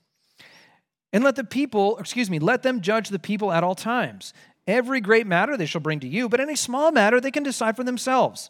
And 1.13 1.23
let 1.23 1.35
the 1.35 1.43
people, 1.43 1.97
excuse 1.97 2.29
me, 2.29 2.39
let 2.39 2.63
them 2.63 2.81
judge 2.81 3.09
the 3.09 3.19
people 3.19 3.51
at 3.51 3.63
all 3.63 3.75
times. 3.75 4.33
Every 4.67 5.01
great 5.01 5.27
matter 5.27 5.57
they 5.57 5.65
shall 5.65 5.81
bring 5.81 5.99
to 6.01 6.07
you, 6.07 6.29
but 6.29 6.39
any 6.39 6.55
small 6.55 6.91
matter 6.91 7.19
they 7.19 7.31
can 7.31 7.43
decide 7.43 7.75
for 7.75 7.83
themselves. 7.83 8.49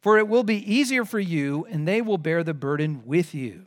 For 0.00 0.18
it 0.18 0.28
will 0.28 0.44
be 0.44 0.72
easier 0.72 1.04
for 1.04 1.20
you, 1.20 1.66
and 1.70 1.86
they 1.86 2.02
will 2.02 2.18
bear 2.18 2.44
the 2.44 2.54
burden 2.54 3.02
with 3.04 3.34
you. 3.34 3.66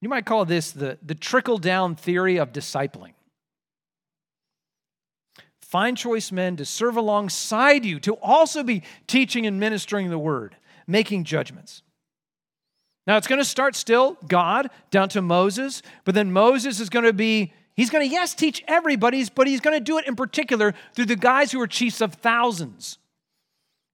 You 0.00 0.08
might 0.08 0.26
call 0.26 0.44
this 0.44 0.70
the, 0.70 0.98
the 1.02 1.14
trickle 1.14 1.58
down 1.58 1.96
theory 1.96 2.36
of 2.36 2.52
discipling. 2.52 3.14
Find 5.74 5.96
choice 5.96 6.30
men 6.30 6.54
to 6.58 6.64
serve 6.64 6.96
alongside 6.96 7.84
you, 7.84 7.98
to 7.98 8.14
also 8.22 8.62
be 8.62 8.84
teaching 9.08 9.44
and 9.44 9.58
ministering 9.58 10.08
the 10.08 10.20
word, 10.20 10.54
making 10.86 11.24
judgments. 11.24 11.82
Now, 13.08 13.16
it's 13.16 13.26
going 13.26 13.40
to 13.40 13.44
start 13.44 13.74
still, 13.74 14.16
God, 14.28 14.70
down 14.92 15.08
to 15.08 15.20
Moses, 15.20 15.82
but 16.04 16.14
then 16.14 16.30
Moses 16.30 16.78
is 16.78 16.88
going 16.88 17.06
to 17.06 17.12
be, 17.12 17.52
he's 17.74 17.90
going 17.90 18.08
to, 18.08 18.14
yes, 18.14 18.36
teach 18.36 18.62
everybody's, 18.68 19.30
but 19.30 19.48
he's 19.48 19.58
going 19.58 19.76
to 19.76 19.82
do 19.82 19.98
it 19.98 20.06
in 20.06 20.14
particular 20.14 20.74
through 20.94 21.06
the 21.06 21.16
guys 21.16 21.50
who 21.50 21.60
are 21.60 21.66
chiefs 21.66 22.00
of 22.00 22.14
thousands. 22.14 22.98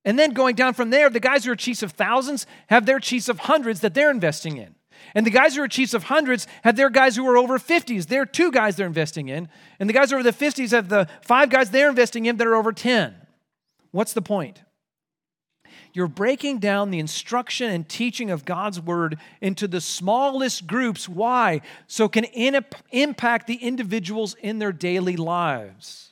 And 0.05 0.19
then 0.19 0.33
going 0.33 0.57
down 0.57 0.75
from 0.75 0.91
there, 0.91 1.09
the 1.09 1.19
guys 1.19 1.47
who 1.47 1.53
are 1.53 1.57
chiefs 1.57 1.83
of 1.83 1.93
thousands 1.93 2.47
have 2.67 2.85
their 2.85 3.01
chiefs 3.01 3.31
of 3.31 3.39
hundreds 3.39 3.81
that 3.81 3.95
they're 3.95 4.11
investing 4.11 4.59
in. 4.59 4.75
And 5.15 5.27
the 5.27 5.31
guys 5.31 5.57
who 5.57 5.63
are 5.63 5.69
chiefs 5.69 5.95
of 5.95 6.05
hundreds 6.05 6.47
have 6.63 6.77
their 6.77 6.91
guys 6.91 7.17
who 7.17 7.27
are 7.27 7.37
over 7.37 7.59
50s. 7.59 8.07
They're 8.07 8.27
two 8.27 8.51
guys 8.51 8.77
they're 8.77 8.87
investing 8.87 9.29
in. 9.29 9.49
And 9.79 9.89
the 9.89 9.95
guys 9.95 10.13
over 10.13 10.23
the 10.23 10.33
50s 10.33 10.71
have 10.71 10.89
the 10.89 11.09
five 11.23 11.51
guys 11.51 11.71
they're 11.71 11.89
investing 11.89 12.27
in 12.27 12.37
that 12.37 12.47
are 12.47 12.55
over 12.55 12.73
10. 12.73 13.15
What's 13.91 14.13
the 14.13 14.23
point? 14.23 14.63
You're 15.93 16.09
breaking 16.09 16.59
down 16.59 16.91
the 16.91 17.01
instruction 17.01 17.71
and 17.71 17.89
teaching 17.89 18.31
of 18.31 18.45
God's 18.45 18.81
word 18.81 19.19
into 19.41 19.67
the 19.67 19.81
smallest 19.81 20.67
groups. 20.67 21.09
Why? 21.09 21.63
So 21.89 22.09
can 22.09 22.25
in- 22.25 22.65
impact 22.91 23.47
the 23.47 23.57
individuals 23.57 24.37
in 24.41 24.59
their 24.59 24.73
daily 24.73 25.17
lives. 25.17 26.11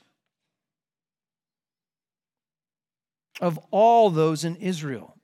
Of 3.41 3.59
all 3.71 4.11
those 4.11 4.45
in 4.45 4.57
Israel. 4.57 5.18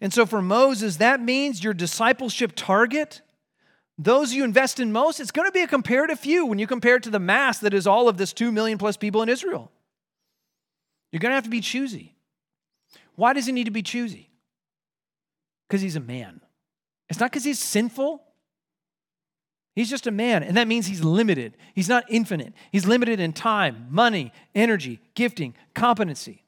And 0.00 0.12
so 0.12 0.26
for 0.26 0.42
Moses, 0.42 0.96
that 0.96 1.20
means 1.20 1.62
your 1.62 1.74
discipleship 1.74 2.52
target, 2.54 3.22
those 3.98 4.32
you 4.32 4.44
invest 4.44 4.80
in 4.80 4.92
most, 4.92 5.20
it's 5.20 5.30
going 5.30 5.48
to 5.48 5.52
be 5.52 5.62
a 5.62 5.66
comparative 5.66 6.18
few 6.18 6.46
when 6.46 6.58
you 6.58 6.66
compare 6.66 6.96
it 6.96 7.02
to 7.04 7.10
the 7.10 7.18
mass 7.18 7.58
that 7.58 7.74
is 7.74 7.86
all 7.86 8.08
of 8.08 8.16
this 8.16 8.32
2 8.32 8.50
million 8.50 8.78
plus 8.78 8.96
people 8.96 9.22
in 9.22 9.28
Israel. 9.28 9.70
You're 11.12 11.20
going 11.20 11.30
to 11.30 11.36
have 11.36 11.44
to 11.44 11.50
be 11.50 11.60
choosy. 11.60 12.14
Why 13.14 13.32
does 13.32 13.46
he 13.46 13.52
need 13.52 13.64
to 13.64 13.70
be 13.70 13.82
choosy? 13.82 14.30
Because 15.68 15.80
he's 15.80 15.96
a 15.96 16.00
man. 16.00 16.40
It's 17.08 17.20
not 17.20 17.30
because 17.30 17.44
he's 17.44 17.60
sinful. 17.60 18.22
He's 19.74 19.90
just 19.90 20.06
a 20.06 20.12
man, 20.12 20.44
and 20.44 20.56
that 20.56 20.68
means 20.68 20.86
he's 20.86 21.02
limited. 21.02 21.56
He's 21.74 21.88
not 21.88 22.04
infinite. 22.08 22.52
He's 22.70 22.86
limited 22.86 23.18
in 23.18 23.32
time, 23.32 23.88
money, 23.90 24.32
energy, 24.54 25.00
gifting, 25.14 25.54
competency. 25.74 26.43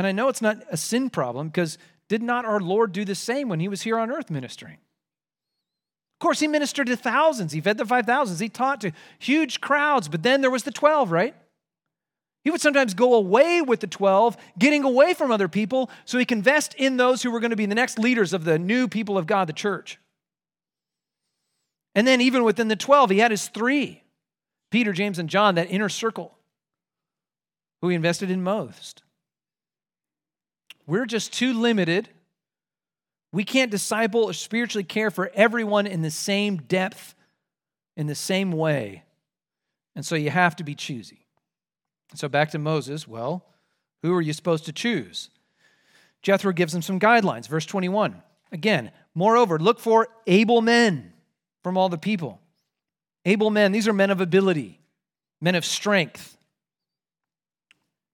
And 0.00 0.06
I 0.06 0.12
know 0.12 0.28
it's 0.28 0.40
not 0.40 0.62
a 0.70 0.78
sin 0.78 1.10
problem 1.10 1.48
because 1.48 1.76
did 2.08 2.22
not 2.22 2.46
our 2.46 2.58
Lord 2.58 2.92
do 2.92 3.04
the 3.04 3.14
same 3.14 3.50
when 3.50 3.60
he 3.60 3.68
was 3.68 3.82
here 3.82 3.98
on 3.98 4.10
earth 4.10 4.30
ministering? 4.30 4.78
Of 4.78 6.20
course, 6.20 6.40
he 6.40 6.48
ministered 6.48 6.86
to 6.86 6.96
thousands. 6.96 7.52
He 7.52 7.60
fed 7.60 7.76
the 7.76 7.84
5,000s. 7.84 8.40
He 8.40 8.48
taught 8.48 8.80
to 8.80 8.92
huge 9.18 9.60
crowds, 9.60 10.08
but 10.08 10.22
then 10.22 10.40
there 10.40 10.50
was 10.50 10.62
the 10.62 10.70
12, 10.70 11.12
right? 11.12 11.34
He 12.44 12.50
would 12.50 12.62
sometimes 12.62 12.94
go 12.94 13.12
away 13.12 13.60
with 13.60 13.80
the 13.80 13.86
12, 13.86 14.38
getting 14.58 14.84
away 14.84 15.12
from 15.12 15.30
other 15.30 15.48
people 15.48 15.90
so 16.06 16.16
he 16.16 16.24
can 16.24 16.38
invest 16.38 16.72
in 16.76 16.96
those 16.96 17.22
who 17.22 17.30
were 17.30 17.38
going 17.38 17.50
to 17.50 17.56
be 17.56 17.66
the 17.66 17.74
next 17.74 17.98
leaders 17.98 18.32
of 18.32 18.44
the 18.44 18.58
new 18.58 18.88
people 18.88 19.18
of 19.18 19.26
God, 19.26 19.48
the 19.48 19.52
church. 19.52 19.98
And 21.94 22.06
then, 22.06 22.22
even 22.22 22.42
within 22.42 22.68
the 22.68 22.74
12, 22.74 23.10
he 23.10 23.18
had 23.18 23.32
his 23.32 23.48
three 23.48 24.02
Peter, 24.70 24.94
James, 24.94 25.18
and 25.18 25.28
John, 25.28 25.56
that 25.56 25.70
inner 25.70 25.90
circle, 25.90 26.38
who 27.82 27.90
he 27.90 27.96
invested 27.96 28.30
in 28.30 28.42
most. 28.42 29.02
We're 30.90 31.06
just 31.06 31.32
too 31.32 31.52
limited. 31.52 32.08
We 33.32 33.44
can't 33.44 33.70
disciple 33.70 34.24
or 34.24 34.32
spiritually 34.32 34.82
care 34.82 35.12
for 35.12 35.30
everyone 35.34 35.86
in 35.86 36.02
the 36.02 36.10
same 36.10 36.56
depth, 36.56 37.14
in 37.96 38.08
the 38.08 38.16
same 38.16 38.50
way. 38.50 39.04
And 39.94 40.04
so 40.04 40.16
you 40.16 40.30
have 40.30 40.56
to 40.56 40.64
be 40.64 40.74
choosy. 40.74 41.28
So 42.16 42.28
back 42.28 42.50
to 42.50 42.58
Moses. 42.58 43.06
Well, 43.06 43.46
who 44.02 44.12
are 44.16 44.20
you 44.20 44.32
supposed 44.32 44.64
to 44.64 44.72
choose? 44.72 45.30
Jethro 46.22 46.52
gives 46.52 46.74
him 46.74 46.82
some 46.82 46.98
guidelines. 46.98 47.46
Verse 47.46 47.66
21. 47.66 48.20
Again, 48.50 48.90
moreover, 49.14 49.60
look 49.60 49.78
for 49.78 50.08
able 50.26 50.60
men 50.60 51.12
from 51.62 51.78
all 51.78 51.88
the 51.88 51.98
people. 51.98 52.40
Able 53.24 53.50
men, 53.50 53.70
these 53.70 53.86
are 53.86 53.92
men 53.92 54.10
of 54.10 54.20
ability, 54.20 54.80
men 55.40 55.54
of 55.54 55.64
strength. 55.64 56.36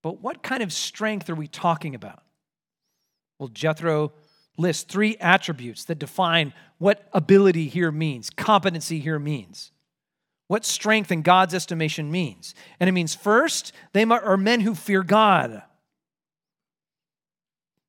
But 0.03 0.21
what 0.21 0.43
kind 0.43 0.63
of 0.63 0.75
strength 0.75 1.31
are 1.31 1.35
we 1.35 1.49
talking 1.49 1.95
about? 1.95 2.23
Well, 3.39 3.49
Jethro 3.49 4.13
lists 4.57 4.85
three 4.85 5.17
attributes 5.19 5.85
that 5.85 5.99
define 5.99 6.53
what 6.79 7.09
ability 7.13 7.69
here 7.69 7.93
means, 7.93 8.31
competency 8.31 9.01
here 9.01 9.19
means 9.19 9.73
what 10.49 10.65
strength 10.65 11.11
in 11.11 11.23
God's 11.23 11.55
estimation 11.55 12.11
means. 12.11 12.55
And 12.79 12.89
it 12.89 12.93
means 12.93 13.15
first, 13.15 13.73
they 13.93 14.05
are 14.05 14.37
men 14.37 14.61
who 14.61 14.75
fear 14.75 15.03
God. 15.03 15.63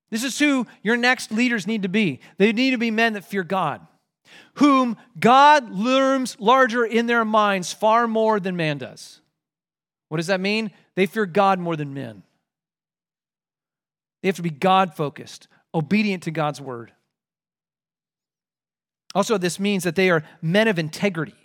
This 0.09 0.23
is 0.23 0.39
who 0.39 0.65
your 0.81 0.97
next 0.97 1.31
leaders 1.31 1.67
need 1.67 1.83
to 1.83 1.89
be. 1.89 2.21
They 2.37 2.53
need 2.53 2.71
to 2.71 2.77
be 2.77 2.91
men 2.91 3.13
that 3.13 3.25
fear 3.25 3.43
God, 3.43 3.85
whom 4.55 4.97
God 5.19 5.71
looms 5.71 6.37
larger 6.39 6.85
in 6.85 7.07
their 7.07 7.25
minds 7.25 7.73
far 7.73 8.07
more 8.07 8.39
than 8.39 8.55
man 8.55 8.77
does. 8.77 9.21
What 10.07 10.17
does 10.17 10.27
that 10.27 10.39
mean? 10.39 10.71
They 10.95 11.05
fear 11.05 11.25
God 11.25 11.59
more 11.59 11.75
than 11.75 11.93
men. 11.93 12.23
They 14.21 14.29
have 14.29 14.35
to 14.37 14.41
be 14.41 14.49
God 14.49 14.95
focused, 14.95 15.47
obedient 15.73 16.23
to 16.23 16.31
God's 16.31 16.59
word. 16.59 16.91
Also, 19.15 19.37
this 19.37 19.59
means 19.59 19.83
that 19.83 19.95
they 19.95 20.09
are 20.09 20.23
men 20.41 20.67
of 20.67 20.77
integrity. 20.77 21.35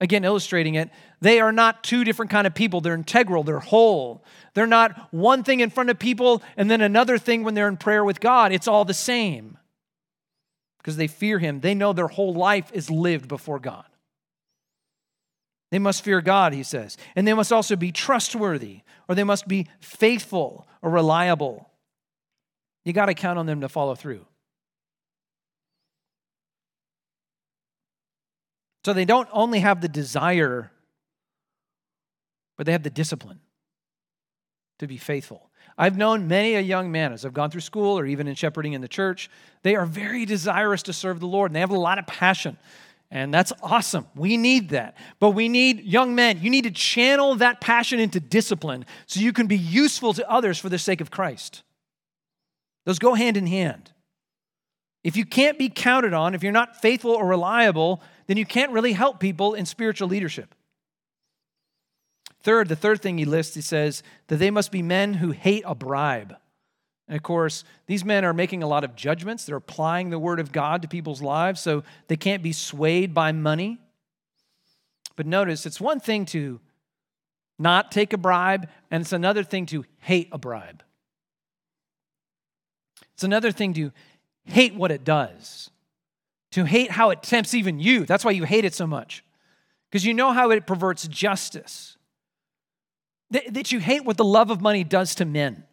Again, 0.00 0.24
illustrating 0.24 0.76
it, 0.76 0.88
they 1.20 1.40
are 1.40 1.52
not 1.52 1.84
two 1.84 2.04
different 2.04 2.30
kind 2.30 2.46
of 2.46 2.54
people. 2.54 2.80
They're 2.80 2.94
integral, 2.94 3.42
they're 3.42 3.60
whole. 3.60 4.24
They're 4.54 4.66
not 4.66 5.12
one 5.12 5.44
thing 5.44 5.60
in 5.60 5.70
front 5.70 5.90
of 5.90 5.98
people 5.98 6.42
and 6.56 6.70
then 6.70 6.80
another 6.80 7.18
thing 7.18 7.44
when 7.44 7.54
they're 7.54 7.68
in 7.68 7.76
prayer 7.76 8.04
with 8.04 8.18
God. 8.18 8.50
It's 8.50 8.66
all 8.66 8.84
the 8.84 8.94
same. 8.94 9.58
Because 10.78 10.96
they 10.96 11.06
fear 11.06 11.38
him. 11.38 11.60
They 11.60 11.74
know 11.74 11.92
their 11.92 12.08
whole 12.08 12.32
life 12.32 12.70
is 12.72 12.90
lived 12.90 13.28
before 13.28 13.58
God. 13.58 13.84
They 15.70 15.78
must 15.78 16.02
fear 16.02 16.20
God, 16.20 16.54
he 16.54 16.62
says. 16.62 16.96
And 17.14 17.28
they 17.28 17.34
must 17.34 17.52
also 17.52 17.76
be 17.76 17.92
trustworthy, 17.92 18.80
or 19.08 19.14
they 19.14 19.22
must 19.22 19.46
be 19.46 19.68
faithful 19.80 20.66
or 20.82 20.90
reliable. 20.90 21.69
You 22.84 22.92
got 22.92 23.06
to 23.06 23.14
count 23.14 23.38
on 23.38 23.46
them 23.46 23.60
to 23.60 23.68
follow 23.68 23.94
through. 23.94 24.24
So 28.84 28.92
they 28.92 29.04
don't 29.04 29.28
only 29.32 29.60
have 29.60 29.80
the 29.80 29.88
desire, 29.88 30.70
but 32.56 32.66
they 32.66 32.72
have 32.72 32.82
the 32.82 32.90
discipline 32.90 33.40
to 34.78 34.86
be 34.86 34.96
faithful. 34.96 35.50
I've 35.76 35.96
known 35.96 36.28
many 36.28 36.54
a 36.54 36.60
young 36.60 36.90
man 36.90 37.12
as 37.12 37.24
I've 37.24 37.34
gone 37.34 37.50
through 37.50 37.60
school 37.60 37.98
or 37.98 38.06
even 38.06 38.26
in 38.26 38.34
shepherding 38.34 38.72
in 38.72 38.80
the 38.80 38.88
church, 38.88 39.30
they 39.62 39.76
are 39.76 39.86
very 39.86 40.24
desirous 40.24 40.82
to 40.84 40.92
serve 40.92 41.20
the 41.20 41.26
Lord 41.26 41.50
and 41.50 41.56
they 41.56 41.60
have 41.60 41.70
a 41.70 41.78
lot 41.78 41.98
of 41.98 42.06
passion. 42.06 42.56
And 43.10 43.34
that's 43.34 43.52
awesome. 43.62 44.06
We 44.14 44.36
need 44.36 44.70
that. 44.70 44.96
But 45.18 45.30
we 45.30 45.48
need 45.48 45.80
young 45.80 46.14
men, 46.14 46.40
you 46.40 46.48
need 46.48 46.64
to 46.64 46.70
channel 46.70 47.34
that 47.36 47.60
passion 47.60 47.98
into 47.98 48.20
discipline 48.20 48.86
so 49.06 49.20
you 49.20 49.32
can 49.32 49.46
be 49.46 49.56
useful 49.56 50.14
to 50.14 50.30
others 50.30 50.58
for 50.58 50.68
the 50.68 50.78
sake 50.78 51.00
of 51.00 51.10
Christ. 51.10 51.62
Those 52.84 52.98
go 52.98 53.14
hand 53.14 53.36
in 53.36 53.46
hand. 53.46 53.92
If 55.02 55.16
you 55.16 55.24
can't 55.24 55.58
be 55.58 55.68
counted 55.68 56.12
on, 56.12 56.34
if 56.34 56.42
you're 56.42 56.52
not 56.52 56.80
faithful 56.80 57.12
or 57.12 57.26
reliable, 57.26 58.02
then 58.26 58.36
you 58.36 58.44
can't 58.44 58.72
really 58.72 58.92
help 58.92 59.18
people 59.18 59.54
in 59.54 59.64
spiritual 59.66 60.08
leadership. 60.08 60.54
Third, 62.42 62.68
the 62.68 62.76
third 62.76 63.02
thing 63.02 63.18
he 63.18 63.24
lists, 63.24 63.54
he 63.54 63.60
says 63.60 64.02
that 64.28 64.36
they 64.36 64.50
must 64.50 64.72
be 64.72 64.82
men 64.82 65.14
who 65.14 65.30
hate 65.30 65.62
a 65.66 65.74
bribe. 65.74 66.36
And 67.06 67.16
of 67.16 67.22
course, 67.22 67.64
these 67.86 68.04
men 68.04 68.24
are 68.24 68.32
making 68.32 68.62
a 68.62 68.68
lot 68.68 68.84
of 68.84 68.94
judgments. 68.94 69.44
They're 69.44 69.56
applying 69.56 70.10
the 70.10 70.18
word 70.18 70.40
of 70.40 70.52
God 70.52 70.82
to 70.82 70.88
people's 70.88 71.20
lives, 71.20 71.60
so 71.60 71.82
they 72.08 72.16
can't 72.16 72.42
be 72.42 72.52
swayed 72.52 73.12
by 73.12 73.32
money. 73.32 73.78
But 75.16 75.26
notice, 75.26 75.66
it's 75.66 75.80
one 75.80 76.00
thing 76.00 76.24
to 76.26 76.60
not 77.58 77.90
take 77.90 78.12
a 78.12 78.18
bribe, 78.18 78.68
and 78.90 79.02
it's 79.02 79.12
another 79.12 79.42
thing 79.42 79.66
to 79.66 79.84
hate 79.98 80.28
a 80.32 80.38
bribe. 80.38 80.82
It's 83.20 83.24
another 83.24 83.52
thing 83.52 83.74
to 83.74 83.92
hate 84.46 84.74
what 84.74 84.90
it 84.90 85.04
does 85.04 85.70
to 86.52 86.64
hate 86.64 86.90
how 86.90 87.10
it 87.10 87.22
tempts 87.22 87.52
even 87.52 87.78
you. 87.78 88.06
That's 88.06 88.24
why 88.24 88.30
you 88.30 88.44
hate 88.44 88.64
it 88.64 88.72
so 88.72 88.86
much, 88.86 89.22
because 89.90 90.06
you 90.06 90.14
know 90.14 90.32
how 90.32 90.50
it 90.50 90.66
perverts 90.66 91.06
justice. 91.06 91.98
That, 93.30 93.52
that 93.52 93.72
you 93.72 93.78
hate 93.78 94.06
what 94.06 94.16
the 94.16 94.24
love 94.24 94.50
of 94.50 94.62
money 94.62 94.84
does 94.84 95.14
to 95.16 95.26
men. 95.26 95.64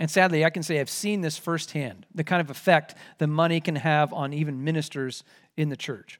And 0.00 0.10
sadly, 0.10 0.44
I 0.44 0.50
can 0.50 0.64
say 0.64 0.80
I've 0.80 0.90
seen 0.90 1.20
this 1.20 1.38
firsthand 1.38 2.04
the 2.12 2.24
kind 2.24 2.40
of 2.40 2.50
effect 2.50 2.96
that 3.18 3.28
money 3.28 3.60
can 3.60 3.76
have 3.76 4.12
on 4.12 4.32
even 4.32 4.64
ministers 4.64 5.22
in 5.56 5.68
the 5.68 5.76
church. 5.76 6.18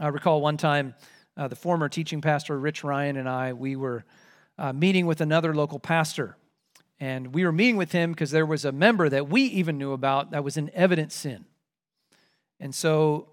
I 0.00 0.08
recall 0.08 0.40
one 0.40 0.56
time 0.56 0.94
uh, 1.36 1.48
the 1.48 1.54
former 1.54 1.90
teaching 1.90 2.22
pastor, 2.22 2.58
Rich 2.58 2.82
Ryan, 2.82 3.18
and 3.18 3.28
I, 3.28 3.52
we 3.52 3.76
were 3.76 4.06
uh, 4.56 4.72
meeting 4.72 5.04
with 5.04 5.20
another 5.20 5.54
local 5.54 5.78
pastor 5.78 6.38
and 7.00 7.34
we 7.34 7.44
were 7.44 7.52
meeting 7.52 7.78
with 7.78 7.92
him 7.92 8.12
because 8.12 8.30
there 8.30 8.44
was 8.44 8.66
a 8.66 8.72
member 8.72 9.08
that 9.08 9.28
we 9.28 9.42
even 9.44 9.78
knew 9.78 9.92
about 9.92 10.32
that 10.32 10.44
was 10.44 10.58
in 10.58 10.70
evident 10.74 11.12
sin. 11.12 11.46
And 12.60 12.74
so 12.74 13.30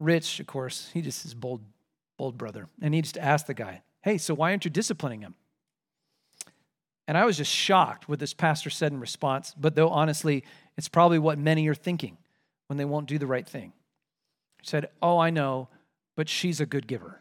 Rich, 0.00 0.40
of 0.40 0.46
course, 0.46 0.90
he 0.94 1.02
just 1.02 1.24
is 1.26 1.34
bold, 1.34 1.60
bold 2.16 2.38
brother. 2.38 2.68
And 2.80 2.94
he 2.94 3.02
just 3.02 3.18
asked 3.18 3.46
the 3.46 3.54
guy, 3.54 3.82
Hey, 4.00 4.18
so 4.18 4.34
why 4.34 4.50
aren't 4.50 4.64
you 4.64 4.70
disciplining 4.70 5.20
him? 5.20 5.34
And 7.06 7.16
I 7.16 7.24
was 7.24 7.36
just 7.36 7.52
shocked 7.52 8.08
what 8.08 8.18
this 8.18 8.34
pastor 8.34 8.70
said 8.70 8.90
in 8.90 8.98
response. 8.98 9.54
But 9.56 9.74
though 9.76 9.90
honestly, 9.90 10.42
it's 10.76 10.88
probably 10.88 11.18
what 11.18 11.38
many 11.38 11.68
are 11.68 11.74
thinking 11.74 12.16
when 12.66 12.78
they 12.78 12.84
won't 12.84 13.06
do 13.06 13.18
the 13.18 13.26
right 13.26 13.46
thing. 13.46 13.72
He 14.60 14.66
said, 14.66 14.88
Oh, 15.02 15.18
I 15.18 15.30
know, 15.30 15.68
but 16.16 16.28
she's 16.28 16.60
a 16.60 16.66
good 16.66 16.86
giver. 16.86 17.20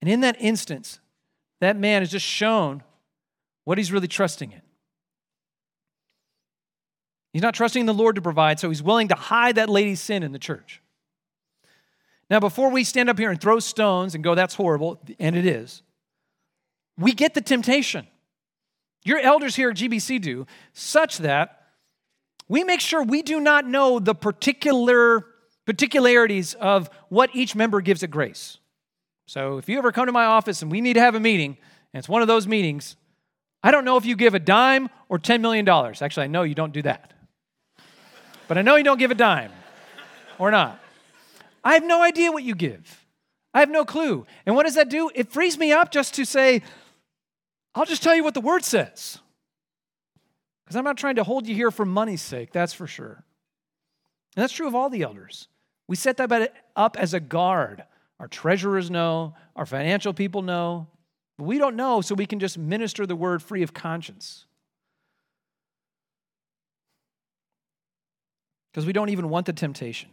And 0.00 0.10
in 0.10 0.20
that 0.20 0.36
instance, 0.40 1.00
that 1.60 1.76
man 1.76 2.02
has 2.02 2.10
just 2.10 2.26
shown 2.26 2.82
what 3.64 3.78
he's 3.78 3.92
really 3.92 4.08
trusting 4.08 4.52
in. 4.52 4.62
He's 7.32 7.42
not 7.42 7.54
trusting 7.54 7.86
the 7.86 7.94
Lord 7.94 8.16
to 8.16 8.22
provide, 8.22 8.58
so 8.58 8.68
he's 8.68 8.82
willing 8.82 9.08
to 9.08 9.14
hide 9.14 9.54
that 9.54 9.68
lady's 9.68 10.00
sin 10.00 10.22
in 10.22 10.32
the 10.32 10.38
church. 10.38 10.82
Now, 12.28 12.40
before 12.40 12.70
we 12.70 12.84
stand 12.84 13.08
up 13.08 13.18
here 13.18 13.30
and 13.30 13.40
throw 13.40 13.58
stones 13.60 14.14
and 14.14 14.24
go, 14.24 14.34
that's 14.34 14.54
horrible, 14.54 15.00
and 15.18 15.36
it 15.36 15.46
is, 15.46 15.82
we 16.96 17.12
get 17.12 17.34
the 17.34 17.40
temptation. 17.40 18.06
Your 19.04 19.18
elders 19.18 19.56
here 19.56 19.70
at 19.70 19.76
GBC 19.76 20.20
do, 20.20 20.46
such 20.72 21.18
that 21.18 21.66
we 22.48 22.64
make 22.64 22.80
sure 22.80 23.02
we 23.02 23.22
do 23.22 23.40
not 23.40 23.66
know 23.66 23.98
the 23.98 24.14
particular 24.14 25.24
particularities 25.66 26.54
of 26.54 26.90
what 27.08 27.30
each 27.32 27.54
member 27.54 27.80
gives 27.80 28.02
at 28.02 28.10
grace. 28.10 28.58
So 29.30 29.58
if 29.58 29.68
you 29.68 29.78
ever 29.78 29.92
come 29.92 30.06
to 30.06 30.12
my 30.12 30.24
office 30.24 30.60
and 30.60 30.72
we 30.72 30.80
need 30.80 30.94
to 30.94 31.00
have 31.00 31.14
a 31.14 31.20
meeting, 31.20 31.56
and 31.92 32.00
it's 32.00 32.08
one 32.08 32.20
of 32.20 32.26
those 32.26 32.48
meetings, 32.48 32.96
I 33.62 33.70
don't 33.70 33.84
know 33.84 33.96
if 33.96 34.04
you 34.04 34.16
give 34.16 34.34
a 34.34 34.40
dime 34.40 34.88
or 35.08 35.20
$10 35.20 35.40
million. 35.40 35.68
Actually, 35.68 36.24
I 36.24 36.26
know 36.26 36.42
you 36.42 36.56
don't 36.56 36.72
do 36.72 36.82
that. 36.82 37.12
But 38.48 38.58
I 38.58 38.62
know 38.62 38.74
you 38.74 38.82
don't 38.82 38.98
give 38.98 39.12
a 39.12 39.14
dime 39.14 39.52
or 40.36 40.50
not. 40.50 40.80
I 41.62 41.74
have 41.74 41.84
no 41.84 42.02
idea 42.02 42.32
what 42.32 42.42
you 42.42 42.56
give. 42.56 43.06
I 43.54 43.60
have 43.60 43.70
no 43.70 43.84
clue. 43.84 44.26
And 44.46 44.56
what 44.56 44.66
does 44.66 44.74
that 44.74 44.90
do? 44.90 45.12
It 45.14 45.30
frees 45.30 45.56
me 45.56 45.70
up 45.70 45.92
just 45.92 46.14
to 46.14 46.24
say, 46.24 46.62
I'll 47.76 47.86
just 47.86 48.02
tell 48.02 48.16
you 48.16 48.24
what 48.24 48.34
the 48.34 48.40
word 48.40 48.64
says. 48.64 49.20
Because 50.64 50.74
I'm 50.74 50.82
not 50.82 50.96
trying 50.96 51.14
to 51.14 51.22
hold 51.22 51.46
you 51.46 51.54
here 51.54 51.70
for 51.70 51.84
money's 51.84 52.20
sake, 52.20 52.50
that's 52.52 52.72
for 52.72 52.88
sure. 52.88 53.22
And 54.34 54.42
that's 54.42 54.52
true 54.52 54.66
of 54.66 54.74
all 54.74 54.90
the 54.90 55.02
elders. 55.02 55.46
We 55.86 55.94
set 55.94 56.16
that 56.16 56.52
up 56.74 56.96
as 56.96 57.14
a 57.14 57.20
guard. 57.20 57.84
Our 58.20 58.28
treasurers 58.28 58.90
know, 58.90 59.34
our 59.56 59.64
financial 59.64 60.12
people 60.12 60.42
know, 60.42 60.88
but 61.38 61.44
we 61.44 61.56
don't 61.56 61.74
know, 61.74 62.02
so 62.02 62.14
we 62.14 62.26
can 62.26 62.38
just 62.38 62.58
minister 62.58 63.06
the 63.06 63.16
word 63.16 63.42
free 63.42 63.62
of 63.62 63.72
conscience. 63.72 64.44
Because 68.70 68.84
we 68.84 68.92
don't 68.92 69.08
even 69.08 69.30
want 69.30 69.46
the 69.46 69.54
temptation. 69.54 70.10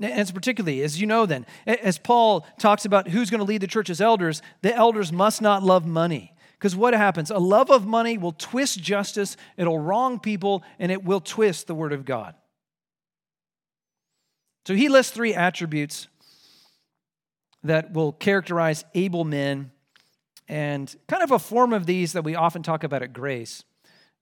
And 0.00 0.20
it's 0.20 0.30
particularly, 0.30 0.82
as 0.82 1.00
you 1.00 1.06
know, 1.08 1.26
then, 1.26 1.44
as 1.66 1.98
Paul 1.98 2.46
talks 2.60 2.84
about 2.84 3.08
who's 3.08 3.28
going 3.28 3.40
to 3.40 3.44
lead 3.44 3.60
the 3.60 3.66
church 3.66 3.90
as 3.90 4.00
elders, 4.00 4.40
the 4.62 4.74
elders 4.74 5.12
must 5.12 5.42
not 5.42 5.64
love 5.64 5.84
money. 5.84 6.32
Because 6.52 6.76
what 6.76 6.94
happens? 6.94 7.32
A 7.32 7.38
love 7.38 7.70
of 7.70 7.86
money 7.86 8.18
will 8.18 8.32
twist 8.32 8.80
justice, 8.80 9.36
it'll 9.56 9.80
wrong 9.80 10.20
people, 10.20 10.62
and 10.78 10.92
it 10.92 11.02
will 11.02 11.20
twist 11.20 11.66
the 11.66 11.74
word 11.74 11.92
of 11.92 12.04
God. 12.04 12.36
So 14.64 14.74
he 14.74 14.88
lists 14.88 15.12
three 15.12 15.34
attributes 15.34 16.06
that 17.64 17.92
will 17.92 18.12
characterize 18.12 18.84
able 18.94 19.24
men, 19.24 19.70
and 20.48 20.94
kind 21.08 21.22
of 21.22 21.30
a 21.30 21.38
form 21.38 21.72
of 21.72 21.86
these 21.86 22.12
that 22.12 22.24
we 22.24 22.34
often 22.34 22.62
talk 22.62 22.84
about 22.84 23.02
at 23.02 23.12
Grace. 23.12 23.64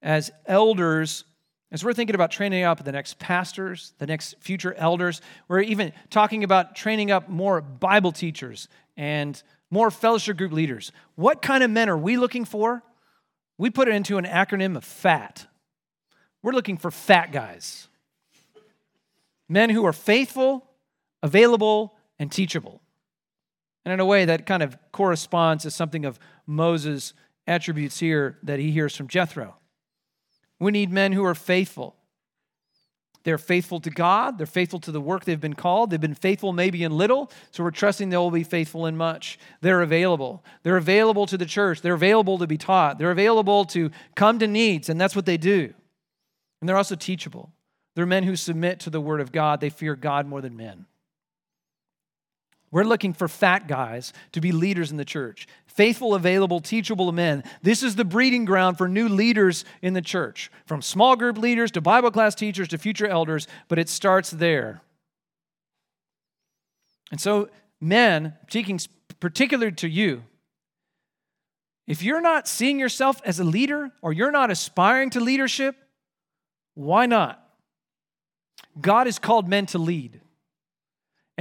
As 0.02 0.30
elders, 0.46 1.24
as 1.72 1.84
we're 1.84 1.92
thinking 1.92 2.14
about 2.14 2.30
training 2.30 2.64
up 2.64 2.84
the 2.84 2.92
next 2.92 3.18
pastors, 3.18 3.94
the 3.98 4.06
next 4.06 4.34
future 4.40 4.74
elders, 4.74 5.20
we're 5.48 5.60
even 5.60 5.92
talking 6.10 6.44
about 6.44 6.74
training 6.74 7.10
up 7.10 7.28
more 7.28 7.60
Bible 7.60 8.12
teachers 8.12 8.68
and 8.96 9.42
more 9.70 9.90
fellowship 9.90 10.36
group 10.36 10.52
leaders. 10.52 10.92
What 11.14 11.42
kind 11.42 11.62
of 11.62 11.70
men 11.70 11.88
are 11.88 11.96
we 11.96 12.16
looking 12.16 12.44
for? 12.44 12.82
We 13.56 13.70
put 13.70 13.88
it 13.88 13.94
into 13.94 14.18
an 14.18 14.24
acronym 14.24 14.76
of 14.76 14.84
FAT. 14.84 15.46
We're 16.42 16.52
looking 16.52 16.76
for 16.76 16.90
fat 16.90 17.32
guys. 17.32 17.88
Men 19.48 19.70
who 19.70 19.84
are 19.84 19.92
faithful, 19.92 20.66
available, 21.22 21.94
and 22.18 22.32
teachable. 22.32 22.79
And 23.84 23.92
in 23.92 24.00
a 24.00 24.04
way, 24.04 24.24
that 24.24 24.46
kind 24.46 24.62
of 24.62 24.76
corresponds 24.92 25.62
to 25.64 25.70
something 25.70 26.04
of 26.04 26.18
Moses' 26.46 27.14
attributes 27.46 27.98
here 27.98 28.38
that 28.42 28.58
he 28.58 28.70
hears 28.70 28.94
from 28.94 29.08
Jethro. 29.08 29.56
We 30.58 30.70
need 30.70 30.92
men 30.92 31.12
who 31.12 31.24
are 31.24 31.34
faithful. 31.34 31.96
They're 33.22 33.38
faithful 33.38 33.80
to 33.80 33.90
God. 33.90 34.38
They're 34.38 34.46
faithful 34.46 34.80
to 34.80 34.92
the 34.92 35.00
work 35.00 35.24
they've 35.24 35.40
been 35.40 35.54
called. 35.54 35.90
They've 35.90 36.00
been 36.00 36.14
faithful 36.14 36.52
maybe 36.52 36.84
in 36.84 36.92
little, 36.92 37.30
so 37.50 37.62
we're 37.62 37.70
trusting 37.70 38.08
they'll 38.08 38.30
be 38.30 38.44
faithful 38.44 38.86
in 38.86 38.96
much. 38.96 39.38
They're 39.60 39.82
available. 39.82 40.42
They're 40.62 40.78
available 40.78 41.26
to 41.26 41.36
the 41.36 41.44
church. 41.44 41.82
They're 41.82 41.94
available 41.94 42.38
to 42.38 42.46
be 42.46 42.56
taught. 42.56 42.98
They're 42.98 43.10
available 43.10 43.66
to 43.66 43.90
come 44.14 44.38
to 44.38 44.46
needs, 44.46 44.88
and 44.88 44.98
that's 45.00 45.14
what 45.14 45.26
they 45.26 45.36
do. 45.36 45.72
And 46.60 46.68
they're 46.68 46.76
also 46.76 46.94
teachable. 46.94 47.52
They're 47.94 48.06
men 48.06 48.24
who 48.24 48.36
submit 48.36 48.80
to 48.80 48.90
the 48.90 49.00
word 49.00 49.20
of 49.20 49.32
God. 49.32 49.60
They 49.60 49.70
fear 49.70 49.96
God 49.96 50.26
more 50.26 50.40
than 50.40 50.56
men. 50.56 50.86
We're 52.72 52.84
looking 52.84 53.12
for 53.12 53.26
fat 53.26 53.66
guys 53.66 54.12
to 54.32 54.40
be 54.40 54.52
leaders 54.52 54.90
in 54.90 54.96
the 54.96 55.04
church. 55.04 55.48
Faithful, 55.66 56.14
available, 56.14 56.60
teachable 56.60 57.10
men. 57.10 57.42
This 57.62 57.82
is 57.82 57.96
the 57.96 58.04
breeding 58.04 58.44
ground 58.44 58.78
for 58.78 58.88
new 58.88 59.08
leaders 59.08 59.64
in 59.82 59.94
the 59.94 60.02
church, 60.02 60.50
from 60.66 60.82
small 60.82 61.16
group 61.16 61.36
leaders 61.36 61.70
to 61.72 61.80
Bible 61.80 62.10
class 62.10 62.34
teachers 62.34 62.68
to 62.68 62.78
future 62.78 63.08
elders, 63.08 63.48
but 63.68 63.78
it 63.78 63.88
starts 63.88 64.30
there. 64.30 64.82
And 67.10 67.20
so, 67.20 67.48
men, 67.80 68.34
speaking 68.48 68.78
particular 69.18 69.72
to 69.72 69.88
you, 69.88 70.22
if 71.88 72.04
you're 72.04 72.20
not 72.20 72.46
seeing 72.46 72.78
yourself 72.78 73.20
as 73.24 73.40
a 73.40 73.44
leader 73.44 73.90
or 74.00 74.12
you're 74.12 74.30
not 74.30 74.50
aspiring 74.50 75.10
to 75.10 75.20
leadership, 75.20 75.74
why 76.74 77.06
not? 77.06 77.44
God 78.80 79.08
has 79.08 79.18
called 79.18 79.48
men 79.48 79.66
to 79.66 79.78
lead. 79.78 80.20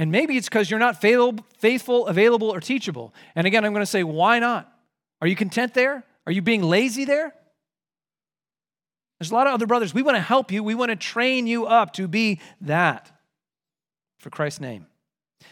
And 0.00 0.10
maybe 0.10 0.38
it's 0.38 0.48
because 0.48 0.70
you're 0.70 0.80
not 0.80 0.98
faithful, 0.98 2.06
available, 2.06 2.48
or 2.48 2.58
teachable. 2.58 3.12
And 3.34 3.46
again, 3.46 3.66
I'm 3.66 3.74
going 3.74 3.82
to 3.82 3.86
say, 3.86 4.02
why 4.02 4.38
not? 4.38 4.72
Are 5.20 5.28
you 5.28 5.36
content 5.36 5.74
there? 5.74 6.04
Are 6.24 6.32
you 6.32 6.40
being 6.40 6.62
lazy 6.62 7.04
there? 7.04 7.34
There's 9.18 9.30
a 9.30 9.34
lot 9.34 9.46
of 9.46 9.52
other 9.52 9.66
brothers. 9.66 9.92
We 9.92 10.00
want 10.00 10.16
to 10.16 10.22
help 10.22 10.50
you. 10.50 10.64
We 10.64 10.74
want 10.74 10.88
to 10.88 10.96
train 10.96 11.46
you 11.46 11.66
up 11.66 11.92
to 11.94 12.08
be 12.08 12.40
that 12.62 13.12
for 14.18 14.30
Christ's 14.30 14.62
name. 14.62 14.86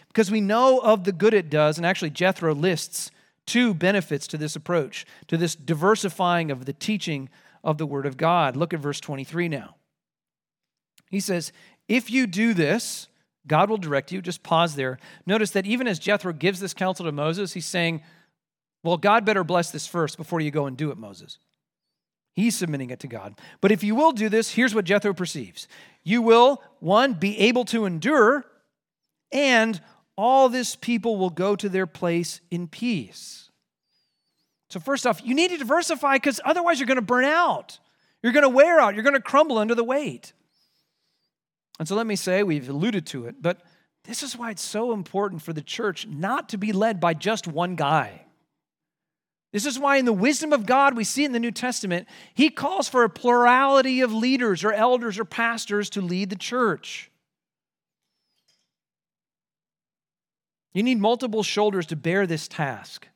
Because 0.06 0.30
we 0.30 0.40
know 0.40 0.78
of 0.78 1.04
the 1.04 1.12
good 1.12 1.34
it 1.34 1.50
does, 1.50 1.76
and 1.76 1.84
actually, 1.84 2.08
Jethro 2.08 2.54
lists 2.54 3.10
two 3.44 3.74
benefits 3.74 4.26
to 4.28 4.38
this 4.38 4.56
approach, 4.56 5.04
to 5.26 5.36
this 5.36 5.54
diversifying 5.54 6.50
of 6.50 6.64
the 6.64 6.72
teaching 6.72 7.28
of 7.62 7.76
the 7.76 7.84
Word 7.84 8.06
of 8.06 8.16
God. 8.16 8.56
Look 8.56 8.72
at 8.72 8.80
verse 8.80 8.98
23 8.98 9.48
now. 9.48 9.74
He 11.10 11.20
says, 11.20 11.52
If 11.86 12.10
you 12.10 12.26
do 12.26 12.54
this, 12.54 13.07
God 13.48 13.70
will 13.70 13.78
direct 13.78 14.12
you. 14.12 14.22
Just 14.22 14.42
pause 14.42 14.76
there. 14.76 14.98
Notice 15.26 15.50
that 15.52 15.66
even 15.66 15.88
as 15.88 15.98
Jethro 15.98 16.32
gives 16.32 16.60
this 16.60 16.74
counsel 16.74 17.06
to 17.06 17.12
Moses, 17.12 17.54
he's 17.54 17.66
saying, 17.66 18.02
Well, 18.84 18.96
God 18.96 19.24
better 19.24 19.42
bless 19.42 19.70
this 19.70 19.86
first 19.86 20.16
before 20.16 20.40
you 20.40 20.50
go 20.50 20.66
and 20.66 20.76
do 20.76 20.90
it, 20.90 20.98
Moses. 20.98 21.38
He's 22.34 22.56
submitting 22.56 22.90
it 22.90 23.00
to 23.00 23.08
God. 23.08 23.34
But 23.60 23.72
if 23.72 23.82
you 23.82 23.96
will 23.96 24.12
do 24.12 24.28
this, 24.28 24.50
here's 24.50 24.74
what 24.74 24.84
Jethro 24.84 25.12
perceives 25.12 25.66
you 26.04 26.22
will, 26.22 26.62
one, 26.80 27.14
be 27.14 27.38
able 27.40 27.64
to 27.66 27.84
endure, 27.84 28.44
and 29.32 29.80
all 30.16 30.48
this 30.48 30.76
people 30.76 31.16
will 31.16 31.30
go 31.30 31.56
to 31.56 31.68
their 31.68 31.86
place 31.86 32.40
in 32.50 32.68
peace. 32.68 33.50
So, 34.70 34.80
first 34.80 35.06
off, 35.06 35.24
you 35.24 35.34
need 35.34 35.50
to 35.50 35.58
diversify 35.58 36.16
because 36.16 36.40
otherwise 36.44 36.78
you're 36.78 36.86
going 36.86 36.96
to 36.96 37.02
burn 37.02 37.24
out. 37.24 37.78
You're 38.22 38.32
going 38.32 38.42
to 38.42 38.48
wear 38.48 38.80
out. 38.80 38.94
You're 38.94 39.04
going 39.04 39.14
to 39.14 39.20
crumble 39.20 39.58
under 39.58 39.74
the 39.74 39.84
weight. 39.84 40.32
And 41.78 41.86
so 41.86 41.94
let 41.94 42.06
me 42.06 42.16
say, 42.16 42.42
we've 42.42 42.68
alluded 42.68 43.06
to 43.08 43.26
it, 43.26 43.36
but 43.40 43.62
this 44.04 44.22
is 44.22 44.36
why 44.36 44.50
it's 44.50 44.62
so 44.62 44.92
important 44.92 45.42
for 45.42 45.52
the 45.52 45.62
church 45.62 46.06
not 46.06 46.48
to 46.50 46.58
be 46.58 46.72
led 46.72 46.98
by 47.00 47.14
just 47.14 47.46
one 47.46 47.76
guy. 47.76 48.22
This 49.52 49.64
is 49.64 49.78
why, 49.78 49.96
in 49.96 50.04
the 50.04 50.12
wisdom 50.12 50.52
of 50.52 50.66
God, 50.66 50.96
we 50.96 51.04
see 51.04 51.24
in 51.24 51.32
the 51.32 51.40
New 51.40 51.50
Testament, 51.50 52.06
He 52.34 52.50
calls 52.50 52.88
for 52.88 53.02
a 53.02 53.08
plurality 53.08 54.02
of 54.02 54.12
leaders 54.12 54.62
or 54.62 54.72
elders 54.72 55.18
or 55.18 55.24
pastors 55.24 55.88
to 55.90 56.02
lead 56.02 56.28
the 56.28 56.36
church. 56.36 57.10
You 60.74 60.82
need 60.82 60.98
multiple 60.98 61.42
shoulders 61.42 61.86
to 61.86 61.96
bear 61.96 62.26
this 62.26 62.46
task. 62.46 63.08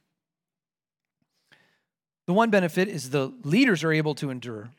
The 2.27 2.33
one 2.33 2.51
benefit 2.51 2.89
is 2.89 3.11
the 3.11 3.33
leaders 3.45 3.85
are 3.85 3.93
able 3.93 4.15
to 4.17 4.31
endure. 4.31 4.71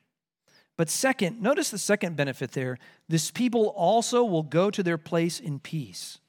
But 0.77 0.89
second, 0.89 1.41
notice 1.41 1.69
the 1.69 1.77
second 1.77 2.15
benefit 2.15 2.51
there. 2.51 2.79
This 3.07 3.29
people 3.31 3.67
also 3.67 4.23
will 4.23 4.43
go 4.43 4.71
to 4.71 4.81
their 4.81 4.97
place 4.97 5.39
in 5.39 5.59
peace. 5.59 6.19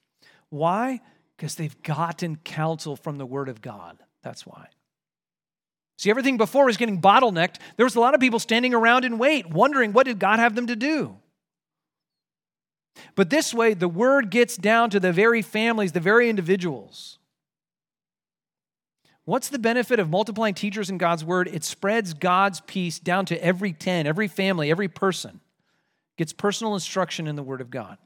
Why? 0.49 1.01
Because 1.35 1.55
they've 1.55 1.81
gotten 1.83 2.37
counsel 2.37 2.95
from 2.95 3.17
the 3.17 3.25
Word 3.25 3.49
of 3.49 3.61
God. 3.61 3.97
That's 4.21 4.45
why. 4.45 4.67
See, 5.97 6.09
everything 6.09 6.37
before 6.37 6.65
was 6.65 6.77
getting 6.77 7.01
bottlenecked. 7.01 7.57
There 7.77 7.85
was 7.85 7.95
a 7.95 7.99
lot 7.99 8.13
of 8.13 8.19
people 8.19 8.39
standing 8.39 8.73
around 8.73 9.05
in 9.05 9.17
wait, 9.17 9.49
wondering 9.49 9.93
what 9.93 10.05
did 10.05 10.19
God 10.19 10.39
have 10.39 10.55
them 10.55 10.67
to 10.67 10.75
do? 10.75 11.17
But 13.15 13.29
this 13.29 13.53
way, 13.53 13.73
the 13.73 13.87
word 13.87 14.29
gets 14.29 14.57
down 14.57 14.89
to 14.91 14.99
the 14.99 15.11
very 15.11 15.41
families, 15.41 15.93
the 15.93 15.99
very 15.99 16.29
individuals. 16.29 17.17
What's 19.25 19.49
the 19.49 19.59
benefit 19.59 19.99
of 19.99 20.09
multiplying 20.09 20.53
teachers 20.53 20.89
in 20.89 20.99
God's 20.99 21.25
word? 21.25 21.49
It 21.51 21.63
spreads 21.63 22.13
God's 22.13 22.61
peace 22.61 22.99
down 22.99 23.25
to 23.27 23.43
every 23.43 23.73
10, 23.73 24.05
every 24.05 24.27
family, 24.27 24.69
every 24.69 24.87
person 24.87 25.41
gets 26.17 26.31
personal 26.31 26.75
instruction 26.75 27.27
in 27.27 27.35
the 27.35 27.43
word 27.43 27.59
of 27.59 27.69
God. 27.69 27.97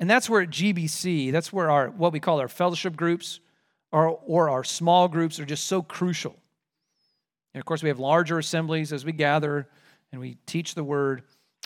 And 0.00 0.08
that's 0.08 0.28
where 0.28 0.42
at 0.42 0.50
GBC, 0.50 1.32
that's 1.32 1.52
where 1.52 1.70
our 1.70 1.88
what 1.88 2.12
we 2.12 2.20
call 2.20 2.40
our 2.40 2.48
fellowship 2.48 2.94
groups 2.96 3.40
or, 3.90 4.20
or 4.26 4.50
our 4.50 4.64
small 4.64 5.08
groups 5.08 5.40
are 5.40 5.44
just 5.44 5.64
so 5.64 5.82
crucial. 5.82 6.36
And 7.54 7.60
of 7.60 7.64
course, 7.64 7.82
we 7.82 7.88
have 7.88 7.98
larger 7.98 8.38
assemblies 8.38 8.92
as 8.92 9.04
we 9.04 9.12
gather 9.12 9.68
and 10.12 10.20
we 10.20 10.36
teach 10.46 10.74
the 10.74 10.84
word. 10.84 11.22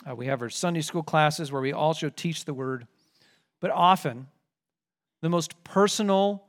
Uh, 0.09 0.15
we 0.15 0.27
have 0.27 0.41
our 0.41 0.49
Sunday 0.49 0.81
school 0.81 1.03
classes 1.03 1.51
where 1.51 1.61
we 1.61 1.73
also 1.73 2.09
teach 2.09 2.45
the 2.45 2.53
word. 2.53 2.87
But 3.59 3.71
often, 3.71 4.27
the 5.21 5.29
most 5.29 5.63
personal 5.63 6.43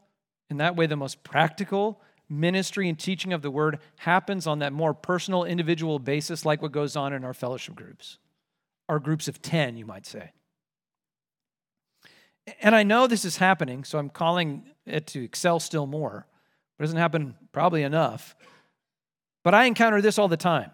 in 0.54 0.58
that 0.58 0.76
way, 0.76 0.86
the 0.86 0.94
most 0.94 1.24
practical 1.24 2.00
ministry 2.28 2.88
and 2.88 2.96
teaching 2.96 3.32
of 3.32 3.42
the 3.42 3.50
word 3.50 3.80
happens 3.96 4.46
on 4.46 4.60
that 4.60 4.72
more 4.72 4.94
personal, 4.94 5.42
individual 5.42 5.98
basis, 5.98 6.44
like 6.44 6.62
what 6.62 6.70
goes 6.70 6.94
on 6.94 7.12
in 7.12 7.24
our 7.24 7.34
fellowship 7.34 7.74
groups, 7.74 8.18
our 8.88 9.00
groups 9.00 9.26
of 9.26 9.42
10, 9.42 9.76
you 9.76 9.84
might 9.84 10.06
say. 10.06 10.30
And 12.60 12.72
I 12.74 12.84
know 12.84 13.08
this 13.08 13.24
is 13.24 13.38
happening, 13.38 13.82
so 13.82 13.98
I'm 13.98 14.10
calling 14.10 14.62
it 14.86 15.08
to 15.08 15.24
excel 15.24 15.58
still 15.58 15.86
more. 15.86 16.26
It 16.78 16.82
doesn't 16.82 16.98
happen 16.98 17.34
probably 17.50 17.82
enough. 17.82 18.36
But 19.42 19.54
I 19.54 19.64
encounter 19.64 20.00
this 20.00 20.18
all 20.18 20.28
the 20.28 20.36
time 20.36 20.70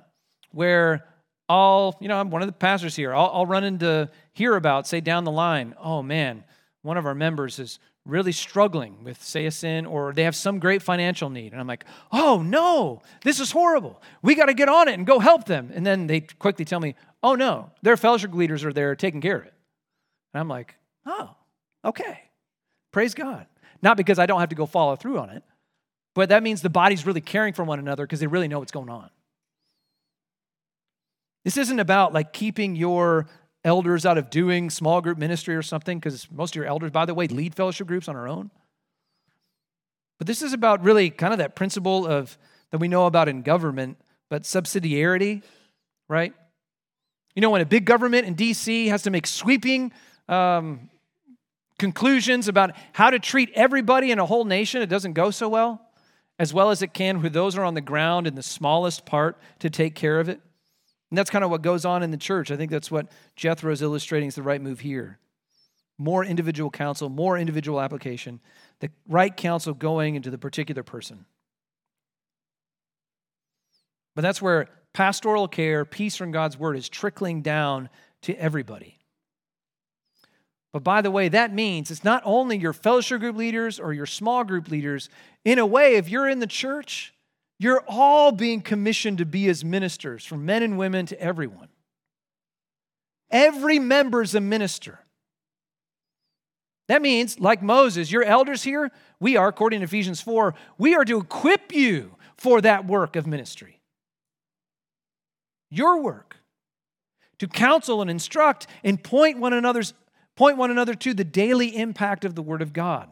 where 0.52 1.06
I'll, 1.48 1.96
you 2.00 2.08
know, 2.08 2.20
I'm 2.20 2.30
one 2.30 2.42
of 2.42 2.48
the 2.48 2.52
pastors 2.52 2.94
here. 2.94 3.14
I'll, 3.14 3.30
I'll 3.32 3.46
run 3.46 3.64
into 3.64 4.10
hear 4.34 4.56
about, 4.56 4.86
say 4.86 5.00
down 5.00 5.24
the 5.24 5.32
line, 5.32 5.74
oh 5.80 6.02
man, 6.02 6.44
one 6.82 6.98
of 6.98 7.06
our 7.06 7.14
members 7.14 7.56
has 7.56 7.78
really 8.06 8.32
struggling 8.32 9.04
with, 9.04 9.22
say, 9.22 9.46
a 9.46 9.50
sin, 9.50 9.86
or 9.86 10.12
they 10.12 10.24
have 10.24 10.34
some 10.34 10.58
great 10.58 10.82
financial 10.82 11.30
need. 11.30 11.52
And 11.52 11.60
I'm 11.60 11.66
like, 11.66 11.84
oh 12.12 12.42
no, 12.42 13.02
this 13.22 13.40
is 13.40 13.52
horrible. 13.52 14.02
We 14.22 14.34
got 14.34 14.46
to 14.46 14.54
get 14.54 14.68
on 14.68 14.88
it 14.88 14.94
and 14.94 15.06
go 15.06 15.18
help 15.18 15.44
them. 15.44 15.70
And 15.74 15.86
then 15.86 16.06
they 16.06 16.20
quickly 16.20 16.64
tell 16.64 16.80
me, 16.80 16.94
oh 17.22 17.34
no, 17.34 17.70
their 17.82 17.96
fellowship 17.96 18.32
leaders 18.34 18.64
are 18.64 18.72
there 18.72 18.96
taking 18.96 19.20
care 19.20 19.36
of 19.36 19.44
it. 19.44 19.54
And 20.32 20.40
I'm 20.40 20.48
like, 20.48 20.76
oh, 21.06 21.34
okay. 21.84 22.30
Praise 22.92 23.14
God. 23.14 23.46
Not 23.82 23.96
because 23.96 24.18
I 24.18 24.26
don't 24.26 24.40
have 24.40 24.48
to 24.50 24.54
go 24.54 24.66
follow 24.66 24.96
through 24.96 25.18
on 25.18 25.30
it, 25.30 25.42
but 26.14 26.30
that 26.30 26.42
means 26.42 26.62
the 26.62 26.70
body's 26.70 27.06
really 27.06 27.20
caring 27.20 27.54
for 27.54 27.64
one 27.64 27.78
another 27.78 28.04
because 28.04 28.20
they 28.20 28.26
really 28.26 28.48
know 28.48 28.58
what's 28.58 28.72
going 28.72 28.90
on. 28.90 29.10
This 31.44 31.56
isn't 31.56 31.80
about 31.80 32.12
like 32.12 32.32
keeping 32.32 32.76
your 32.76 33.26
elders 33.64 34.06
out 34.06 34.18
of 34.18 34.30
doing 34.30 34.70
small 34.70 35.00
group 35.00 35.18
ministry 35.18 35.54
or 35.54 35.62
something, 35.62 35.98
because 35.98 36.30
most 36.30 36.52
of 36.52 36.56
your 36.56 36.66
elders, 36.66 36.90
by 36.90 37.04
the 37.04 37.14
way, 37.14 37.26
lead 37.26 37.54
fellowship 37.54 37.86
groups 37.86 38.08
on 38.08 38.16
our 38.16 38.28
own. 38.28 38.50
But 40.18 40.26
this 40.26 40.42
is 40.42 40.52
about 40.52 40.84
really 40.84 41.10
kind 41.10 41.32
of 41.32 41.38
that 41.38 41.56
principle 41.56 42.06
of 42.06 42.36
that 42.70 42.78
we 42.78 42.88
know 42.88 43.06
about 43.06 43.28
in 43.28 43.42
government, 43.42 43.96
but 44.28 44.42
subsidiarity, 44.42 45.42
right? 46.08 46.34
You 47.34 47.42
know, 47.42 47.50
when 47.50 47.60
a 47.60 47.66
big 47.66 47.84
government 47.84 48.26
in 48.26 48.34
DC 48.34 48.88
has 48.88 49.02
to 49.02 49.10
make 49.10 49.26
sweeping 49.26 49.92
um, 50.28 50.90
conclusions 51.78 52.48
about 52.48 52.72
how 52.92 53.10
to 53.10 53.18
treat 53.18 53.50
everybody 53.54 54.10
in 54.10 54.18
a 54.18 54.26
whole 54.26 54.44
nation, 54.44 54.82
it 54.82 54.88
doesn't 54.88 55.14
go 55.14 55.30
so 55.30 55.48
well, 55.48 55.80
as 56.38 56.52
well 56.52 56.70
as 56.70 56.82
it 56.82 56.92
can 56.92 57.22
with 57.22 57.32
those 57.32 57.54
who 57.54 57.62
are 57.62 57.64
on 57.64 57.74
the 57.74 57.80
ground 57.80 58.26
in 58.26 58.34
the 58.34 58.42
smallest 58.42 59.06
part 59.06 59.38
to 59.60 59.70
take 59.70 59.94
care 59.94 60.20
of 60.20 60.28
it. 60.28 60.40
And 61.10 61.18
that's 61.18 61.30
kind 61.30 61.44
of 61.44 61.50
what 61.50 61.62
goes 61.62 61.84
on 61.84 62.02
in 62.02 62.10
the 62.10 62.16
church. 62.16 62.50
I 62.50 62.56
think 62.56 62.70
that's 62.70 62.90
what 62.90 63.10
Jethro 63.34 63.72
is 63.72 63.82
illustrating 63.82 64.28
is 64.28 64.36
the 64.36 64.42
right 64.42 64.60
move 64.60 64.80
here. 64.80 65.18
More 65.98 66.24
individual 66.24 66.70
counsel, 66.70 67.08
more 67.08 67.36
individual 67.36 67.80
application, 67.80 68.40
the 68.78 68.90
right 69.08 69.36
counsel 69.36 69.74
going 69.74 70.14
into 70.14 70.30
the 70.30 70.38
particular 70.38 70.82
person. 70.82 71.26
But 74.14 74.22
that's 74.22 74.40
where 74.40 74.68
pastoral 74.92 75.48
care, 75.48 75.84
peace 75.84 76.16
from 76.16 76.30
God's 76.30 76.58
word, 76.58 76.76
is 76.76 76.88
trickling 76.88 77.42
down 77.42 77.88
to 78.22 78.34
everybody. 78.36 78.98
But 80.72 80.84
by 80.84 81.02
the 81.02 81.10
way, 81.10 81.28
that 81.28 81.52
means 81.52 81.90
it's 81.90 82.04
not 82.04 82.22
only 82.24 82.56
your 82.56 82.72
fellowship 82.72 83.20
group 83.20 83.36
leaders 83.36 83.80
or 83.80 83.92
your 83.92 84.06
small 84.06 84.44
group 84.44 84.70
leaders. 84.70 85.08
In 85.44 85.58
a 85.58 85.66
way, 85.66 85.96
if 85.96 86.08
you're 86.08 86.28
in 86.28 86.38
the 86.38 86.46
church, 86.46 87.12
you're 87.60 87.84
all 87.86 88.32
being 88.32 88.62
commissioned 88.62 89.18
to 89.18 89.26
be 89.26 89.46
as 89.50 89.62
ministers, 89.62 90.24
from 90.24 90.46
men 90.46 90.62
and 90.62 90.78
women 90.78 91.04
to 91.04 91.20
everyone. 91.20 91.68
Every 93.30 93.78
member 93.78 94.22
is 94.22 94.34
a 94.34 94.40
minister. 94.40 94.98
That 96.88 97.02
means, 97.02 97.38
like 97.38 97.62
Moses, 97.62 98.10
your 98.10 98.24
elders 98.24 98.62
here, 98.62 98.90
we 99.20 99.36
are, 99.36 99.48
according 99.48 99.80
to 99.80 99.84
Ephesians 99.84 100.22
4, 100.22 100.54
we 100.78 100.94
are 100.94 101.04
to 101.04 101.18
equip 101.18 101.70
you 101.70 102.16
for 102.38 102.62
that 102.62 102.86
work 102.86 103.14
of 103.14 103.26
ministry. 103.26 103.82
Your 105.70 106.00
work. 106.00 106.38
To 107.40 107.46
counsel 107.46 108.00
and 108.00 108.10
instruct 108.10 108.68
and 108.82 109.04
point 109.04 109.38
one 109.38 109.52
another's 109.52 109.92
point 110.34 110.56
one 110.56 110.70
another 110.70 110.94
to 110.94 111.12
the 111.12 111.24
daily 111.24 111.76
impact 111.76 112.24
of 112.24 112.34
the 112.34 112.42
word 112.42 112.62
of 112.62 112.72
God. 112.72 113.10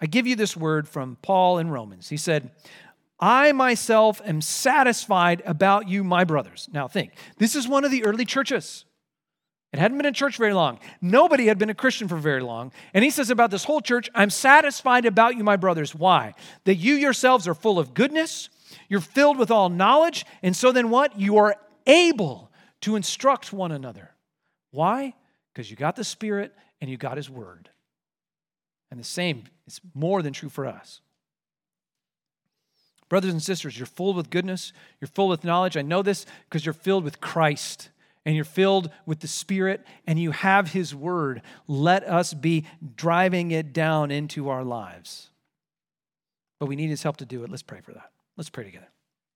I 0.00 0.06
give 0.06 0.26
you 0.26 0.36
this 0.36 0.56
word 0.56 0.88
from 0.88 1.18
Paul 1.20 1.58
in 1.58 1.68
Romans. 1.70 2.08
He 2.08 2.16
said, 2.16 2.50
I 3.20 3.52
myself 3.52 4.20
am 4.24 4.40
satisfied 4.40 5.42
about 5.44 5.88
you, 5.88 6.04
my 6.04 6.24
brothers. 6.24 6.68
Now, 6.72 6.88
think 6.88 7.12
this 7.38 7.56
is 7.56 7.66
one 7.66 7.84
of 7.84 7.90
the 7.90 8.04
early 8.04 8.24
churches. 8.24 8.84
It 9.72 9.78
hadn't 9.78 9.98
been 9.98 10.06
in 10.06 10.14
church 10.14 10.38
very 10.38 10.54
long. 10.54 10.78
Nobody 11.02 11.46
had 11.46 11.58
been 11.58 11.68
a 11.68 11.74
Christian 11.74 12.08
for 12.08 12.16
very 12.16 12.40
long. 12.40 12.72
And 12.94 13.04
he 13.04 13.10
says 13.10 13.28
about 13.28 13.50
this 13.50 13.64
whole 13.64 13.80
church, 13.80 14.08
I'm 14.14 14.30
satisfied 14.30 15.04
about 15.04 15.36
you, 15.36 15.44
my 15.44 15.56
brothers. 15.56 15.94
Why? 15.94 16.34
That 16.64 16.76
you 16.76 16.94
yourselves 16.94 17.46
are 17.46 17.54
full 17.54 17.78
of 17.78 17.92
goodness, 17.92 18.48
you're 18.88 19.00
filled 19.00 19.38
with 19.38 19.50
all 19.50 19.68
knowledge, 19.68 20.24
and 20.42 20.56
so 20.56 20.72
then 20.72 20.88
what? 20.88 21.18
You 21.18 21.36
are 21.38 21.56
able 21.86 22.50
to 22.82 22.96
instruct 22.96 23.52
one 23.52 23.72
another. 23.72 24.10
Why? 24.70 25.14
Because 25.52 25.70
you 25.70 25.76
got 25.76 25.96
the 25.96 26.04
Spirit 26.04 26.54
and 26.80 26.90
you 26.90 26.96
got 26.96 27.16
His 27.16 27.28
Word. 27.28 27.68
And 28.90 28.98
the 28.98 29.04
same 29.04 29.44
is 29.66 29.80
more 29.94 30.22
than 30.22 30.32
true 30.32 30.48
for 30.48 30.66
us. 30.66 31.00
Brothers 33.08 33.32
and 33.32 33.42
sisters, 33.42 33.78
you're 33.78 33.86
full 33.86 34.14
with 34.14 34.30
goodness, 34.30 34.72
you're 35.00 35.08
full 35.08 35.28
with 35.28 35.44
knowledge. 35.44 35.76
I 35.76 35.82
know 35.82 36.02
this 36.02 36.26
because 36.48 36.66
you're 36.66 36.72
filled 36.72 37.04
with 37.04 37.20
Christ 37.20 37.88
and 38.24 38.36
you're 38.36 38.44
filled 38.44 38.90
with 39.06 39.20
the 39.20 39.28
Spirit 39.28 39.86
and 40.06 40.18
you 40.18 40.32
have 40.32 40.72
His 40.72 40.94
Word. 40.94 41.42
Let 41.66 42.04
us 42.04 42.34
be 42.34 42.66
driving 42.96 43.50
it 43.50 43.72
down 43.72 44.10
into 44.10 44.50
our 44.50 44.64
lives. 44.64 45.30
But 46.60 46.66
we 46.66 46.76
need 46.76 46.90
His 46.90 47.02
help 47.02 47.16
to 47.18 47.26
do 47.26 47.44
it. 47.44 47.50
Let's 47.50 47.62
pray 47.62 47.80
for 47.80 47.92
that. 47.92 48.10
Let's 48.36 48.50
pray 48.50 48.64
together. 48.64 48.88